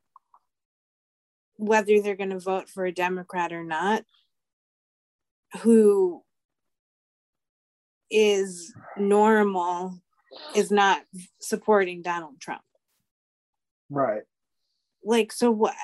whether 1.56 2.00
they're 2.00 2.16
going 2.16 2.30
to 2.30 2.38
vote 2.38 2.68
for 2.68 2.84
a 2.86 2.92
Democrat 2.92 3.52
or 3.52 3.64
not, 3.64 4.04
who 5.60 6.22
is 8.10 8.72
normal 8.96 10.00
is 10.54 10.70
not 10.70 11.02
supporting 11.40 12.02
Donald 12.02 12.40
Trump. 12.40 12.62
Right. 13.88 14.22
Like, 15.04 15.32
so 15.32 15.50
what? 15.50 15.74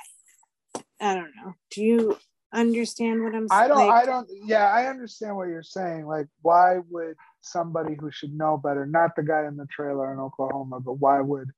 I 1.00 1.14
don't 1.14 1.32
know. 1.36 1.54
Do 1.70 1.82
you 1.82 2.18
understand 2.52 3.22
what 3.22 3.34
I'm 3.34 3.48
saying? 3.48 3.62
I 3.64 3.68
don't. 3.68 3.86
Like, 3.86 4.02
I 4.02 4.06
don't. 4.06 4.28
Yeah, 4.44 4.70
I 4.70 4.86
understand 4.86 5.36
what 5.36 5.48
you're 5.48 5.62
saying. 5.62 6.06
Like, 6.06 6.28
why 6.42 6.78
would 6.90 7.16
somebody 7.40 7.96
who 7.98 8.10
should 8.10 8.32
know 8.32 8.56
better, 8.56 8.86
not 8.86 9.16
the 9.16 9.22
guy 9.22 9.46
in 9.46 9.56
the 9.56 9.66
trailer 9.66 10.12
in 10.12 10.18
Oklahoma, 10.18 10.80
but 10.80 10.94
why 10.94 11.20
would 11.20 11.50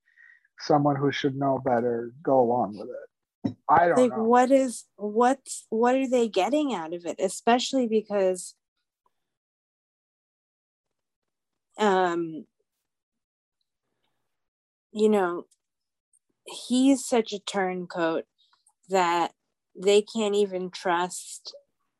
someone 0.60 0.96
who 0.96 1.12
should 1.12 1.36
know 1.36 1.60
better 1.64 2.12
go 2.22 2.40
along 2.40 2.78
with 2.78 2.88
it? 2.88 3.56
I 3.68 3.88
don't 3.88 3.96
like, 3.96 4.10
know. 4.10 4.24
What 4.24 4.50
is 4.50 4.84
what's 4.96 5.66
what 5.70 5.94
are 5.94 6.08
they 6.08 6.28
getting 6.28 6.74
out 6.74 6.92
of 6.92 7.06
it? 7.06 7.16
Especially 7.18 7.86
because 7.86 8.54
um 11.78 12.44
you 14.90 15.08
know 15.08 15.44
he's 16.68 17.04
such 17.04 17.32
a 17.32 17.38
turncoat 17.38 18.24
that 18.88 19.32
they 19.80 20.02
can't 20.02 20.34
even 20.34 20.70
trust, 20.70 21.54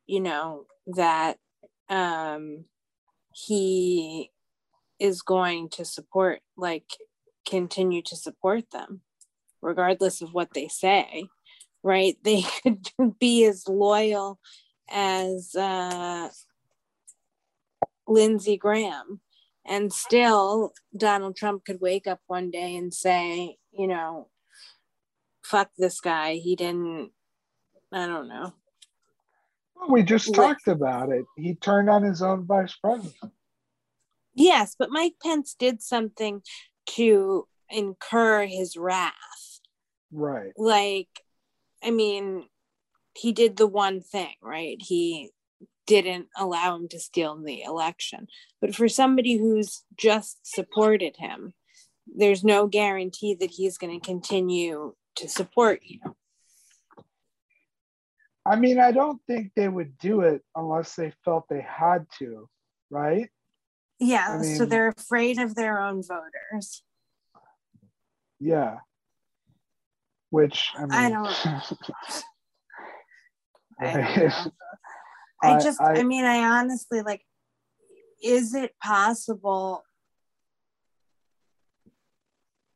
you 0.06 0.20
know, 0.20 0.64
that 0.86 1.36
um, 1.88 2.64
he 3.32 4.30
is 4.98 5.22
going 5.22 5.68
to 5.70 5.84
support, 5.84 6.40
like, 6.56 6.86
continue 7.48 8.02
to 8.02 8.16
support 8.16 8.70
them, 8.70 9.00
regardless 9.62 10.20
of 10.20 10.34
what 10.34 10.54
they 10.54 10.68
say, 10.68 11.28
right? 11.82 12.16
They 12.22 12.42
could 12.62 13.18
be 13.18 13.44
as 13.44 13.66
loyal 13.68 14.38
as 14.90 15.54
uh, 15.54 16.28
Lindsey 18.06 18.56
Graham. 18.56 19.20
And 19.66 19.92
still, 19.92 20.72
Donald 20.96 21.36
Trump 21.36 21.64
could 21.64 21.80
wake 21.80 22.06
up 22.06 22.20
one 22.26 22.50
day 22.50 22.74
and 22.76 22.92
say, 22.92 23.58
you 23.70 23.86
know, 23.86 24.28
fuck 25.44 25.70
this 25.76 26.00
guy. 26.00 26.34
He 26.34 26.56
didn't, 26.56 27.10
I 27.92 28.06
don't 28.06 28.28
know. 28.28 28.54
Well, 29.76 29.90
we 29.90 30.02
just 30.02 30.34
talked 30.34 30.68
about 30.68 31.10
it. 31.10 31.26
He 31.36 31.54
turned 31.54 31.90
on 31.90 32.02
his 32.02 32.22
own 32.22 32.46
vice 32.46 32.74
president. 32.74 33.14
Yes, 34.34 34.74
but 34.78 34.90
Mike 34.90 35.16
Pence 35.22 35.54
did 35.58 35.82
something 35.82 36.42
to 36.96 37.46
incur 37.70 38.46
his 38.46 38.76
wrath. 38.76 39.60
Right. 40.10 40.52
Like, 40.56 41.08
I 41.82 41.90
mean, 41.90 42.44
he 43.16 43.32
did 43.32 43.56
the 43.56 43.66
one 43.66 44.00
thing, 44.00 44.34
right? 44.42 44.76
He 44.80 45.30
didn't 45.86 46.28
allow 46.36 46.76
him 46.76 46.88
to 46.88 47.00
steal 47.00 47.36
the 47.36 47.62
election. 47.62 48.28
But 48.60 48.74
for 48.74 48.88
somebody 48.88 49.36
who's 49.36 49.82
just 49.96 50.38
supported 50.42 51.16
him, 51.16 51.54
there's 52.06 52.44
no 52.44 52.66
guarantee 52.66 53.34
that 53.40 53.50
he's 53.50 53.78
going 53.78 53.98
to 53.98 54.06
continue 54.06 54.94
to 55.16 55.28
support 55.28 55.80
you. 55.82 56.00
I 58.46 58.56
mean, 58.56 58.78
I 58.78 58.92
don't 58.92 59.20
think 59.26 59.52
they 59.54 59.68
would 59.68 59.98
do 59.98 60.22
it 60.22 60.42
unless 60.54 60.94
they 60.94 61.12
felt 61.24 61.48
they 61.50 61.60
had 61.60 62.06
to, 62.18 62.48
right? 62.90 63.28
Yeah, 64.00 64.28
I 64.28 64.38
mean, 64.38 64.56
so 64.56 64.64
they're 64.64 64.88
afraid 64.88 65.38
of 65.38 65.54
their 65.54 65.80
own 65.80 66.02
voters. 66.02 66.82
Yeah. 68.38 68.78
Which 70.30 70.70
I, 70.76 70.80
mean, 70.80 70.88
I 70.92 71.10
don't. 71.10 71.26
I, 73.80 74.32
I 75.42 75.58
just, 75.60 75.80
I, 75.80 76.00
I 76.00 76.02
mean, 76.02 76.24
I 76.24 76.58
honestly 76.58 77.02
like. 77.02 77.22
Is 78.20 78.52
it 78.52 78.72
possible 78.82 79.84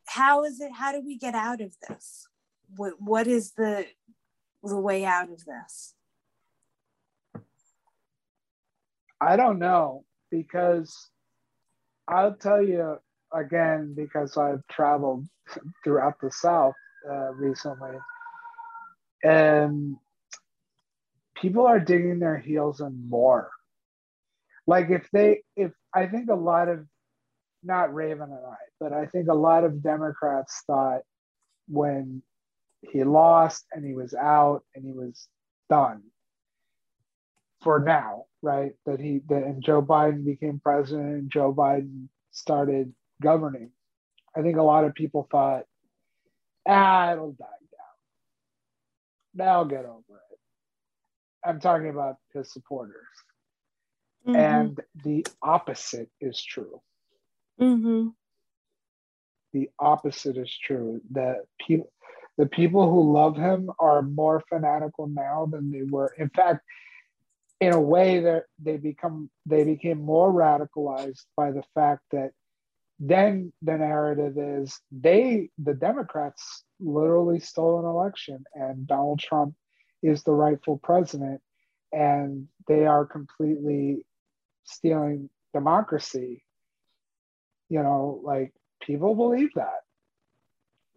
how 0.07 0.45
is 0.45 0.61
it 0.61 0.71
how 0.73 0.93
do 0.93 1.01
we 1.05 1.19
get 1.19 1.35
out 1.35 1.61
of 1.61 1.75
this 1.89 2.29
what 2.77 2.95
what 3.01 3.27
is 3.27 3.53
the 3.53 3.87
the 4.63 4.79
way 4.79 5.05
out 5.05 5.29
of 5.31 5.45
this? 5.45 5.95
I 9.21 9.37
don't 9.37 9.59
know 9.59 10.05
because 10.31 11.11
I'll 12.09 12.35
tell 12.35 12.63
you 12.63 12.99
again 13.33 13.95
because 13.97 14.37
I've 14.37 14.67
traveled 14.69 15.27
throughout 15.85 16.15
the 16.21 16.31
South 16.31 16.75
uh, 17.09 17.33
recently, 17.33 17.97
and 19.25 19.97
people 21.37 21.67
are 21.67 21.81
digging 21.81 22.19
their 22.19 22.39
heels 22.39 22.81
in 22.81 23.09
more. 23.09 23.51
Like 24.67 24.91
if 24.91 25.09
they, 25.13 25.43
if 25.57 25.73
I 25.95 26.07
think 26.07 26.31
a 26.31 26.35
lot 26.35 26.69
of, 26.69 26.87
not 27.65 27.95
Raven 27.95 28.23
and 28.23 28.47
I, 28.47 28.57
but 28.81 28.93
I 28.93 29.07
think 29.07 29.29
a 29.29 29.35
lot 29.35 29.65
of 29.65 29.83
Democrats 29.83 30.63
thought 30.67 31.03
when 31.69 32.23
he 32.81 33.05
lost 33.05 33.65
and 33.73 33.85
he 33.85 33.95
was 33.95 34.15
out 34.15 34.63
and 34.75 34.85
he 34.85 34.93
was 34.93 35.29
done 35.69 36.03
for 37.63 37.81
now, 37.81 38.25
right? 38.43 38.73
That 38.87 39.01
he 39.01 39.21
that 39.29 39.43
and 39.43 39.63
Joe 39.63 39.83
Biden 39.83 40.25
became 40.25 40.61
president 40.63 41.09
and 41.09 41.31
Joe 41.31 41.55
Biden 41.55 42.09
started 42.31 42.93
governing. 43.23 43.71
I 44.37 44.43
think 44.43 44.57
a 44.57 44.63
lot 44.63 44.85
of 44.85 44.95
people 44.95 45.29
thought, 45.31 45.65
ah, 46.67 47.13
it'll 47.13 47.33
die 47.33 47.45
down. 47.45 47.95
They'll 49.35 49.65
get 49.65 49.85
over 49.85 50.23
it. 50.31 50.39
I'm 51.45 51.61
talking 51.61 51.91
about 51.91 52.17
his 52.33 52.53
supporters. 52.53 52.97
Mm-hmm. 54.27 54.37
And 54.37 54.81
the 55.05 55.27
opposite 55.43 56.09
is 56.21 56.43
true. 56.43 56.81
Mm-hmm. 57.61 58.09
The 59.53 59.69
opposite 59.79 60.37
is 60.37 60.57
true. 60.65 61.01
That 61.11 61.43
people 61.65 61.91
the 62.39 62.47
people 62.47 62.91
who 62.91 63.13
love 63.13 63.37
him 63.37 63.71
are 63.79 64.01
more 64.01 64.43
fanatical 64.49 65.07
now 65.07 65.47
than 65.51 65.71
they 65.71 65.83
were. 65.83 66.15
In 66.19 66.31
fact, 66.31 66.65
in 67.63 67.73
a 67.73 67.81
way 67.81 68.21
that 68.21 68.45
they 68.59 68.77
become 68.77 69.31
they 69.47 69.65
became 69.65 70.01
more 70.01 70.33
radicalized 70.33 71.25
by 71.37 71.51
the 71.51 71.63
fact 71.75 72.03
that 72.11 72.31
then 72.99 73.53
the 73.63 73.77
narrative 73.77 74.37
is 74.39 74.81
they 74.91 75.49
the 75.59 75.75
Democrats 75.75 76.65
literally 76.81 77.41
stole 77.41 77.81
an 77.81 77.87
election 77.87 78.45
and 78.55 78.87
Donald 78.87 79.21
Trump 79.21 79.55
is 80.03 80.23
the 80.23 80.33
rightful 80.33 80.79
president 80.83 81.41
and 81.93 82.49
they 82.69 82.87
are 82.87 83.05
completely 83.07 84.05
stealing 84.65 85.31
democracy 85.53 86.43
you 87.73 87.83
know, 87.83 88.21
like 88.23 88.53
people 88.83 89.15
believe 89.15 89.51
that. 89.55 89.81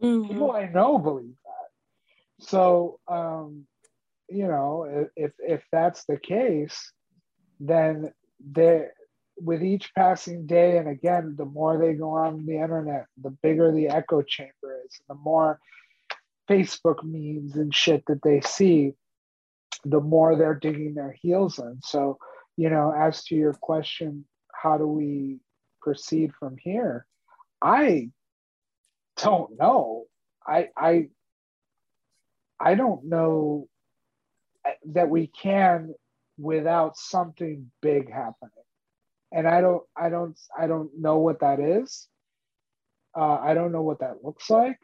Mhm. 0.03 0.27
People 0.27 0.51
I 0.51 0.67
know 0.67 0.97
believe 0.99 1.37
that. 1.45 2.45
So, 2.45 2.99
um, 3.07 3.65
you 4.29 4.47
know, 4.47 5.07
if 5.15 5.31
if 5.39 5.63
that's 5.71 6.05
the 6.05 6.17
case, 6.17 6.91
then 7.59 8.13
they 8.39 8.87
with 9.37 9.63
each 9.63 9.93
passing 9.95 10.45
day, 10.45 10.77
and 10.77 10.87
again, 10.87 11.35
the 11.37 11.45
more 11.45 11.77
they 11.77 11.93
go 11.93 12.11
on 12.11 12.45
the 12.45 12.55
internet, 12.55 13.05
the 13.21 13.29
bigger 13.29 13.71
the 13.71 13.89
echo 13.89 14.21
chamber 14.21 14.81
is, 14.85 14.99
the 15.09 15.15
more 15.15 15.59
Facebook 16.49 17.03
memes 17.03 17.55
and 17.55 17.73
shit 17.73 18.03
that 18.07 18.21
they 18.23 18.41
see, 18.41 18.93
the 19.83 19.99
more 19.99 20.35
they're 20.35 20.55
digging 20.55 20.93
their 20.93 21.11
heels 21.11 21.59
in. 21.59 21.79
So, 21.83 22.17
you 22.55 22.69
know, 22.69 22.93
as 22.97 23.23
to 23.25 23.35
your 23.35 23.53
question, 23.53 24.25
how 24.53 24.77
do 24.77 24.87
we 24.87 25.39
proceed 25.81 26.31
from 26.39 26.55
here? 26.57 27.05
I 27.61 28.11
don't 29.17 29.57
know. 29.59 30.05
I 30.47 30.69
I 30.77 31.09
I 32.59 32.75
don't 32.75 33.05
know 33.05 33.67
that 34.93 35.09
we 35.09 35.27
can 35.27 35.93
without 36.37 36.97
something 36.97 37.71
big 37.81 38.11
happening. 38.11 38.51
And 39.31 39.47
I 39.47 39.61
don't 39.61 39.83
I 39.95 40.09
don't 40.09 40.39
I 40.57 40.67
don't 40.67 40.91
know 40.99 41.17
what 41.19 41.41
that 41.41 41.59
is. 41.59 42.07
Uh, 43.17 43.37
I 43.41 43.53
don't 43.53 43.71
know 43.71 43.81
what 43.81 43.99
that 43.99 44.23
looks 44.23 44.49
like, 44.49 44.79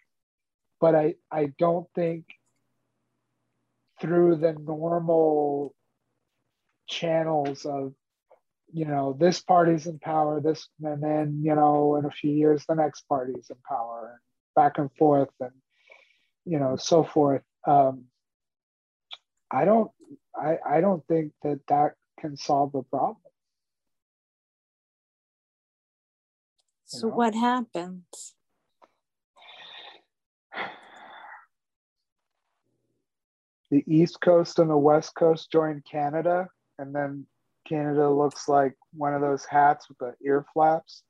but 0.80 0.96
I 0.96 1.15
I 1.32 1.54
don't 1.58 1.88
think 1.96 2.26
through 4.00 4.38
the 4.38 4.54
normal 4.54 5.76
channels 6.88 7.65
of 7.65 7.94
you 8.74 8.86
know 8.86 9.15
this 9.17 9.41
party's 9.41 9.86
in 9.86 10.00
power 10.00 10.41
this 10.41 10.67
and 10.82 11.04
then 11.04 11.41
you 11.44 11.56
know 11.56 11.96
in 11.96 12.06
a 12.06 12.12
few 12.12 12.32
years 12.32 12.65
the 12.67 12.76
next 12.76 13.02
party's 13.08 13.50
in 13.50 13.58
power 13.67 14.12
and 14.12 14.20
back 14.56 14.78
and 14.78 14.89
forth 14.98 15.30
and 15.39 15.52
you 16.46 16.60
know 16.60 16.76
so 16.76 17.04
forth 17.04 17.44
um 17.67 18.06
i 19.52 19.66
don't 19.66 19.92
i 20.36 20.58
i 20.66 20.82
don't 20.82 21.06
think 21.08 21.32
that 21.44 21.60
that 21.68 21.94
can 22.20 22.36
solve 22.38 22.72
the 22.72 22.84
problem 22.84 23.18
So 26.86 27.08
know? 27.08 27.16
what 27.16 27.34
happens? 27.34 28.34
the 33.70 33.84
east 33.88 34.20
coast 34.20 34.60
and 34.60 34.70
the 34.70 34.78
west 34.78 35.16
coast 35.16 35.50
join 35.50 35.82
canada 35.90 36.48
and 36.78 36.94
then 36.94 37.26
canada 37.66 38.10
looks 38.10 38.50
like 38.50 38.76
one 38.94 39.14
of 39.14 39.22
those 39.22 39.46
hats 39.46 39.88
with 39.88 39.98
the 40.00 40.14
ear 40.26 40.46
flaps 40.54 41.04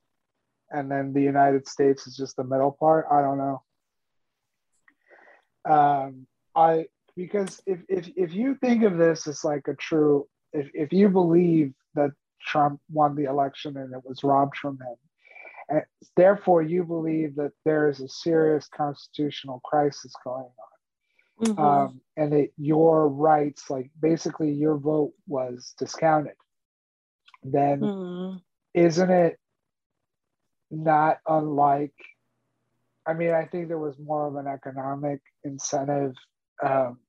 and 0.70 0.90
then 0.92 1.12
the 1.12 1.22
united 1.22 1.68
states 1.68 2.06
is 2.06 2.16
just 2.16 2.36
the 2.36 2.44
middle 2.44 2.72
part 2.72 3.08
i 3.12 3.20
don't 3.22 3.40
know 3.40 3.64
um 5.68 6.28
i 6.56 6.86
because 7.16 7.62
if 7.66 7.80
if, 7.90 8.10
if 8.16 8.34
you 8.34 8.56
think 8.56 8.84
of 8.84 8.98
this 8.98 9.28
as 9.28 9.44
like 9.44 9.68
a 9.68 9.76
true 9.76 10.28
if, 10.54 10.70
if 10.74 10.92
you 10.94 11.10
believe 11.10 11.74
that 11.96 12.12
trump 12.42 12.80
won 12.92 13.16
the 13.16 13.26
election 13.26 13.78
and 13.78 13.94
it 13.94 14.02
was 14.04 14.24
robbed 14.24 14.58
from 14.58 14.78
him 14.80 14.96
and 15.70 15.84
therefore 16.16 16.62
you 16.62 16.84
believe 16.84 17.36
that 17.36 17.52
there 17.66 17.90
is 17.90 18.00
a 18.02 18.08
serious 18.10 18.68
constitutional 18.68 19.60
crisis 19.64 20.14
going 20.24 20.44
on 20.44 20.72
Mhm. 21.42 21.58
um, 21.60 22.02
and 22.18 22.32
that 22.34 22.50
your 22.58 23.08
rights, 23.08 23.70
like 23.70 23.90
basically 24.00 24.52
your 24.52 24.78
vote 24.78 25.14
was 25.28 25.74
discounted, 25.78 26.36
then 27.44 27.80
Mhm. 27.82 28.42
isn't 28.74 29.10
it 29.10 29.40
not 30.70 31.20
unlike? 31.28 31.96
I 33.06 33.14
mean, 33.14 33.32
I 33.32 33.46
think 33.46 33.68
there 33.68 33.80
was 33.80 33.98
more 33.98 34.28
of 34.28 34.36
an 34.36 34.48
economic 34.48 35.22
incentive 35.44 36.14
um, 36.62 37.00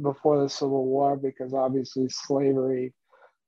before 0.00 0.42
the 0.42 0.48
Civil 0.48 0.86
War 0.86 1.16
because 1.16 1.54
obviously 1.54 2.08
slavery 2.08 2.94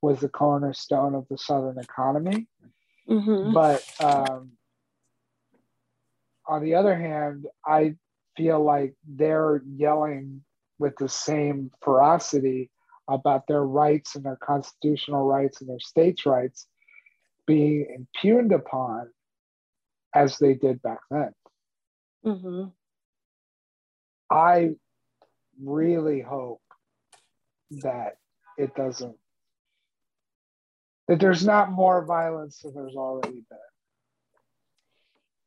was 0.01 0.21
the 0.21 0.29
cornerstone 0.29 1.15
of 1.15 1.27
the 1.29 1.39
Southern 1.39 1.79
economy. 1.79 2.47
Mhm. 3.09 3.53
But 3.53 3.85
um, 4.01 4.53
on 6.47 6.63
the 6.63 6.75
other 6.75 6.97
hand, 6.97 7.47
I 7.67 7.97
feel 8.37 8.63
like 8.63 8.95
they're 9.07 9.63
yelling 9.67 10.45
with 10.79 10.97
the 10.97 11.09
same 11.09 11.71
ferocity 11.83 12.71
about 13.09 13.47
their 13.47 13.65
rights 13.65 14.15
and 14.15 14.25
their 14.25 14.37
constitutional 14.37 15.27
rights 15.27 15.61
and 15.61 15.69
their 15.69 15.81
states' 15.81 16.27
rights 16.27 16.69
being 17.47 17.87
impugned 17.95 18.53
upon 18.53 19.11
as 20.15 20.39
they 20.39 20.55
did 20.55 20.81
back 20.83 21.01
then. 21.11 21.35
Mhm. 22.25 22.73
I 24.31 24.77
really 25.63 26.21
hope 26.21 26.63
that 27.83 28.17
it 28.57 28.75
doesn't, 28.75 29.17
that 31.09 31.21
there's 31.21 31.45
not 31.45 31.71
more 31.71 32.05
violence 32.05 32.61
than 32.61 32.75
there's 32.75 32.97
already 32.97 33.45
been. 33.49 33.59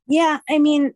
Yeah, 0.07 0.39
I 0.49 0.59
mean, 0.59 0.93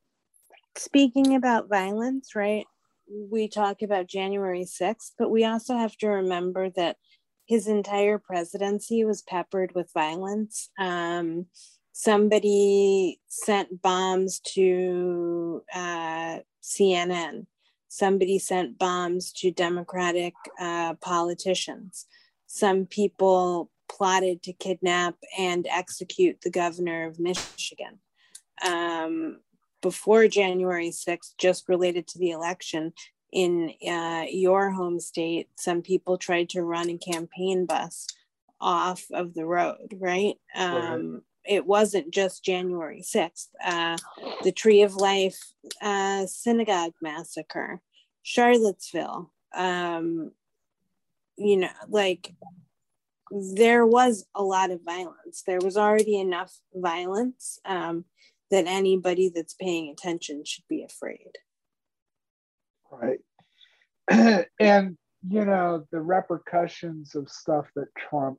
speaking 0.78 1.36
about 1.36 1.70
violence, 1.70 2.36
right? 2.36 2.66
We 3.08 3.48
talk 3.48 3.82
about 3.82 4.08
January 4.08 4.66
6th, 4.66 5.12
but 5.18 5.30
we 5.30 5.46
also 5.46 5.78
have 5.78 5.96
to 5.98 6.08
remember 6.08 6.70
that 6.76 6.98
his 7.46 7.68
entire 7.68 8.18
presidency 8.18 9.06
was 9.06 9.22
peppered 9.22 9.74
with 9.76 9.92
violence. 9.94 10.70
Um, 10.80 11.46
somebody 11.92 13.20
sent 13.28 13.82
bombs 13.82 14.40
to 14.54 15.64
uh, 15.74 16.40
CNN. 16.64 17.46
Somebody 17.96 18.40
sent 18.40 18.78
bombs 18.78 19.32
to 19.40 19.52
Democratic 19.52 20.34
uh, 20.60 20.96
politicians. 20.96 22.08
Some 22.46 22.88
people 22.88 23.72
plotted 23.88 24.44
to 24.44 24.52
kidnap 24.52 25.16
and 25.38 25.66
execute 25.72 26.42
the 26.42 26.50
governor 26.50 27.06
of 27.06 27.22
Michigan. 27.22 28.00
Um, 28.66 29.40
before 29.82 30.28
January 30.28 30.90
6th, 30.90 31.36
just 31.38 31.70
related 31.70 32.06
to 32.08 32.20
the 32.20 32.32
election 32.32 32.92
in 33.32 33.72
uh, 33.90 34.26
your 34.30 34.72
home 34.72 35.00
state, 35.00 35.48
some 35.56 35.82
people 35.82 36.18
tried 36.18 36.50
to 36.50 36.64
run 36.64 36.90
a 36.90 36.98
campaign 36.98 37.66
bus 37.66 38.08
off 38.60 39.06
of 39.14 39.34
the 39.36 39.46
road, 39.46 39.96
right? 40.02 40.36
Um, 40.54 41.22
It 41.48 41.66
wasn't 41.66 42.12
just 42.12 42.44
January 42.44 43.04
6th. 43.04 43.50
Uh, 43.64 43.98
the 44.44 44.52
Tree 44.52 44.82
of 44.82 44.96
Life 44.96 45.40
uh, 45.82 46.26
synagogue 46.26 46.94
massacre, 47.02 47.82
Charlottesville, 48.28 49.32
um, 49.56 50.32
you 51.38 51.58
know, 51.58 51.70
like 51.88 52.34
there 53.32 53.86
was 53.86 54.26
a 54.34 54.42
lot 54.42 54.72
of 54.72 54.82
violence. 54.84 55.44
There 55.46 55.60
was 55.62 55.78
already 55.78 56.20
enough 56.20 56.60
violence. 56.74 57.60
Um, 57.66 58.06
that 58.52 58.68
anybody 58.68 59.32
that's 59.34 59.54
paying 59.54 59.90
attention 59.90 60.44
should 60.46 60.64
be 60.70 60.84
afraid. 60.84 61.32
Right. 62.92 63.20
and, 64.60 64.98
you 65.28 65.46
know, 65.46 65.86
the 65.92 66.00
repercussions 66.00 67.16
of 67.16 67.30
stuff 67.30 67.66
that 67.76 67.88
Trump 67.98 68.38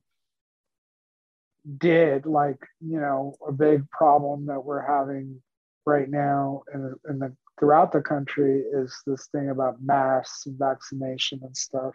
did, 1.79 2.27
like, 2.27 2.61
you 2.81 3.01
know, 3.01 3.35
a 3.47 3.53
big 3.53 3.91
problem 3.91 4.47
that 4.47 4.65
we're 4.65 4.87
having 4.87 5.43
right 5.85 6.09
now 6.09 6.63
in, 6.73 6.95
in 7.09 7.19
the 7.19 7.35
throughout 7.59 7.93
the 7.93 8.01
country 8.01 8.61
is 8.61 8.95
this 9.07 9.29
thing 9.29 9.51
about 9.51 9.83
masks 9.83 10.47
and 10.47 10.59
vaccination 10.59 11.41
and 11.43 11.57
stuff. 11.57 11.95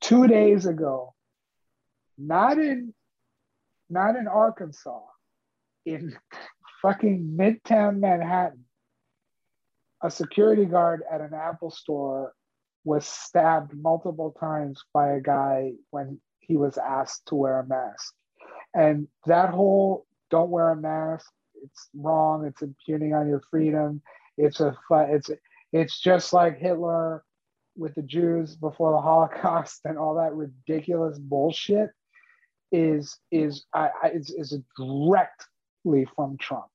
Two 0.00 0.26
days 0.26 0.66
ago, 0.66 1.14
not 2.18 2.58
in 2.58 2.94
not 3.88 4.16
in 4.16 4.26
Arkansas, 4.26 5.02
in 5.84 6.16
fucking 6.82 7.36
midtown 7.38 7.98
Manhattan, 7.98 8.64
a 10.02 10.10
security 10.10 10.64
guard 10.64 11.02
at 11.10 11.20
an 11.20 11.34
Apple 11.34 11.70
store 11.70 12.32
was 12.84 13.06
stabbed 13.06 13.74
multiple 13.74 14.34
times 14.38 14.82
by 14.94 15.10
a 15.10 15.20
guy 15.20 15.72
when 15.90 16.20
he 16.40 16.56
was 16.56 16.78
asked 16.78 17.26
to 17.26 17.34
wear 17.34 17.58
a 17.58 17.66
mask. 17.66 18.14
And 18.74 19.08
that 19.26 19.50
whole 19.50 20.06
don't 20.30 20.50
wear 20.50 20.70
a 20.70 20.76
mask, 20.76 21.26
it's 21.62 21.88
wrong, 21.94 22.46
it's 22.46 22.62
impugning 22.62 23.14
on 23.14 23.28
your 23.28 23.42
freedom. 23.50 24.02
It's 24.36 24.60
a 24.60 24.76
it's 24.90 25.30
it's 25.72 26.00
just 26.00 26.32
like 26.32 26.58
Hitler 26.58 27.24
with 27.76 27.94
the 27.94 28.02
Jews 28.02 28.56
before 28.56 28.92
the 28.92 29.00
Holocaust 29.00 29.80
and 29.84 29.98
all 29.98 30.14
that 30.16 30.34
ridiculous 30.34 31.18
bullshit 31.18 31.90
is 32.72 33.18
is 33.30 33.64
I, 33.72 33.90
I 34.02 34.08
is, 34.08 34.30
is 34.30 34.58
directly 34.76 36.06
from 36.16 36.36
Trump 36.38 36.66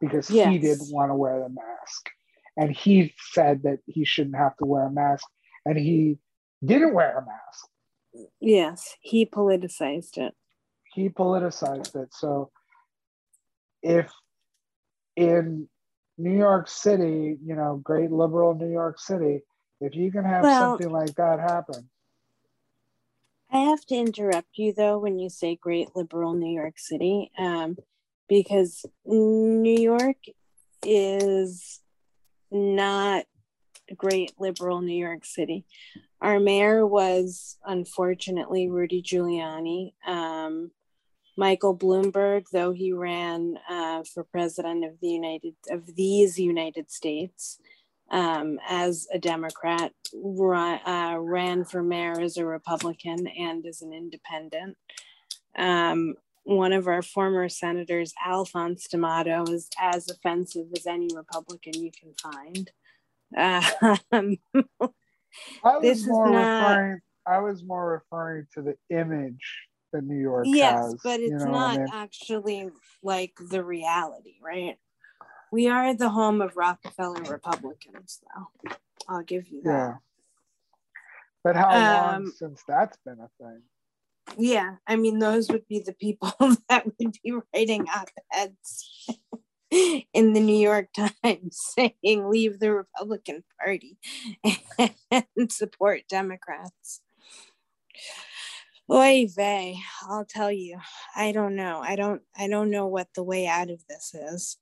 because 0.00 0.28
he 0.28 0.58
didn't 0.58 0.92
want 0.92 1.10
to 1.10 1.14
wear 1.14 1.40
the 1.40 1.48
mask. 1.48 2.08
And 2.56 2.74
he 2.74 3.14
said 3.32 3.62
that 3.64 3.78
he 3.86 4.04
shouldn't 4.04 4.36
have 4.36 4.56
to 4.56 4.66
wear 4.66 4.84
a 4.86 4.90
mask 4.90 5.26
and 5.64 5.76
he 5.76 6.18
didn't 6.64 6.94
wear 6.94 7.18
a 7.18 7.26
mask. 7.26 8.28
Yes, 8.40 8.96
he 9.00 9.26
politicized 9.26 10.18
it. 10.18 10.34
he 10.94 11.08
politicized 11.08 11.94
it. 11.94 12.08
So 12.12 12.50
if 13.82 14.10
in 15.14 15.68
New 16.18 16.36
York 16.36 16.68
City, 16.68 17.38
you 17.44 17.54
know, 17.54 17.80
great 17.82 18.10
liberal 18.10 18.54
New 18.54 18.70
York 18.70 18.98
City, 18.98 19.40
if 19.80 19.94
you 19.94 20.10
can 20.10 20.24
have 20.24 20.42
well, 20.42 20.72
something 20.72 20.90
like 20.90 21.14
that 21.14 21.38
happen. 21.38 21.88
I 23.50 23.58
have 23.60 23.84
to 23.86 23.94
interrupt 23.94 24.58
you 24.58 24.74
though 24.74 24.98
when 24.98 25.18
you 25.18 25.30
say 25.30 25.56
great 25.56 25.88
liberal 25.94 26.34
New 26.34 26.52
York 26.52 26.78
City, 26.78 27.30
um, 27.38 27.76
because 28.28 28.84
New 29.06 29.80
York 29.80 30.18
is 30.84 31.80
not 32.50 33.24
great 33.96 34.32
liberal 34.38 34.80
New 34.80 34.98
York 34.98 35.24
City. 35.24 35.64
Our 36.20 36.40
mayor 36.40 36.84
was 36.86 37.56
unfortunately 37.64 38.68
Rudy 38.68 39.02
Giuliani. 39.02 39.92
Um, 40.06 40.72
Michael 41.38 41.78
Bloomberg, 41.78 42.46
though 42.52 42.72
he 42.72 42.92
ran 42.92 43.54
uh, 43.70 44.02
for 44.02 44.24
president 44.24 44.84
of 44.84 44.98
the 45.00 45.08
United 45.08 45.54
of 45.70 45.94
these 45.94 46.36
United 46.36 46.90
States 46.90 47.60
um, 48.10 48.58
as 48.68 49.06
a 49.14 49.20
Democrat, 49.20 49.92
ra- 50.12 50.80
uh, 50.84 51.16
ran 51.16 51.64
for 51.64 51.80
mayor 51.80 52.20
as 52.20 52.38
a 52.38 52.44
Republican 52.44 53.28
and 53.28 53.64
as 53.66 53.82
an 53.82 53.92
independent. 53.92 54.76
Um, 55.56 56.16
one 56.42 56.72
of 56.72 56.88
our 56.88 57.02
former 57.02 57.48
senators, 57.48 58.12
Alphonse 58.26 58.88
D'Amato, 58.88 59.44
is 59.44 59.68
as 59.80 60.10
offensive 60.10 60.66
as 60.76 60.88
any 60.88 61.08
Republican 61.14 61.74
you 61.74 61.92
can 61.92 62.14
find. 62.20 62.70
Um, 63.36 64.38
I 65.62 65.76
was 65.76 65.82
this 65.82 66.04
more 66.04 66.30
not, 66.30 66.58
referring. 66.58 67.00
I 67.28 67.38
was 67.38 67.62
more 67.62 67.92
referring 67.92 68.46
to 68.54 68.62
the 68.62 68.74
image 68.90 69.67
that 69.92 70.04
New 70.04 70.20
York 70.20 70.46
yes, 70.48 70.74
has. 70.74 70.96
but 71.02 71.20
it's 71.20 71.44
not 71.44 71.76
I 71.76 71.78
mean? 71.78 71.88
actually 71.92 72.70
like 73.02 73.32
the 73.50 73.64
reality, 73.64 74.34
right? 74.42 74.76
We 75.50 75.68
are 75.68 75.94
the 75.94 76.10
home 76.10 76.42
of 76.42 76.56
Rockefeller 76.56 77.22
Republicans, 77.22 78.20
though. 78.22 78.72
I'll 79.08 79.22
give 79.22 79.48
you 79.48 79.62
that. 79.62 79.70
Yeah. 79.70 79.94
But 81.42 81.56
how 81.56 81.70
um, 81.70 82.22
long 82.22 82.32
since 82.32 82.62
that's 82.68 82.98
been 83.04 83.18
a 83.20 83.30
thing? 83.42 83.62
Yeah, 84.36 84.76
I 84.86 84.96
mean, 84.96 85.18
those 85.18 85.48
would 85.50 85.66
be 85.68 85.80
the 85.80 85.94
people 85.94 86.32
that 86.68 86.84
would 86.84 87.16
be 87.22 87.32
writing 87.54 87.86
op 87.88 88.10
eds 88.34 89.08
in 89.70 90.32
the 90.32 90.40
New 90.40 90.58
York 90.58 90.88
Times 90.94 91.58
saying 91.78 92.28
leave 92.28 92.58
the 92.58 92.72
Republican 92.72 93.44
Party 93.58 93.96
and 95.10 95.50
support 95.50 96.02
Democrats. 96.08 97.00
Oy 98.90 99.26
vey, 99.34 99.78
I'll 100.08 100.24
tell 100.24 100.50
you. 100.50 100.78
I 101.14 101.32
don't 101.32 101.56
know. 101.56 101.80
I 101.80 101.96
don't 101.96 102.22
I 102.36 102.48
don't 102.48 102.70
know 102.70 102.86
what 102.86 103.08
the 103.14 103.22
way 103.22 103.46
out 103.46 103.70
of 103.70 103.84
this 103.88 104.14
is. 104.14 104.56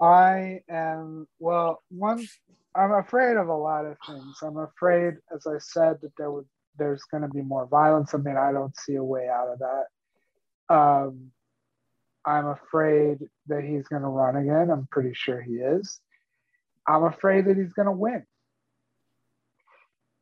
I 0.00 0.60
am 0.68 1.28
well, 1.38 1.82
one 1.90 2.26
I'm 2.74 2.92
afraid 2.92 3.36
of 3.36 3.48
a 3.48 3.56
lot 3.56 3.84
of 3.86 3.96
things. 4.06 4.38
I'm 4.42 4.58
afraid, 4.58 5.14
as 5.34 5.46
I 5.46 5.58
said, 5.58 5.98
that 6.02 6.12
there 6.18 6.30
would 6.30 6.46
there's 6.78 7.02
gonna 7.10 7.28
be 7.28 7.42
more 7.42 7.66
violence. 7.66 8.14
I 8.14 8.18
mean, 8.18 8.36
I 8.36 8.52
don't 8.52 8.76
see 8.76 8.94
a 8.96 9.04
way 9.04 9.28
out 9.28 9.48
of 9.48 9.58
that. 9.60 10.74
Um, 10.74 11.30
I'm 12.24 12.46
afraid 12.46 13.18
that 13.48 13.64
he's 13.64 13.86
going 13.88 14.02
to 14.02 14.08
run 14.08 14.36
again. 14.36 14.70
I'm 14.70 14.88
pretty 14.90 15.12
sure 15.14 15.42
he 15.42 15.54
is. 15.54 16.00
I'm 16.86 17.04
afraid 17.04 17.44
that 17.46 17.56
he's 17.56 17.72
going 17.72 17.86
to 17.86 17.92
win 17.92 18.24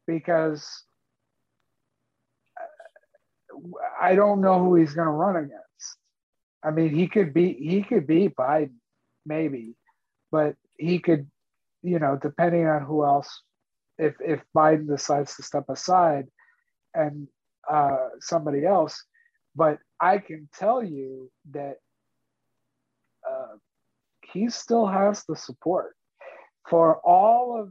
because 0.06 0.84
I 4.00 4.14
don't 4.14 4.40
know 4.40 4.58
who 4.58 4.74
he's 4.76 4.94
going 4.94 5.06
to 5.06 5.12
run 5.12 5.36
against. 5.36 5.96
I 6.64 6.70
mean, 6.70 6.94
he 6.94 7.08
could 7.08 7.34
be 7.34 7.52
he 7.54 7.82
could 7.82 8.06
be 8.06 8.28
Biden, 8.28 8.76
maybe, 9.26 9.74
but 10.30 10.54
he 10.76 10.98
could, 10.98 11.28
you 11.82 11.98
know, 11.98 12.18
depending 12.20 12.66
on 12.66 12.82
who 12.82 13.04
else. 13.04 13.42
If 13.98 14.14
if 14.20 14.40
Biden 14.56 14.86
decides 14.86 15.36
to 15.36 15.42
step 15.42 15.64
aside, 15.68 16.26
and 16.94 17.28
uh, 17.68 18.08
somebody 18.20 18.64
else, 18.64 19.04
but 19.54 19.78
I 20.00 20.18
can 20.18 20.48
tell 20.54 20.82
you 20.82 21.30
that 21.52 21.76
uh, 23.28 23.56
he 24.32 24.48
still 24.50 24.86
has 24.86 25.24
the 25.28 25.36
support 25.36 25.94
for 26.68 26.96
all 27.04 27.60
of 27.60 27.70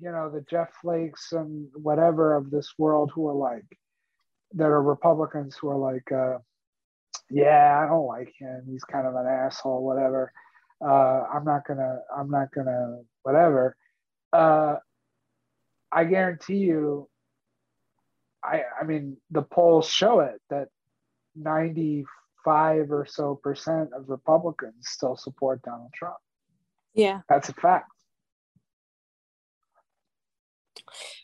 you 0.00 0.10
know 0.10 0.30
the 0.30 0.44
Jeff 0.48 0.72
Flakes 0.80 1.32
and 1.32 1.68
whatever 1.74 2.36
of 2.36 2.50
this 2.50 2.74
world 2.78 3.10
who 3.14 3.28
are 3.28 3.34
like 3.34 3.66
that 4.54 4.66
are 4.66 4.82
Republicans 4.82 5.56
who 5.56 5.68
are 5.68 5.78
like, 5.78 6.10
uh, 6.12 6.38
yeah, 7.30 7.80
I 7.82 7.88
don't 7.88 8.06
like 8.06 8.32
him. 8.38 8.64
He's 8.68 8.84
kind 8.84 9.06
of 9.06 9.14
an 9.14 9.26
asshole, 9.26 9.84
whatever. 9.84 10.32
Uh, 10.84 11.24
I'm 11.32 11.44
not 11.44 11.66
gonna, 11.66 12.00
I'm 12.16 12.30
not 12.30 12.48
gonna, 12.52 13.00
whatever. 13.22 13.76
Uh, 14.32 14.76
I 15.92 16.04
guarantee 16.04 16.58
you, 16.58 17.08
I, 18.42 18.62
I 18.80 18.84
mean, 18.84 19.18
the 19.30 19.42
polls 19.42 19.88
show 19.88 20.20
it 20.20 20.40
that 20.48 20.68
95 21.36 22.90
or 22.90 23.06
so 23.08 23.34
percent 23.34 23.90
of 23.94 24.08
Republicans 24.08 24.88
still 24.88 25.16
support 25.16 25.62
Donald 25.62 25.92
Trump. 25.94 26.16
Yeah. 26.94 27.20
That's 27.28 27.48
a 27.48 27.54
fact. 27.54 27.90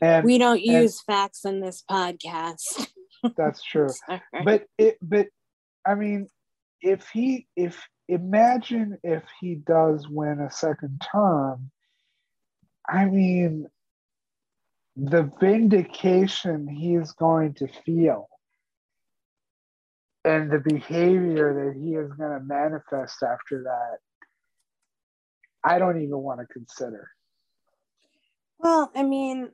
And 0.01 0.25
we 0.25 0.39
don't 0.39 0.61
use 0.61 1.01
facts 1.01 1.45
in 1.45 1.61
this 1.61 1.83
podcast. 1.91 2.89
that's 3.37 3.63
true. 3.63 3.89
but 4.45 4.67
it 4.79 4.99
but 5.01 5.29
I 5.87 5.95
mean 5.95 6.29
if 6.81 7.09
he 7.09 7.47
if 7.57 7.83
imagine 8.09 8.99
if 9.03 9.23
he 9.41 9.55
does 9.55 10.09
win 10.09 10.41
a 10.41 10.51
second 10.51 11.03
term, 11.13 11.71
I 12.89 13.07
mean 13.07 13.67
the 14.97 15.31
vindication 15.41 16.67
he's 16.69 17.13
going 17.13 17.55
to 17.55 17.69
feel 17.85 18.29
and 20.27 20.51
the 20.51 20.59
behavior 20.59 21.73
that 21.73 21.81
he 21.81 21.95
is 21.95 22.11
going 22.15 22.33
to 22.33 22.45
manifest 22.45 23.23
after 23.23 23.63
that, 23.63 23.99
I 25.63 25.79
don't 25.79 26.03
even 26.03 26.19
want 26.19 26.41
to 26.41 26.47
consider. 26.47 27.09
Well, 28.59 28.91
I 28.95 29.05
mean, 29.05 29.51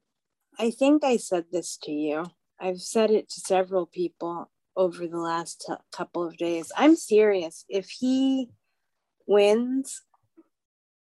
I 0.59 0.71
think 0.71 1.05
I 1.05 1.19
said 1.19 1.47
this 1.53 1.77
to 1.83 1.93
you. 1.93 2.25
I've 2.63 2.81
said 2.81 3.11
it 3.11 3.29
to 3.31 3.41
several 3.41 3.87
people 3.87 4.49
over 4.77 5.09
the 5.09 5.19
last 5.19 5.65
t- 5.67 5.75
couple 5.91 6.25
of 6.25 6.37
days. 6.37 6.71
I'm 6.77 6.95
serious. 6.95 7.65
If 7.69 7.91
he 7.91 8.51
wins, 9.27 10.03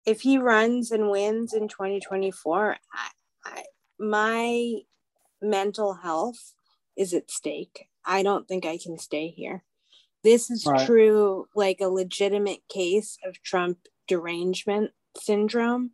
if 0.05 0.21
he 0.21 0.37
runs 0.37 0.91
and 0.91 1.09
wins 1.09 1.55
in 1.55 1.69
2024, 1.69 2.77
I, 2.93 3.11
I, 3.47 3.65
my 3.99 4.75
mental 5.41 5.95
health 5.95 6.53
is 6.99 7.15
at 7.15 7.31
stake. 7.31 7.89
I 8.05 8.23
don't 8.23 8.47
think 8.47 8.67
I 8.67 8.77
can 8.77 8.99
stay 8.99 9.29
here. 9.29 9.65
This 10.23 10.51
is 10.51 10.67
right. 10.67 10.87
true, 10.87 11.47
like 11.55 11.81
a 11.81 11.89
legitimate 11.89 12.61
case 12.69 13.17
of 13.25 13.43
Trump 13.43 13.79
derangement 14.07 14.91
syndrome. 15.17 15.93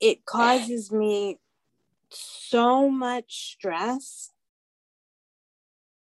It 0.00 0.24
causes 0.24 0.90
me 0.90 1.40
so 2.08 2.88
much 2.88 3.52
stress 3.52 4.30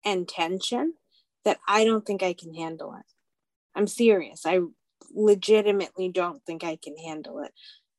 and 0.05 0.27
tension 0.27 0.93
that 1.45 1.59
I 1.67 1.85
don't 1.85 2.05
think 2.05 2.23
I 2.23 2.33
can 2.33 2.53
handle 2.53 2.93
it. 2.93 3.05
I'm 3.75 3.87
serious. 3.87 4.45
I 4.45 4.59
legitimately 5.11 6.09
don't 6.09 6.43
think 6.45 6.63
I 6.63 6.77
can 6.81 6.97
handle 6.97 7.39
it. 7.39 7.51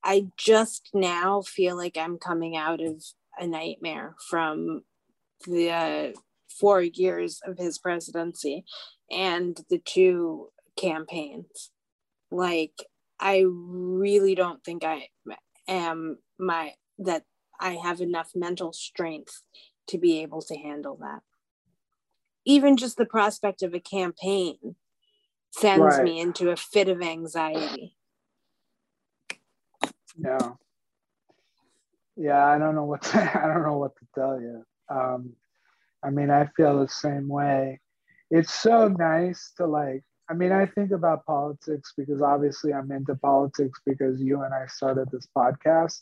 I 0.03 0.27
just 0.37 0.91
now 0.93 1.43
feel 1.43 1.77
like 1.77 1.97
I'm 1.97 2.19
coming 2.19 2.57
out 2.57 2.81
of 2.81 3.03
a 3.39 3.47
nightmare 3.47 4.15
from 4.29 4.83
the 5.47 5.71
uh, 5.71 6.13
four 6.49 6.83
years 6.83 7.41
of 7.47 7.59
his 7.59 7.79
presidency 7.79 8.65
and 9.11 9.59
the 9.71 9.79
two 9.79 10.49
campaigns. 10.77 11.71
Like, 12.31 12.87
I 13.21 13.45
really 13.47 14.35
don't 14.35 14.63
think 14.65 14.85
I 14.85 15.09
am 15.69 16.19
my 16.39 16.73
that 16.99 17.25
I 17.61 17.75
have 17.75 18.01
enough 18.01 18.31
mental 18.35 18.73
strength 18.73 19.43
to 19.89 19.99
be 19.99 20.21
able 20.21 20.43
to 20.43 20.57
handle 20.57 20.99
that. 21.01 21.21
Even 22.45 22.77
just 22.77 22.97
the 22.97 23.07
prospect 23.07 23.63
of 23.63 23.75
a 23.75 23.81
campaign 23.81 24.77
sends 25.51 25.81
right. 25.81 26.05
me 26.05 26.21
into 26.21 26.51
a 26.51 26.57
fit 26.57 26.89
of 26.89 27.01
anxiety. 27.01 27.97
Yeah. 30.17 30.53
Yeah, 32.17 32.45
I 32.47 32.59
don't 32.59 32.75
know 32.75 32.85
what 32.85 33.03
to, 33.03 33.19
I 33.45 33.47
don't 33.47 33.63
know 33.63 33.79
what 33.79 33.97
to 33.97 34.07
tell 34.15 34.41
you. 34.41 34.65
Um, 34.89 35.35
I 36.03 36.11
mean, 36.11 36.31
I 36.31 36.49
feel 36.57 36.81
the 36.81 36.89
same 36.89 37.29
way. 37.29 37.81
It's 38.31 38.53
so 38.53 38.89
nice 38.89 39.53
to 39.57 39.67
like, 39.67 40.05
I 40.29 40.35
mean, 40.35 40.53
I 40.53 40.67
think 40.67 40.91
about 40.91 41.27
politics 41.27 41.93
because 41.97 42.23
obviously 42.23 42.73
I'm 42.73 42.91
into 42.91 43.15
politics 43.15 43.81
because 43.85 44.21
you 44.21 44.43
and 44.43 44.55
I 44.55 44.67
started 44.67 45.11
this 45.11 45.29
podcast. 45.37 46.01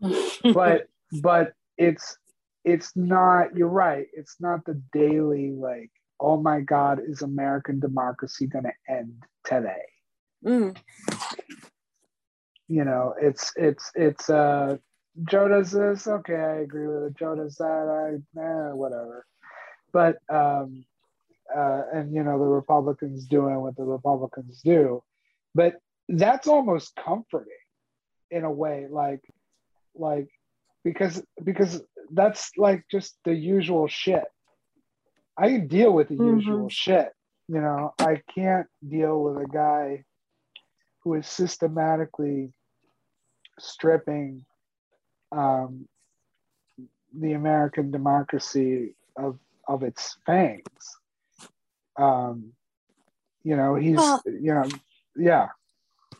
but 0.54 0.86
but 1.22 1.54
it's 1.76 2.16
it's 2.64 2.96
not 2.96 3.56
you're 3.56 3.68
right. 3.68 4.06
It's 4.12 4.36
not 4.40 4.64
the 4.64 4.80
daily 4.92 5.52
like, 5.52 5.90
oh 6.20 6.40
my 6.40 6.60
God, 6.60 7.00
is 7.06 7.22
American 7.22 7.80
democracy 7.80 8.46
gonna 8.46 8.72
end 8.88 9.22
today. 9.44 9.86
Mm. 10.44 10.76
You 12.68 12.84
know, 12.84 13.14
it's 13.20 13.52
it's 13.56 13.90
it's 13.94 14.28
uh 14.28 14.76
Joe 15.24 15.48
does 15.48 15.72
this, 15.72 16.06
okay, 16.06 16.36
I 16.36 16.56
agree 16.60 16.86
with 16.86 17.04
it. 17.04 17.16
Joe 17.18 17.34
does 17.34 17.56
that, 17.56 18.20
I 18.36 18.40
eh, 18.40 18.72
whatever. 18.72 19.26
But 19.92 20.16
um 20.28 20.84
uh 21.54 21.82
and 21.92 22.12
you 22.12 22.22
know 22.22 22.38
the 22.38 22.44
Republicans 22.44 23.26
doing 23.26 23.60
what 23.60 23.76
the 23.76 23.84
Republicans 23.84 24.60
do. 24.62 25.02
But 25.54 25.76
that's 26.08 26.48
almost 26.48 26.94
comforting 26.96 27.52
in 28.30 28.44
a 28.44 28.50
way, 28.50 28.86
like 28.90 29.22
like 29.94 30.28
because 30.84 31.22
because 31.42 31.82
that's 32.12 32.50
like 32.56 32.84
just 32.90 33.16
the 33.24 33.34
usual 33.34 33.88
shit. 33.88 34.24
I 35.36 35.48
can 35.48 35.68
deal 35.68 35.92
with 35.92 36.08
the 36.08 36.14
mm-hmm. 36.14 36.38
usual 36.38 36.68
shit. 36.68 37.08
You 37.48 37.60
know, 37.60 37.94
I 37.98 38.22
can't 38.34 38.66
deal 38.86 39.22
with 39.22 39.42
a 39.42 39.48
guy 39.48 40.04
who 41.02 41.14
is 41.14 41.26
systematically 41.26 42.52
stripping 43.58 44.44
um, 45.32 45.88
the 47.18 47.32
American 47.32 47.90
democracy 47.90 48.94
of 49.16 49.38
of 49.66 49.82
its 49.82 50.16
fangs. 50.26 50.62
Um, 51.96 52.52
you 53.44 53.56
know, 53.56 53.74
he's 53.74 53.96
well, 53.96 54.22
you 54.26 54.54
know, 54.54 54.68
yeah. 55.16 55.48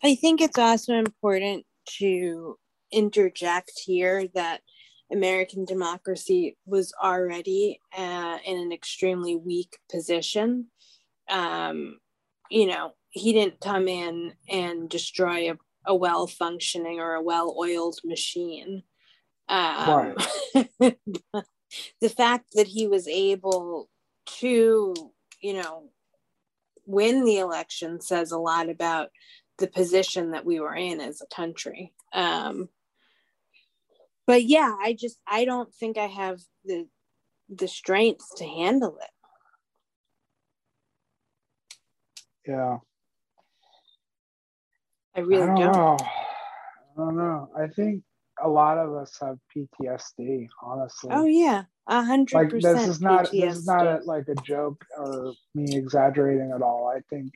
I 0.03 0.15
think 0.15 0.41
it's 0.41 0.59
also 0.59 0.95
important 0.95 1.67
to 1.99 2.59
interject 2.93 3.73
here 3.85 4.27
that 4.35 4.63
American 5.11 5.65
democracy 5.65 6.57
was 6.67 6.93
already 7.03 7.81
uh, 7.97 8.39
in 8.45 8.59
an 8.59 8.73
extremely 8.73 9.37
weak 9.37 9.79
position. 9.91 10.67
Um, 11.29 11.99
you 12.51 12.67
know, 12.67 12.93
he 13.11 13.33
didn't 13.33 13.61
come 13.61 13.89
in 13.89 14.35
and 14.49 14.89
destroy 14.89 15.51
a, 15.51 15.57
a 15.87 15.95
well 15.95 16.27
functioning 16.27 17.01
or 17.01 17.15
a 17.15 17.23
well 17.23 17.57
oiled 17.59 17.99
machine. 18.05 18.83
Um, 19.49 20.15
right. 20.55 20.69
the 22.01 22.09
fact 22.09 22.53
that 22.55 22.67
he 22.67 22.87
was 22.87 23.09
able 23.09 23.89
to, 24.41 24.95
you 25.41 25.55
know, 25.55 25.91
win 26.87 27.25
the 27.25 27.39
election 27.39 28.01
says 28.01 28.31
a 28.31 28.39
lot 28.39 28.69
about 28.69 29.09
the 29.59 29.67
position 29.67 30.33
that 30.33 30.45
we 30.45 30.61
were 30.61 30.75
in 30.75 31.01
as 31.01 31.21
a 31.21 31.35
country. 31.35 31.93
Um, 32.13 32.69
but 34.29 34.45
yeah, 34.45 34.77
I 34.79 34.93
just 34.93 35.19
I 35.27 35.47
don't 35.47 35.75
think 35.75 35.97
I 35.97 36.07
have 36.07 36.39
the 36.65 36.87
the 37.49 37.67
strength 37.67 38.27
to 38.37 38.45
handle 38.45 38.99
it. 39.01 39.11
Yeah. 42.51 42.77
I 45.17 45.21
really 45.21 45.43
I 45.43 45.47
don't, 45.47 45.57
don't. 45.57 45.73
know. 45.73 45.97
I 46.01 46.99
don't 46.99 47.17
know. 47.17 47.49
I 47.59 47.67
think 47.69 48.03
a 48.43 48.49
lot 48.49 48.77
of 48.77 48.95
us 48.95 49.17
have 49.21 49.39
PTSD, 49.57 50.47
honestly. 50.63 51.11
Oh 51.11 51.25
yeah, 51.25 51.65
a 51.87 52.05
hundred 52.05 52.35
like, 52.35 52.51
This 52.51 52.87
is 52.87 53.01
not 53.01 53.27
PTSD. 53.29 53.41
this 53.41 53.57
is 53.57 53.67
not 53.67 53.87
a, 53.87 54.01
like 54.05 54.29
a 54.29 54.35
joke 54.43 54.85
or 54.99 55.33
me 55.55 55.75
exaggerating 55.75 56.53
at 56.55 56.61
all. 56.61 56.93
I 56.95 57.01
think, 57.09 57.33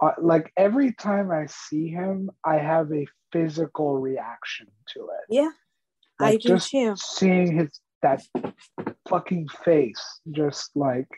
uh, 0.00 0.12
like 0.20 0.52
every 0.56 0.92
time 0.92 1.30
I 1.30 1.46
see 1.46 1.88
him, 1.88 2.30
I 2.44 2.58
have 2.58 2.92
a 2.92 3.06
physical 3.32 3.98
reaction 3.98 4.66
to 4.94 5.00
it. 5.00 5.34
Yeah, 5.34 5.50
like 6.20 6.34
I 6.34 6.36
do 6.36 6.48
just 6.48 6.70
too. 6.70 6.94
Seeing 6.96 7.56
his 7.56 7.80
that 8.02 8.22
fucking 9.08 9.48
face, 9.64 10.20
just 10.30 10.76
like 10.76 11.08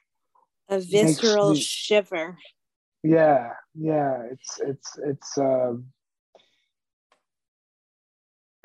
a 0.69 0.79
visceral 0.81 1.55
me, 1.55 1.61
shiver. 1.61 2.39
Yeah, 3.03 3.53
yeah, 3.75 4.23
it's 4.31 4.61
it's 4.61 4.99
it's. 5.05 5.39
Um, 5.39 5.87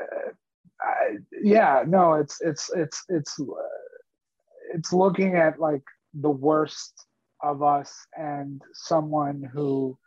uh, 0.02 0.32
I, 0.82 1.18
yeah, 1.42 1.84
no, 1.88 2.14
it's 2.14 2.42
it's 2.42 2.70
it's 2.76 3.04
it's 3.10 3.40
uh, 3.40 3.54
it's 4.74 4.92
looking 4.92 5.36
at 5.36 5.60
like 5.60 5.84
the 6.14 6.30
worst 6.30 7.08
of 7.42 7.64
us 7.64 7.94
and 8.18 8.62
someone 8.74 9.50
who 9.54 9.98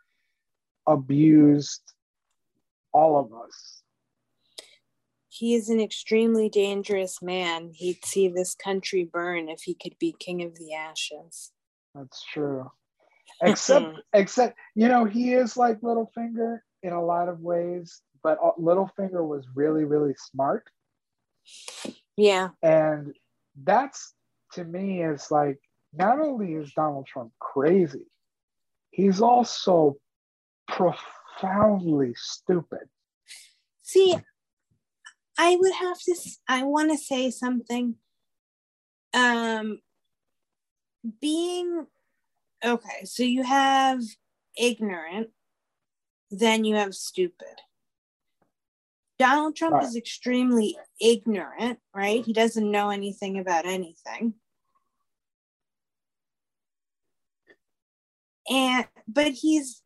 abused 0.87 1.81
all 2.93 3.19
of 3.19 3.31
us. 3.33 3.83
He 5.29 5.53
is 5.53 5.69
an 5.69 5.79
extremely 5.79 6.49
dangerous 6.49 7.21
man. 7.21 7.71
He'd 7.73 8.03
see 8.03 8.27
this 8.27 8.55
country 8.55 9.03
burn 9.03 9.49
if 9.49 9.61
he 9.61 9.75
could 9.75 9.99
be 9.99 10.15
king 10.17 10.41
of 10.41 10.57
the 10.57 10.73
ashes. 10.73 11.51
That's 11.93 12.23
true. 12.23 12.71
Except, 13.41 13.97
except 14.13 14.57
you 14.73 14.87
know, 14.87 15.05
he 15.05 15.33
is 15.33 15.55
like 15.55 15.81
Littlefinger 15.81 16.59
in 16.81 16.93
a 16.93 17.03
lot 17.03 17.29
of 17.29 17.41
ways, 17.41 18.01
but 18.23 18.39
uh, 18.43 18.51
Littlefinger 18.59 19.25
was 19.27 19.45
really, 19.53 19.83
really 19.83 20.15
smart. 20.17 20.63
Yeah. 22.15 22.49
And 22.63 23.13
that's 23.63 24.13
to 24.53 24.63
me 24.63 25.03
is 25.03 25.29
like 25.29 25.59
not 25.93 26.19
only 26.19 26.53
is 26.53 26.71
Donald 26.73 27.05
Trump 27.05 27.31
crazy, 27.39 28.07
he's 28.89 29.21
also 29.21 29.97
profoundly 30.67 32.13
stupid. 32.15 32.89
See, 33.81 34.15
I 35.37 35.55
would 35.55 35.73
have 35.73 35.99
to, 36.01 36.15
I 36.47 36.63
want 36.63 36.91
to 36.91 36.97
say 36.97 37.31
something. 37.31 37.95
Um, 39.13 39.79
being, 41.21 41.85
okay, 42.63 43.05
so 43.05 43.23
you 43.23 43.43
have 43.43 44.01
ignorant, 44.57 45.29
then 46.31 46.65
you 46.65 46.75
have 46.75 46.93
stupid. 46.93 47.61
Donald 49.19 49.55
Trump 49.55 49.75
right. 49.75 49.83
is 49.83 49.95
extremely 49.95 50.77
ignorant, 51.01 51.79
right? 51.95 52.23
He 52.23 52.33
doesn't 52.33 52.69
know 52.69 52.89
anything 52.89 53.39
about 53.39 53.65
anything. 53.65 54.35
And 58.49 58.87
but 59.07 59.31
he's 59.31 59.81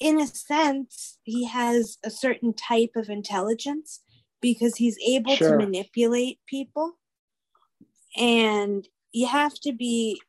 in 0.00 0.20
a 0.20 0.26
sense, 0.26 1.18
he 1.22 1.46
has 1.46 1.98
a 2.04 2.10
certain 2.10 2.52
type 2.52 2.92
of 2.96 3.08
intelligence 3.08 4.00
because 4.40 4.76
he's 4.76 4.98
able 5.06 5.34
sure. 5.36 5.52
to 5.52 5.56
manipulate 5.56 6.38
people. 6.46 6.98
And 8.16 8.86
you 9.12 9.26
have 9.26 9.54
to 9.60 9.72
be 9.72 10.20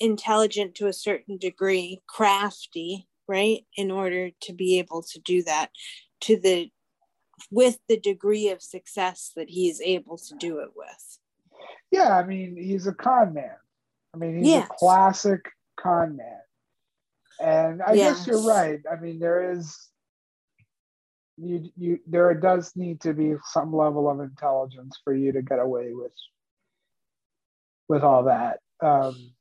intelligent 0.00 0.74
to 0.76 0.86
a 0.86 0.92
certain 0.92 1.36
degree, 1.36 2.00
crafty, 2.06 3.08
right? 3.26 3.64
In 3.76 3.90
order 3.90 4.30
to 4.42 4.52
be 4.52 4.78
able 4.78 5.02
to 5.02 5.20
do 5.20 5.42
that 5.44 5.70
to 6.22 6.38
the 6.38 6.70
with 7.50 7.78
the 7.88 7.98
degree 7.98 8.48
of 8.48 8.62
success 8.62 9.32
that 9.36 9.48
he's 9.48 9.80
able 9.80 10.18
to 10.18 10.34
do 10.36 10.58
it 10.58 10.70
with. 10.74 11.18
Yeah, 11.90 12.16
I 12.16 12.24
mean, 12.24 12.56
he's 12.56 12.86
a 12.86 12.92
con 12.92 13.34
man. 13.34 13.56
I 14.14 14.18
mean, 14.18 14.38
he's 14.38 14.48
yes. 14.48 14.68
a 14.68 14.74
classic 14.74 15.40
con 15.78 16.16
man. 16.16 16.40
And 17.40 17.82
I 17.82 17.92
yes. 17.92 18.18
guess 18.18 18.26
you're 18.26 18.46
right. 18.46 18.80
I 18.90 19.00
mean, 19.00 19.18
there 19.18 19.52
is 19.52 19.88
you 21.36 21.70
you 21.76 22.00
there 22.06 22.34
does 22.34 22.72
need 22.74 23.00
to 23.02 23.14
be 23.14 23.34
some 23.44 23.74
level 23.74 24.10
of 24.10 24.20
intelligence 24.20 24.98
for 25.04 25.14
you 25.14 25.32
to 25.32 25.42
get 25.42 25.60
away 25.60 25.92
with 25.92 26.12
with 27.88 28.02
all 28.02 28.24
that. 28.24 28.58
Um, 28.82 29.32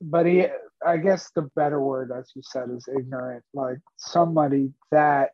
but 0.00 0.26
he, 0.26 0.46
I 0.86 0.96
guess 0.96 1.30
the 1.34 1.48
better 1.56 1.80
word, 1.80 2.10
as 2.16 2.30
you 2.34 2.42
said, 2.44 2.70
is 2.70 2.88
ignorant. 2.88 3.44
Like 3.54 3.78
somebody 3.96 4.72
that 4.90 5.30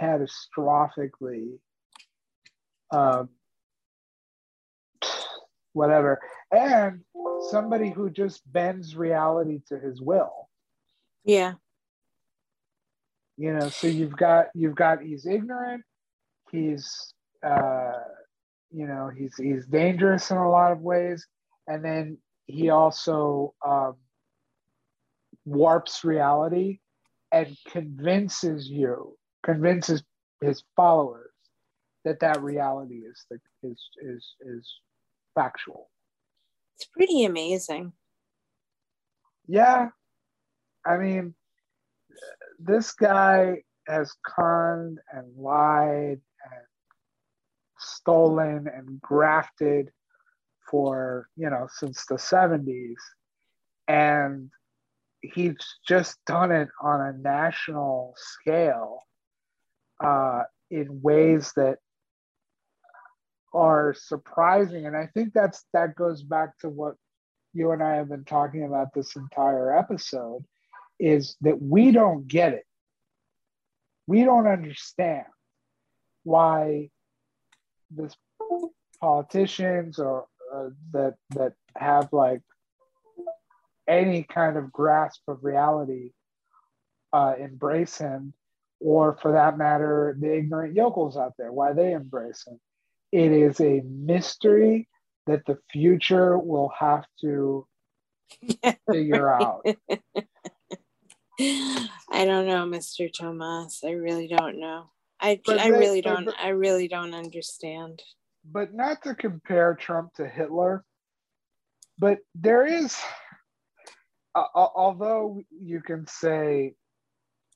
catastrophically, 0.00 1.58
um, 2.92 3.28
whatever, 5.72 6.20
and 6.52 7.00
somebody 7.50 7.90
who 7.90 8.10
just 8.10 8.40
bends 8.52 8.96
reality 8.96 9.60
to 9.68 9.78
his 9.78 10.00
will. 10.00 10.49
Yeah. 11.24 11.54
You 13.36 13.54
know 13.54 13.68
so 13.70 13.86
you've 13.86 14.16
got 14.16 14.46
you've 14.54 14.74
got 14.74 15.02
he's 15.02 15.24
ignorant. 15.26 15.82
He's 16.50 17.14
uh 17.42 17.92
you 18.70 18.86
know 18.86 19.10
he's 19.16 19.34
he's 19.36 19.66
dangerous 19.66 20.30
in 20.30 20.36
a 20.36 20.50
lot 20.50 20.72
of 20.72 20.80
ways. 20.80 21.26
And 21.66 21.84
then 21.84 22.18
he 22.46 22.70
also 22.70 23.54
um, 23.66 23.94
warps 25.44 26.04
reality 26.04 26.80
and 27.32 27.56
convinces 27.68 28.68
you 28.68 29.16
convinces 29.44 30.02
his 30.42 30.62
followers 30.76 31.30
that 32.04 32.20
that 32.20 32.42
reality 32.42 32.96
is 32.96 33.24
the 33.30 33.38
is 33.62 33.80
is 34.02 34.34
is 34.40 34.70
factual. 35.34 35.88
It's 36.76 36.86
pretty 36.86 37.24
amazing. 37.24 37.92
Yeah 39.46 39.88
i 40.86 40.96
mean 40.96 41.34
this 42.58 42.92
guy 42.92 43.62
has 43.86 44.12
conned 44.26 44.98
and 45.12 45.26
lied 45.36 46.20
and 46.44 46.66
stolen 47.78 48.68
and 48.68 49.00
grafted 49.00 49.90
for 50.70 51.28
you 51.36 51.48
know 51.48 51.66
since 51.70 52.04
the 52.06 52.16
70s 52.16 52.94
and 53.88 54.50
he's 55.22 55.56
just 55.86 56.18
done 56.26 56.52
it 56.52 56.68
on 56.80 57.00
a 57.00 57.18
national 57.18 58.14
scale 58.16 59.02
uh, 60.02 60.42
in 60.70 61.00
ways 61.02 61.52
that 61.56 61.78
are 63.52 63.94
surprising. 63.98 64.86
And 64.86 64.96
i 64.96 65.06
think 65.06 65.32
that's 65.34 65.64
that 65.72 65.96
goes 65.96 66.22
back 66.22 66.56
to 66.58 66.68
what 66.68 66.94
you 67.52 67.72
and 67.72 67.82
i 67.82 67.96
have 67.96 68.08
been 68.08 68.24
talking 68.24 68.64
about 68.64 68.94
this 68.94 69.16
entire 69.16 69.76
episode 69.76 70.44
is 71.00 71.36
that 71.40 71.60
we 71.60 71.90
don't 71.90 72.28
get 72.28 72.52
it 72.52 72.64
we 74.10 74.24
don't 74.24 74.48
understand 74.48 75.26
why 76.24 76.90
this 77.92 78.14
politicians 79.00 80.00
or 80.00 80.26
uh, 80.52 80.70
that 80.92 81.14
that 81.30 81.52
have 81.76 82.12
like 82.12 82.42
any 83.86 84.24
kind 84.24 84.56
of 84.56 84.72
grasp 84.72 85.20
of 85.28 85.44
reality 85.44 86.10
uh, 87.12 87.34
embrace 87.38 87.98
him, 87.98 88.34
or 88.80 89.16
for 89.22 89.32
that 89.32 89.56
matter, 89.56 90.16
the 90.18 90.38
ignorant 90.38 90.74
yokels 90.74 91.16
out 91.16 91.34
there, 91.38 91.52
why 91.52 91.72
they 91.72 91.92
embrace 91.92 92.44
him. 92.46 92.58
It 93.12 93.30
is 93.30 93.60
a 93.60 93.80
mystery 93.84 94.88
that 95.26 95.46
the 95.46 95.58
future 95.70 96.36
will 96.36 96.72
have 96.76 97.04
to 97.20 97.64
figure 98.90 99.32
out. 99.32 99.64
I 101.40 102.24
don't 102.24 102.46
know, 102.46 102.66
Mr. 102.66 103.10
Tomas. 103.12 103.80
I 103.84 103.92
really 103.92 104.28
don't 104.28 104.60
know. 104.60 104.90
I, 105.20 105.40
I 105.48 105.68
really 105.68 106.00
don't 106.00 106.24
but, 106.26 106.34
I 106.38 106.48
really 106.48 106.88
don't 106.88 107.14
understand. 107.14 108.02
But 108.44 108.74
not 108.74 109.02
to 109.02 109.14
compare 109.14 109.74
Trump 109.74 110.14
to 110.14 110.26
Hitler, 110.26 110.84
but 111.98 112.18
there 112.34 112.66
is 112.66 112.98
uh, 114.34 114.44
although 114.54 115.42
you 115.50 115.80
can 115.80 116.06
say 116.06 116.74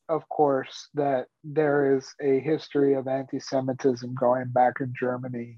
of 0.08 0.28
course 0.28 0.88
that 0.94 1.26
there 1.42 1.96
is 1.96 2.14
a 2.20 2.40
history 2.40 2.94
of 2.94 3.08
anti-Semitism 3.08 4.14
going 4.14 4.48
back 4.48 4.74
in 4.80 4.92
Germany 4.98 5.56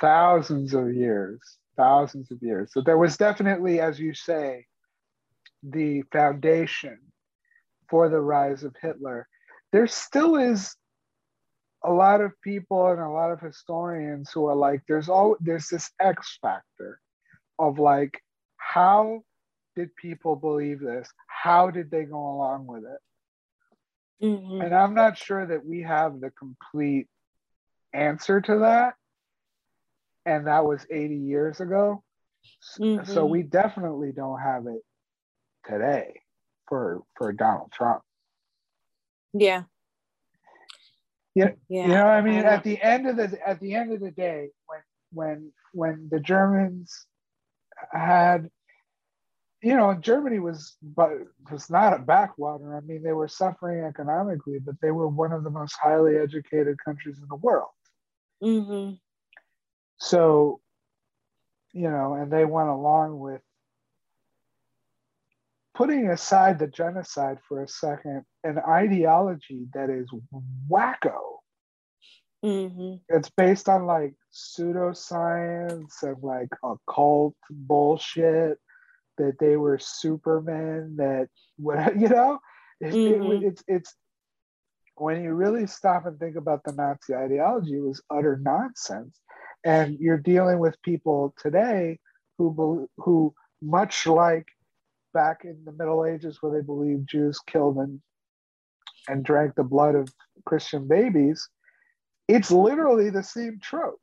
thousands 0.00 0.74
of 0.74 0.94
years, 0.94 1.40
thousands 1.76 2.30
of 2.30 2.38
years. 2.42 2.70
So 2.72 2.80
there 2.80 2.98
was 2.98 3.16
definitely, 3.16 3.80
as 3.80 3.98
you 3.98 4.14
say, 4.14 4.66
the 5.62 6.02
foundation 6.12 6.98
for 7.88 8.08
the 8.08 8.20
rise 8.20 8.64
of 8.64 8.74
Hitler. 8.80 9.26
There 9.72 9.86
still 9.86 10.36
is 10.36 10.74
a 11.84 11.92
lot 11.92 12.20
of 12.20 12.32
people 12.42 12.88
and 12.88 13.00
a 13.00 13.08
lot 13.08 13.30
of 13.30 13.40
historians 13.40 14.30
who 14.32 14.46
are 14.46 14.56
like, 14.56 14.82
there's 14.88 15.08
all 15.08 15.36
there's 15.40 15.68
this 15.68 15.90
X 16.00 16.38
factor 16.42 17.00
of 17.58 17.78
like, 17.78 18.20
how 18.56 19.22
did 19.76 19.94
people 19.96 20.36
believe 20.36 20.80
this? 20.80 21.08
How 21.26 21.70
did 21.70 21.90
they 21.90 22.04
go 22.04 22.16
along 22.16 22.66
with 22.66 22.84
it? 22.84 24.24
Mm-hmm. 24.24 24.60
And 24.60 24.74
I'm 24.74 24.94
not 24.94 25.16
sure 25.16 25.46
that 25.46 25.64
we 25.64 25.82
have 25.82 26.20
the 26.20 26.30
complete 26.30 27.06
answer 27.92 28.40
to 28.40 28.58
that. 28.60 28.94
And 30.26 30.46
that 30.46 30.64
was 30.64 30.84
80 30.90 31.16
years 31.16 31.60
ago. 31.60 32.02
Mm-hmm. 32.80 33.10
So 33.12 33.24
we 33.24 33.42
definitely 33.42 34.12
don't 34.12 34.40
have 34.40 34.66
it 34.66 34.82
today 35.64 36.20
for 36.68 37.02
for 37.16 37.32
Donald 37.32 37.72
Trump. 37.72 38.02
Yeah. 39.32 39.64
Yeah, 41.34 41.50
yeah. 41.68 41.82
You 41.82 41.88
know, 41.88 42.06
I 42.06 42.20
mean, 42.20 42.44
I 42.44 42.54
at 42.54 42.64
the 42.64 42.80
end 42.82 43.06
of 43.06 43.16
the 43.16 43.38
at 43.46 43.60
the 43.60 43.74
end 43.74 43.92
of 43.92 44.00
the 44.00 44.10
day, 44.10 44.48
when 44.66 44.80
when 45.12 45.52
when 45.72 46.08
the 46.10 46.18
Germans 46.18 47.06
had, 47.92 48.50
you 49.62 49.76
know, 49.76 49.94
Germany 49.94 50.40
was 50.40 50.76
but 50.82 51.10
was 51.50 51.70
not 51.70 51.94
a 51.94 51.98
backwater. 51.98 52.76
I 52.76 52.80
mean, 52.80 53.02
they 53.02 53.12
were 53.12 53.28
suffering 53.28 53.84
economically, 53.84 54.58
but 54.58 54.74
they 54.82 54.90
were 54.90 55.08
one 55.08 55.32
of 55.32 55.44
the 55.44 55.50
most 55.50 55.76
highly 55.80 56.16
educated 56.16 56.76
countries 56.84 57.18
in 57.18 57.28
the 57.28 57.36
world. 57.36 57.70
Mm-hmm. 58.42 58.94
So, 59.98 60.60
you 61.72 61.90
know, 61.90 62.14
and 62.14 62.32
they 62.32 62.44
went 62.44 62.68
along 62.68 63.18
with 63.18 63.42
putting 65.78 66.10
aside 66.10 66.58
the 66.58 66.66
genocide 66.66 67.38
for 67.46 67.62
a 67.62 67.68
second, 67.68 68.24
an 68.42 68.58
ideology 68.58 69.68
that 69.72 69.88
is 69.88 70.10
wacko. 70.68 71.38
Mm-hmm. 72.44 72.96
It's 73.08 73.30
based 73.30 73.68
on 73.68 73.86
like 73.86 74.14
pseudoscience 74.34 76.02
and 76.02 76.16
like 76.20 76.48
occult 76.64 77.36
bullshit 77.48 78.58
that 79.18 79.38
they 79.38 79.56
were 79.56 79.78
supermen 79.78 80.96
that 80.96 81.28
what 81.56 81.96
you 82.00 82.08
know 82.08 82.40
it, 82.80 82.92
mm-hmm. 82.92 83.32
it, 83.32 83.42
it's 83.44 83.64
it's 83.68 83.94
when 84.96 85.22
you 85.22 85.32
really 85.32 85.68
stop 85.68 86.06
and 86.06 86.18
think 86.18 86.34
about 86.34 86.64
the 86.64 86.72
Nazi 86.72 87.14
ideology, 87.14 87.74
it 87.74 87.84
was 87.84 88.02
utter 88.10 88.36
nonsense. 88.42 89.16
And 89.64 89.96
you're 90.00 90.18
dealing 90.18 90.58
with 90.58 90.82
people 90.82 91.34
today 91.38 92.00
who 92.36 92.88
who 92.96 93.32
much 93.62 94.06
like 94.06 94.46
back 95.12 95.44
in 95.44 95.62
the 95.64 95.72
Middle 95.72 96.04
Ages 96.04 96.38
where 96.40 96.52
they 96.52 96.64
believed 96.64 97.08
Jews 97.08 97.40
killed 97.46 97.76
and 97.76 98.00
and 99.08 99.24
drank 99.24 99.54
the 99.54 99.64
blood 99.64 99.94
of 99.94 100.12
Christian 100.44 100.86
babies, 100.86 101.48
it's 102.28 102.50
literally 102.50 103.10
the 103.10 103.22
same 103.22 103.58
trope. 103.60 104.00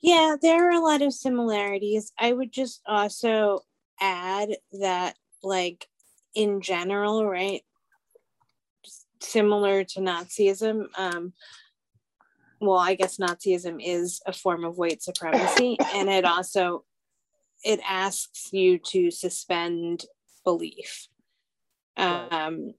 Yeah, 0.00 0.34
there 0.42 0.68
are 0.68 0.72
a 0.72 0.80
lot 0.80 1.00
of 1.00 1.12
similarities. 1.12 2.12
I 2.18 2.32
would 2.32 2.50
just 2.50 2.82
also 2.86 3.60
add 4.00 4.50
that, 4.72 5.14
like, 5.44 5.86
in 6.34 6.60
general, 6.60 7.24
right? 7.24 7.62
Similar 9.20 9.84
to 9.84 10.00
Nazism, 10.00 10.86
um, 10.98 11.32
well, 12.60 12.78
I 12.78 12.94
guess 12.94 13.18
Nazism 13.18 13.80
is 13.80 14.20
a 14.26 14.32
form 14.32 14.64
of 14.64 14.76
white 14.76 15.02
supremacy, 15.02 15.76
and 15.94 16.08
it 16.08 16.24
also 16.24 16.84
it 17.64 17.80
asks 17.88 18.52
you 18.52 18.78
to 18.78 19.10
suspend 19.10 20.04
belief 20.44 21.08
um, 21.96 22.74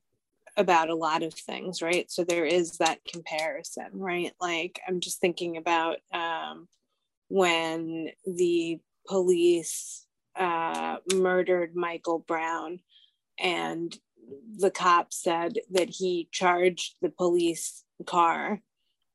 about 0.58 0.90
a 0.90 0.96
lot 0.96 1.24
of 1.24 1.34
things, 1.34 1.82
right? 1.82 2.10
So 2.12 2.24
there 2.24 2.46
is 2.46 2.78
that 2.78 3.04
comparison, 3.06 3.90
right? 3.94 4.34
Like 4.42 4.82
I'm 4.88 5.00
just 5.00 5.20
thinking 5.20 5.58
about 5.58 5.98
um, 6.14 6.68
when 7.30 8.10
the 8.26 8.80
police 9.08 10.06
uh, 10.36 10.98
murdered 11.14 11.76
Michael 11.76 12.20
Brown 12.20 12.80
and 13.40 13.96
the 14.58 14.72
cop 14.72 15.14
said 15.14 15.60
that 15.72 15.90
he 15.90 16.30
charged 16.32 16.96
the 17.02 17.10
police 17.10 17.84
car 18.06 18.62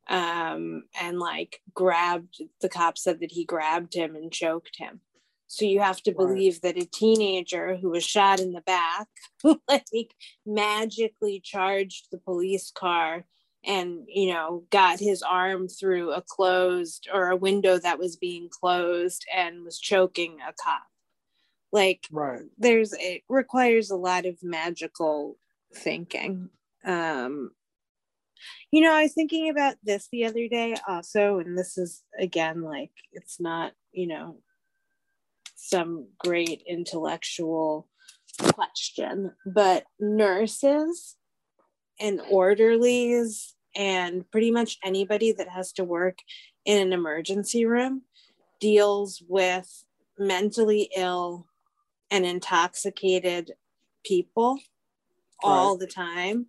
um, 0.08 0.84
and 1.00 1.18
like 1.18 1.60
grabbed 1.74 2.42
the 2.60 2.68
cop 2.68 2.98
said 2.98 3.20
that 3.20 3.32
he 3.32 3.44
grabbed 3.44 3.94
him 3.94 4.16
and 4.16 4.32
choked 4.32 4.76
him 4.78 5.00
so 5.48 5.64
you 5.64 5.80
have 5.80 6.02
to 6.02 6.12
believe 6.12 6.60
right. 6.62 6.74
that 6.74 6.82
a 6.82 6.86
teenager 6.86 7.76
who 7.76 7.88
was 7.88 8.04
shot 8.04 8.38
in 8.38 8.52
the 8.52 8.60
back, 8.60 9.08
like 9.68 10.14
magically 10.46 11.40
charged 11.42 12.08
the 12.12 12.18
police 12.18 12.70
car 12.70 13.24
and 13.64 14.04
you 14.06 14.32
know 14.32 14.62
got 14.70 15.00
his 15.00 15.22
arm 15.22 15.66
through 15.66 16.12
a 16.12 16.22
closed 16.22 17.08
or 17.12 17.30
a 17.30 17.36
window 17.36 17.78
that 17.78 17.98
was 17.98 18.14
being 18.16 18.48
closed 18.48 19.24
and 19.34 19.64
was 19.64 19.80
choking 19.80 20.36
a 20.46 20.52
cop. 20.52 20.82
Like 21.72 22.06
right. 22.12 22.42
there's 22.58 22.92
it 22.92 23.22
requires 23.28 23.90
a 23.90 23.96
lot 23.96 24.26
of 24.26 24.36
magical 24.42 25.38
thinking. 25.74 26.50
Um 26.84 27.52
you 28.70 28.80
know 28.80 28.92
i 28.92 29.02
was 29.02 29.14
thinking 29.14 29.50
about 29.50 29.74
this 29.82 30.06
the 30.12 30.24
other 30.24 30.46
day 30.46 30.76
also 30.86 31.40
and 31.40 31.58
this 31.58 31.76
is 31.76 32.04
again 32.20 32.62
like 32.62 32.92
it's 33.12 33.40
not 33.40 33.72
you 33.90 34.06
know 34.06 34.36
some 35.58 36.06
great 36.18 36.62
intellectual 36.66 37.88
question, 38.54 39.32
but 39.44 39.84
nurses 39.98 41.16
and 42.00 42.20
orderlies 42.30 43.56
and 43.76 44.28
pretty 44.30 44.52
much 44.52 44.78
anybody 44.84 45.32
that 45.32 45.48
has 45.48 45.72
to 45.72 45.84
work 45.84 46.18
in 46.64 46.86
an 46.86 46.92
emergency 46.92 47.64
room 47.66 48.02
deals 48.60 49.22
with 49.28 49.84
mentally 50.16 50.90
ill 50.96 51.46
and 52.10 52.24
intoxicated 52.24 53.52
people 54.04 54.54
right. 54.54 54.60
all 55.42 55.76
the 55.76 55.86
time 55.86 56.46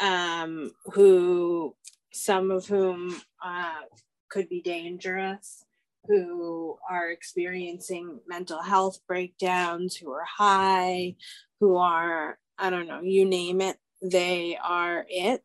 um, 0.00 0.70
who 0.92 1.74
some 2.12 2.50
of 2.50 2.66
whom 2.66 3.16
uh, 3.42 3.80
could 4.28 4.48
be 4.48 4.60
dangerous 4.60 5.64
who 6.06 6.78
are 6.90 7.10
experiencing 7.10 8.20
mental 8.26 8.62
health 8.62 8.98
breakdowns, 9.06 9.96
who 9.96 10.10
are 10.10 10.24
high, 10.24 11.14
who 11.60 11.76
are, 11.76 12.38
I 12.58 12.70
don't 12.70 12.88
know, 12.88 13.00
you 13.02 13.24
name 13.24 13.60
it, 13.60 13.76
they 14.02 14.58
are 14.62 15.06
it. 15.08 15.42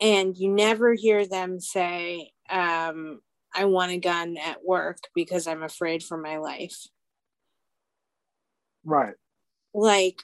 And 0.00 0.36
you 0.36 0.52
never 0.52 0.94
hear 0.94 1.26
them 1.26 1.60
say, 1.60 2.30
um, 2.50 3.20
I 3.54 3.64
want 3.64 3.92
a 3.92 3.98
gun 3.98 4.36
at 4.36 4.64
work 4.64 4.98
because 5.14 5.46
I'm 5.46 5.62
afraid 5.62 6.02
for 6.02 6.18
my 6.18 6.36
life. 6.36 6.86
Right. 8.84 9.14
like 9.74 10.22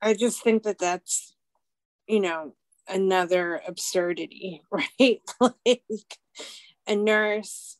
i 0.00 0.14
just 0.14 0.42
think 0.42 0.62
that 0.62 0.78
that's 0.78 1.34
you 2.06 2.20
know 2.20 2.54
another 2.88 3.60
absurdity 3.68 4.62
right 4.70 5.20
like 5.38 6.18
a 6.86 6.94
nurse 6.94 7.76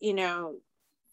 you 0.00 0.14
know 0.14 0.56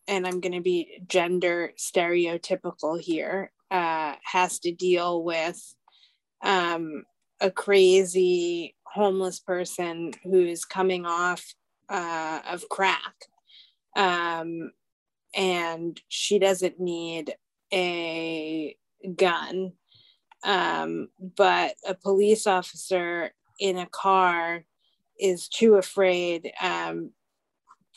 and 0.07 0.27
i'm 0.27 0.39
going 0.39 0.53
to 0.53 0.61
be 0.61 1.01
gender 1.07 1.73
stereotypical 1.77 2.99
here 2.99 3.51
uh 3.71 4.13
has 4.23 4.59
to 4.59 4.71
deal 4.71 5.23
with 5.23 5.75
um 6.43 7.03
a 7.39 7.51
crazy 7.51 8.75
homeless 8.85 9.39
person 9.39 10.11
who's 10.23 10.65
coming 10.65 11.05
off 11.05 11.53
uh, 11.89 12.41
of 12.49 12.67
crack. 12.69 13.15
Um, 13.95 14.71
and 15.35 15.99
she 16.07 16.39
doesn't 16.39 16.79
need 16.79 17.35
a 17.73 18.75
gun. 19.15 19.73
Um, 20.43 21.09
but 21.19 21.75
a 21.85 21.93
police 21.93 22.47
officer 22.47 23.31
in 23.59 23.77
a 23.77 23.87
car 23.87 24.65
is 25.19 25.47
too 25.47 25.75
afraid 25.75 26.51
um, 26.61 27.11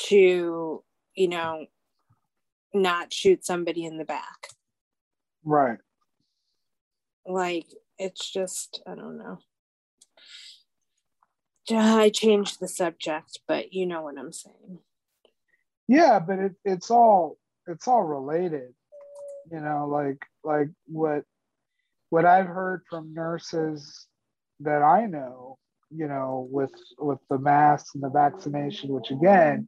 to 0.09 0.83
you 1.15 1.29
know 1.29 1.67
not 2.73 3.13
shoot 3.13 3.45
somebody 3.45 3.85
in 3.85 3.99
the 3.99 4.05
back. 4.05 4.49
Right. 5.45 5.79
Like 7.27 7.67
it's 7.99 8.31
just 8.31 8.83
i 8.87 8.95
don't 8.95 9.19
know. 9.19 9.39
I 11.73 12.11
changed 12.11 12.59
the 12.61 12.69
subject 12.69 13.41
but 13.47 13.73
you 13.73 13.87
know 13.87 14.03
what 14.03 14.19
i'm 14.19 14.33
saying. 14.33 14.79
Yeah 15.89 16.19
but 16.19 16.39
it, 16.39 16.53
it's 16.65 16.91
all 16.91 17.37
it's 17.67 17.87
all 17.87 18.03
related 18.03 18.75
you 19.51 19.61
know 19.61 19.87
like 19.89 20.23
like 20.45 20.69
what 20.87 21.25
what 22.09 22.25
i've 22.25 22.47
heard 22.47 22.83
from 22.89 23.15
nurses 23.15 24.07
that 24.61 24.83
i 24.83 25.07
know 25.07 25.59
you 25.91 26.07
know 26.07 26.49
with 26.51 26.73
with 26.99 27.19
the 27.29 27.39
masks 27.39 27.95
and 27.95 28.03
the 28.03 28.11
vaccination 28.11 28.91
which 28.91 29.11
again 29.11 29.67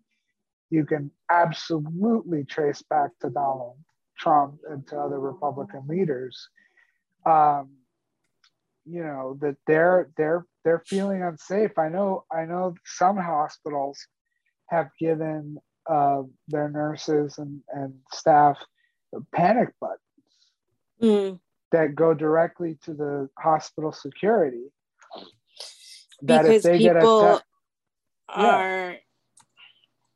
you 0.70 0.84
can 0.84 1.10
absolutely 1.30 2.44
trace 2.44 2.82
back 2.88 3.10
to 3.20 3.28
donald 3.30 3.76
trump 4.18 4.54
and 4.70 4.86
to 4.86 4.96
other 4.96 5.18
republican 5.18 5.82
leaders 5.88 6.48
um, 7.26 7.70
you 8.84 9.02
know 9.02 9.36
that 9.40 9.56
they're 9.66 10.10
they're 10.16 10.46
they're 10.64 10.82
feeling 10.86 11.22
unsafe 11.22 11.78
i 11.78 11.88
know 11.88 12.24
i 12.32 12.44
know 12.44 12.74
some 12.84 13.16
hospitals 13.16 14.06
have 14.68 14.88
given 14.98 15.58
uh, 15.90 16.22
their 16.48 16.68
nurses 16.68 17.38
and, 17.38 17.60
and 17.72 17.94
staff 18.12 18.58
panic 19.34 19.68
buttons 19.80 19.98
mm. 21.02 21.38
that 21.72 21.94
go 21.94 22.14
directly 22.14 22.78
to 22.82 22.94
the 22.94 23.28
hospital 23.38 23.92
security 23.92 24.64
that 26.22 26.42
because 26.42 26.56
if 26.56 26.62
they 26.62 26.78
people 26.78 27.40
are 28.28 28.90
yeah. 28.90 28.96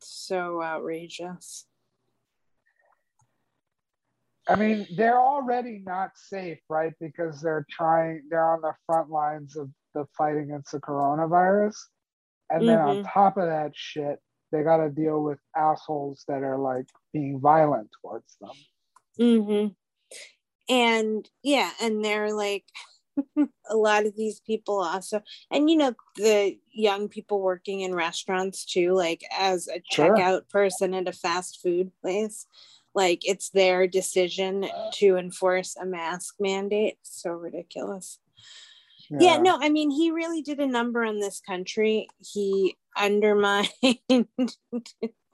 so 0.01 0.63
outrageous 0.63 1.67
I 4.49 4.55
mean, 4.55 4.87
they're 4.97 5.21
already 5.21 5.83
not 5.85 6.11
safe, 6.15 6.59
right? 6.69 6.93
Because 7.01 7.41
they're 7.41 7.67
trying, 7.69 8.23
they're 8.31 8.49
on 8.49 8.61
the 8.61 8.75
front 8.87 9.11
lines 9.11 9.57
of 9.57 9.71
the 9.95 10.05
fight 10.17 10.37
against 10.37 10.73
the 10.73 10.81
coronavirus. 10.81 11.75
And 12.51 12.61
mm-hmm. 12.61 12.67
then 12.67 12.79
on 12.79 12.97
mm-hmm. 12.97 13.09
top 13.13 13.37
of 13.39 13.47
that 13.47 13.73
shit, 13.75 14.21
they 14.53 14.63
got 14.63 14.77
to 14.77 14.91
deal 14.91 15.23
with 15.23 15.39
assholes 15.57 16.25
that 16.29 16.43
are 16.43 16.59
like 16.59 16.87
being 17.13 17.41
violent 17.41 17.89
towards 18.01 18.37
them. 18.41 18.51
Mm-hmm. 19.21 20.73
And 20.73 21.29
yeah, 21.43 21.71
and 21.83 22.05
they're 22.05 22.33
like, 22.33 22.65
a 23.71 23.77
lot 23.77 24.07
of 24.07 24.17
these 24.17 24.41
people 24.41 24.81
also 24.81 25.23
and 25.51 25.71
you 25.71 25.77
know 25.77 25.95
the 26.17 26.59
young 26.73 27.09
people 27.09 27.41
working 27.41 27.81
in 27.81 27.95
restaurants 27.95 28.65
too 28.65 28.93
like 28.93 29.23
as 29.37 29.69
a 29.69 29.81
checkout 29.93 30.19
sure. 30.19 30.47
person 30.51 30.95
at 30.95 31.09
a 31.09 31.13
fast 31.13 31.61
food 31.63 31.91
place 32.03 32.47
like 32.95 33.21
it's 33.27 33.51
their 33.51 33.87
decision 33.87 34.67
to 34.93 35.17
enforce 35.17 35.77
a 35.77 35.87
mask 35.87 36.35
mandate 36.41 36.99
so 37.03 37.31
ridiculous 37.31 38.19
yeah. 39.11 39.35
yeah. 39.35 39.39
no 39.39 39.59
i 39.61 39.69
mean 39.69 39.91
he 39.91 40.11
really 40.11 40.43
did 40.43 40.61
a 40.61 40.67
number 40.67 41.05
on 41.05 41.19
this 41.19 41.41
country 41.41 42.09
he 42.19 42.77
undermined 42.97 43.69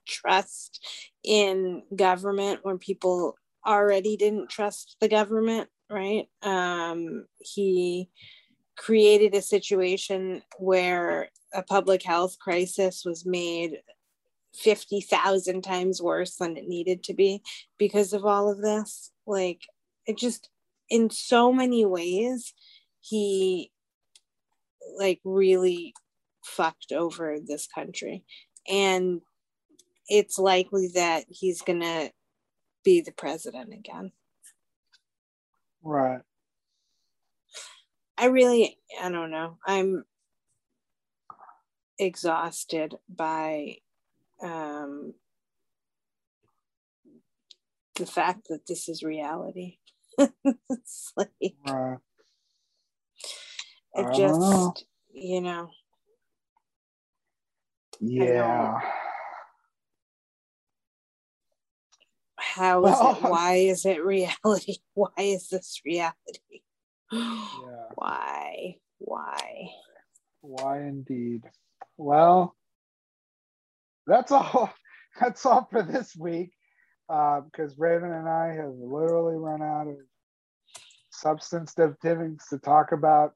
trust 0.06 0.84
in 1.24 1.82
government 1.94 2.60
when 2.62 2.78
people 2.78 3.36
already 3.66 4.16
didn't 4.16 4.50
trust 4.50 4.96
the 5.00 5.08
government 5.08 5.68
right 5.92 6.28
um 6.42 7.26
he 7.38 8.08
created 8.76 9.34
a 9.34 9.42
situation 9.42 10.42
where 10.58 11.28
a 11.54 11.62
public 11.62 12.02
health 12.02 12.38
crisis 12.38 13.04
was 13.04 13.26
made 13.26 13.78
50,000 14.54 15.62
times 15.62 16.02
worse 16.02 16.36
than 16.36 16.56
it 16.56 16.68
needed 16.68 17.02
to 17.04 17.14
be 17.14 17.42
because 17.78 18.12
of 18.12 18.24
all 18.24 18.50
of 18.50 18.60
this. 18.60 19.10
Like, 19.26 19.62
it 20.06 20.18
just, 20.18 20.50
in 20.90 21.10
so 21.10 21.52
many 21.52 21.84
ways, 21.84 22.52
he 23.00 23.70
like 24.98 25.20
really 25.24 25.94
fucked 26.44 26.92
over 26.92 27.38
this 27.40 27.66
country. 27.66 28.24
And 28.68 29.20
it's 30.08 30.38
likely 30.38 30.90
that 30.94 31.24
he's 31.28 31.62
going 31.62 31.80
to 31.80 32.10
be 32.84 33.00
the 33.00 33.12
president 33.12 33.72
again. 33.72 34.12
Right. 35.82 36.20
I 38.18 38.26
really, 38.26 38.78
I 39.02 39.10
don't 39.10 39.30
know. 39.30 39.58
I'm 39.66 40.04
exhausted 41.98 42.96
by 43.08 43.76
um, 44.42 45.14
the 47.96 48.06
fact 48.06 48.48
that 48.48 48.66
this 48.66 48.88
is 48.88 49.02
reality. 49.02 49.78
it's 50.70 51.12
like 51.16 51.30
uh, 51.68 51.96
it 53.94 54.12
just 54.12 54.40
know. 54.40 54.74
you 55.12 55.40
know. 55.40 55.70
Yeah. 58.00 58.80
How 62.54 62.84
is 62.84 62.92
well, 62.92 63.16
it? 63.16 63.22
Why 63.22 63.54
is 63.72 63.86
it 63.86 64.04
reality? 64.04 64.76
Why 64.94 65.08
is 65.18 65.48
this 65.48 65.80
reality? 65.86 66.60
Yeah. 67.10 67.46
Why? 67.94 68.76
Why? 68.98 69.70
Why 70.42 70.80
indeed? 70.80 71.44
Well, 71.96 72.54
that's 74.06 74.32
all. 74.32 74.72
That's 75.20 75.44
all 75.44 75.68
for 75.70 75.82
this 75.82 76.16
week. 76.16 76.52
Uh, 77.06 77.42
because 77.42 77.76
Raven 77.76 78.10
and 78.10 78.26
I 78.26 78.54
have 78.54 78.72
literally 78.72 79.36
run 79.36 79.60
out 79.60 79.86
of 79.86 79.96
substantive 81.10 81.98
things 82.00 82.46
to 82.48 82.56
talk 82.58 82.92
about 82.92 83.34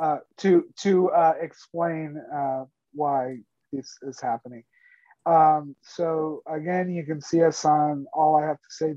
uh, 0.00 0.20
to 0.38 0.64
to 0.78 1.10
uh, 1.10 1.34
explain 1.38 2.16
uh, 2.34 2.64
why 2.94 3.40
this 3.70 3.98
is 4.00 4.18
happening. 4.18 4.64
Um, 5.28 5.76
so 5.82 6.42
again, 6.46 6.90
you 6.90 7.04
can 7.04 7.20
see 7.20 7.42
us 7.42 7.62
on 7.66 8.06
all 8.14 8.36
I 8.36 8.46
have 8.46 8.56
to 8.56 8.70
say 8.70 8.94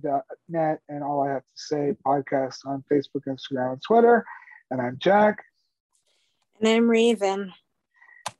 net 0.47 0.79
and 0.88 1.03
all 1.03 1.27
I 1.27 1.29
have 1.29 1.43
to 1.43 1.53
say 1.55 1.93
podcast 2.05 2.65
on 2.65 2.86
Facebook, 2.89 3.25
Instagram, 3.27 3.73
and 3.73 3.82
Twitter. 3.82 4.25
And 4.69 4.79
I'm 4.79 4.97
Jack. 4.97 5.43
And 6.61 6.69
I'm 6.69 6.89
Raven. 6.89 7.51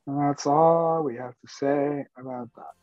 And 0.06 0.20
that's 0.20 0.46
all 0.46 1.02
we 1.02 1.16
have 1.16 1.34
to 1.38 1.48
say 1.48 2.06
about 2.16 2.48
that. 2.56 2.81